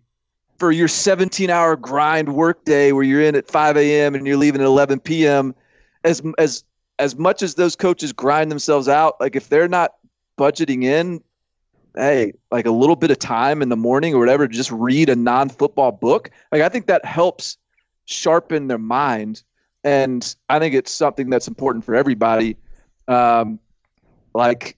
for 0.59 0.73
your 0.73 0.89
17 0.89 1.51
hour 1.51 1.77
grind 1.77 2.35
work 2.35 2.65
day 2.65 2.93
where 2.93 3.05
you're 3.05 3.23
in 3.23 3.37
at 3.37 3.49
5 3.49 3.77
a.m. 3.77 4.15
and 4.15 4.27
you're 4.27 4.37
leaving 4.37 4.61
at 4.61 4.67
11 4.67 5.01
p.m. 5.01 5.55
As 6.05 6.23
as 6.39 6.65
as 6.99 7.17
much 7.17 7.43
as 7.43 7.55
those 7.55 7.77
coaches 7.77 8.13
grind 8.13 8.51
themselves 8.51 8.89
out, 8.89 9.21
like 9.21 9.37
if 9.37 9.49
they're 9.49 9.69
not 9.69 9.95
budgeting 10.37 10.85
in, 10.85 11.23
hey, 11.95 12.33
like 12.51 12.67
a 12.67 12.71
little 12.71 12.97
bit 12.97 13.11
of 13.11 13.19
time 13.19 13.63
in 13.63 13.69
the 13.69 13.77
morning 13.77 14.15
or 14.15 14.19
whatever, 14.19 14.47
just 14.47 14.73
read 14.73 15.09
a 15.09 15.17
non 15.17 15.49
football 15.49 15.93
book. 15.93 16.31
Like 16.53 16.63
I 16.63 16.69
think 16.69 16.87
that 16.87 17.05
helps 17.05 17.57
sharpen 18.09 18.69
their 18.69 18.79
mind. 18.79 19.43
And 19.85 20.35
I 20.49 20.59
think 20.59 20.75
it's 20.75 20.91
something 20.91 21.31
that's 21.31 21.47
important 21.47 21.85
for 21.85 21.95
everybody. 21.95 22.57
Um, 23.07 23.61
like, 24.35 24.77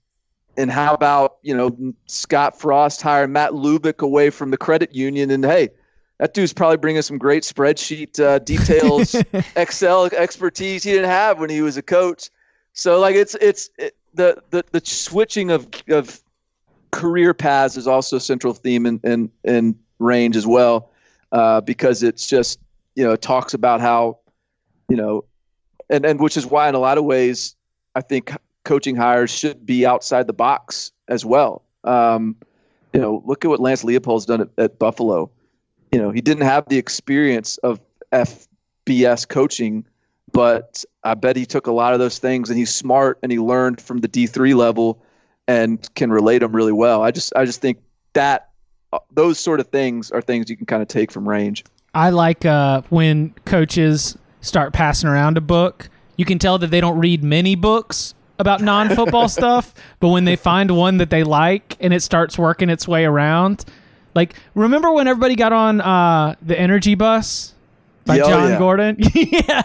and 0.57 0.71
how 0.71 0.95
about, 0.95 1.39
you 1.43 1.57
know, 1.57 1.95
Scott 2.07 2.59
Frost 2.61 3.01
hiring 3.01 3.33
Matt 3.33 3.53
Lubick 3.53 4.01
away 4.01 4.31
from 4.31 4.51
the 4.51 4.57
credit 4.57 4.95
union? 4.95 5.31
And 5.31 5.45
hey, 5.45 5.71
that 6.19 6.35
dude's 6.35 6.53
probably 6.53 6.77
bringing 6.77 7.03
some 7.03 7.19
great 7.19 7.45
spreadsheet 7.45 8.21
uh, 8.21 8.41
details, 8.41 9.15
Excel 9.57 10.07
expertise 10.07 10.83
he 10.83 10.93
didn't 10.93 11.09
have 11.09 11.39
when 11.39 11.51
he 11.51 11.63
was 11.63 11.77
a 11.77 11.83
coach. 11.83 12.31
So 12.73 12.99
like 13.01 13.15
it's 13.15 13.37
it's 13.41 13.71
it, 13.79 13.97
the 14.13 14.43
the 14.51 14.65
the 14.71 14.83
switching 14.85 15.51
of 15.51 15.69
of 15.89 16.21
career 16.91 17.33
paths 17.33 17.77
is 17.77 17.87
also 17.87 18.17
a 18.17 18.21
central 18.21 18.55
theme 18.55 18.87
in 18.87 19.01
in, 19.05 19.31
in 19.45 19.79
range 19.99 20.37
as 20.37 20.47
well, 20.47 20.91
uh, 21.33 21.61
because 21.63 22.03
it's 22.03 22.27
just 22.27 22.61
you 22.95 23.05
know, 23.05 23.17
talks 23.17 23.55
about 23.55 23.81
how, 23.81 24.19
you 24.89 24.97
know, 24.97 25.25
and, 25.89 26.05
and 26.05 26.21
which 26.21 26.37
is 26.37 26.47
why 26.47 26.69
in 26.69 26.75
a 26.75 26.79
lot 26.79 26.99
of 26.99 27.05
ways, 27.05 27.57
I 27.95 28.01
think 28.01 28.33
coaching 28.65 28.97
hires 28.97 29.31
should 29.31 29.65
be 29.67 29.87
outside 29.87 30.27
the 30.27 30.33
box 30.33 30.93
as 31.09 31.25
well. 31.25 31.63
Um, 31.85 32.37
you 32.93 33.01
know, 33.01 33.23
look 33.25 33.45
at 33.45 33.49
what 33.49 33.61
Lance 33.61 33.85
Leipold's 33.85 34.27
done 34.27 34.41
at, 34.43 34.49
at 34.59 34.79
Buffalo. 34.79 35.31
You 35.93 35.99
know, 35.99 36.11
he 36.11 36.21
didn't 36.21 36.45
have 36.45 36.69
the 36.69 36.79
experience 36.79 37.57
of 37.59 37.81
FBS 38.13 39.29
coaching, 39.29 39.85
but 40.33 40.85
I 41.05 41.15
bet 41.15 41.37
he 41.37 41.47
took 41.47 41.67
a 41.67 41.73
lot 41.73 41.93
of 41.93 41.99
those 41.99 42.19
things 42.19 42.51
and 42.51 42.59
he's 42.59 42.73
smart 42.73 43.19
and 43.23 43.33
he 43.33 43.39
learned 43.39 43.81
from 43.81 43.99
the 43.99 44.09
D3 44.09 44.55
level 44.55 45.03
and 45.49 45.93
can 45.95 46.11
relate 46.11 46.39
them 46.39 46.55
really 46.55 46.73
well. 46.73 47.03
I 47.03 47.11
just 47.11 47.33
I 47.35 47.45
just 47.45 47.61
think 47.61 47.79
that 48.13 48.51
uh, 48.93 48.99
those 49.13 49.39
sort 49.39 49.61
of 49.61 49.69
things 49.69 50.11
are 50.11 50.21
things 50.21 50.49
you 50.49 50.57
can 50.57 50.67
kind 50.67 50.83
of 50.83 50.89
take 50.89 51.11
from 51.11 51.29
range. 51.29 51.65
I 51.95 52.11
like 52.11 52.45
uh, 52.45 52.83
when 52.89 53.35
coaches 53.45 54.17
start 54.41 54.73
passing 54.73 55.09
around 55.09 55.37
a 55.37 55.41
book. 55.41 55.89
You 56.17 56.25
can 56.25 56.39
tell 56.39 56.59
that 56.59 56.71
they 56.71 56.81
don't 56.81 56.99
read 56.99 57.25
many 57.25 57.55
books 57.55 58.15
about 58.39 58.63
non-football 58.63 59.29
stuff, 59.29 59.75
but 59.99 60.09
when 60.09 60.25
they 60.25 60.37
find 60.37 60.71
one 60.77 60.99
that 60.99 61.11
they 61.11 61.25
like 61.25 61.77
and 61.81 61.93
it 61.93 62.03
starts 62.03 62.39
working 62.39 62.71
its 62.71 62.87
way 62.87 63.05
around, 63.05 63.65
like 64.15 64.35
remember 64.55 64.93
when 64.93 65.09
everybody 65.09 65.35
got 65.35 65.53
on 65.53 65.81
uh, 65.81 66.35
the 66.43 66.59
Energy 66.59 66.95
Bus 66.95 67.55
by 68.05 68.19
oh, 68.21 68.29
Jon 68.29 68.51
yeah. 68.51 68.59
Gordon? 68.59 68.97
yeah, 69.15 69.63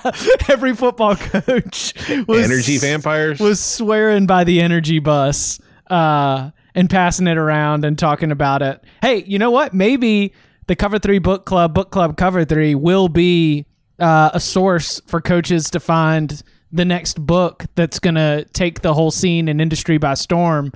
every 0.49 0.75
football 0.75 1.15
coach 1.15 1.93
was 2.27 2.45
Energy 2.45 2.77
vampires. 2.77 3.39
was 3.39 3.59
swearing 3.59 4.25
by 4.25 4.43
the 4.43 4.61
Energy 4.61 4.99
Bus 4.99 5.59
uh, 5.89 6.51
and 6.73 6.89
passing 6.89 7.27
it 7.27 7.37
around 7.37 7.85
and 7.85 7.97
talking 7.97 8.31
about 8.31 8.61
it. 8.61 8.83
Hey, 9.01 9.23
you 9.23 9.39
know 9.39 9.51
what? 9.51 9.73
Maybe 9.73 10.33
the 10.67 10.75
Cover 10.75 10.99
Three 10.99 11.19
Book 11.19 11.45
Club, 11.45 11.73
Book 11.73 11.91
Club 11.91 12.17
Cover 12.17 12.45
Three, 12.45 12.75
will 12.75 13.07
be 13.07 13.65
uh, 13.99 14.31
a 14.33 14.39
source 14.39 15.01
for 15.07 15.21
coaches 15.21 15.69
to 15.71 15.79
find 15.79 16.41
the 16.71 16.85
next 16.85 17.23
book 17.25 17.65
that's 17.75 17.99
going 17.99 18.15
to 18.15 18.45
take 18.53 18.81
the 18.81 18.93
whole 18.93 19.11
scene 19.11 19.47
and 19.47 19.61
industry 19.61 19.97
by 19.97 20.13
storm. 20.13 20.71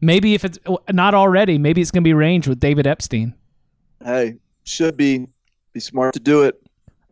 Maybe 0.00 0.34
if 0.34 0.44
it's 0.44 0.58
not 0.90 1.14
already, 1.14 1.58
maybe 1.58 1.80
it's 1.80 1.90
going 1.90 2.02
to 2.02 2.08
be 2.08 2.14
Range 2.14 2.46
with 2.46 2.60
David 2.60 2.86
Epstein. 2.86 3.34
Hey, 4.02 4.36
should 4.64 4.96
be 4.96 5.26
be 5.72 5.80
smart 5.80 6.14
to 6.14 6.20
do 6.20 6.42
it. 6.42 6.60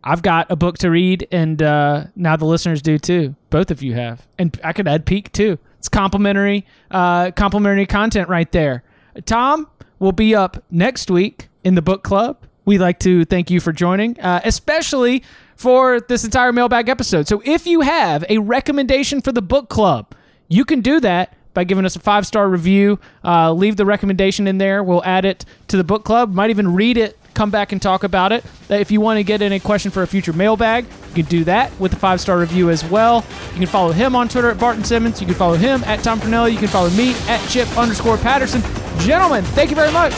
I've 0.05 0.23
got 0.23 0.51
a 0.51 0.57
book 0.57 0.79
to 0.79 0.91
read, 0.91 1.27
and 1.33 1.61
uh, 1.63 2.05
now 2.15 2.37
the 2.37 2.45
listeners 2.45 2.81
do 2.81 2.99
too. 2.99 3.35
Both 3.51 3.71
of 3.71 3.83
you 3.83 3.95
have, 3.95 4.27
and 4.39 4.59
I 4.63 4.73
could 4.73 4.87
add 4.89 5.05
Peak 5.07 5.33
too. 5.33 5.59
It's 5.79 5.89
complimentary, 5.89 6.67
uh, 6.91 7.31
complimentary 7.33 7.87
content 7.87 8.29
right 8.29 8.51
there. 8.53 8.85
Tom 9.27 9.69
will 9.99 10.13
be 10.13 10.35
up 10.35 10.65
next 10.71 11.11
week 11.11 11.49
in 11.69 11.75
the 11.75 11.83
book 11.83 12.03
club. 12.03 12.39
We'd 12.65 12.79
like 12.81 12.99
to 13.01 13.25
thank 13.27 13.51
you 13.51 13.61
for 13.61 13.73
joining, 13.73 14.19
uh, 14.21 14.41
especially 14.45 15.23
for 15.55 16.01
this 16.01 16.25
entire 16.25 16.53
mailbag 16.53 16.89
episode. 16.89 17.29
So 17.29 17.43
if 17.45 17.67
you 17.67 17.83
have 17.83 18.25
a 18.29 18.39
recommendation 18.39 19.21
for 19.21 19.33
the 19.33 19.43
book 19.43 19.69
club, 19.69 20.15
you 20.49 20.65
can 20.65 20.81
do 20.81 20.99
that 21.01 21.35
by 21.55 21.65
giving 21.65 21.85
us 21.85 21.95
a 21.97 22.01
five 22.01 22.27
star 22.27 22.49
review. 22.49 22.99
Uh, 23.25 23.53
leave 23.53 23.77
the 23.77 23.85
recommendation 23.85 24.47
in 24.47 24.59
there. 24.59 24.83
We'll 24.83 25.05
add 25.05 25.25
it 25.25 25.45
to 25.69 25.77
the 25.77 25.85
book 25.85 26.05
club. 26.05 26.33
Might 26.33 26.51
even 26.51 26.75
read 26.75 26.97
it. 26.97 27.19
Come 27.35 27.51
back 27.51 27.73
and 27.73 27.81
talk 27.81 28.03
about 28.05 28.33
it. 28.33 28.45
Uh, 28.71 28.75
If 28.75 28.91
you 28.91 29.01
want 29.01 29.19
to 29.19 29.25
get 29.25 29.43
in 29.43 29.53
a 29.53 29.61
question 29.61 29.91
for 29.91 30.03
a 30.03 30.07
future 30.07 30.33
mailbag, 30.33 30.85
you 31.15 31.23
can 31.23 31.27
do 31.27 31.45
that 31.45 31.79
with 31.79 31.93
a 31.93 31.97
five 31.97 32.21
star 32.21 32.39
review 32.39 32.71
as 32.71 32.85
well. 32.85 33.25
You 33.53 33.59
can 33.59 33.67
follow 33.67 33.93
him 33.93 34.15
on 34.17 34.29
Twitter 34.29 34.51
at 34.51 34.59
Barton 34.59 34.85
Simmons. 34.85 35.21
You 35.21 35.27
can 35.27 35.37
follow 35.37 35.57
him 35.57 35.83
at 35.85 36.03
Tom 36.03 36.19
Fornelli. 36.21 36.53
You 36.53 36.59
can 36.59 36.69
follow 36.69 36.91
me 36.91 37.15
at 37.29 37.41
Chip 37.49 37.69
underscore 37.79 38.17
Patterson. 38.19 38.61
Gentlemen, 39.01 39.45
thank 39.45 39.71
you 39.71 39.77
very 39.77 39.93
much. 39.93 40.13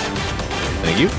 Thank 0.83 0.99
you. 0.99 1.11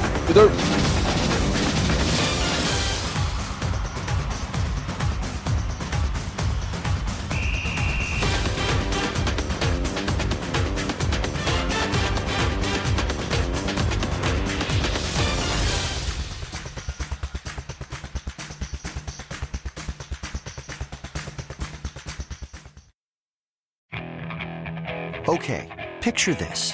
Okay, 25.32 25.70
picture 26.01 26.34
this. 26.34 26.74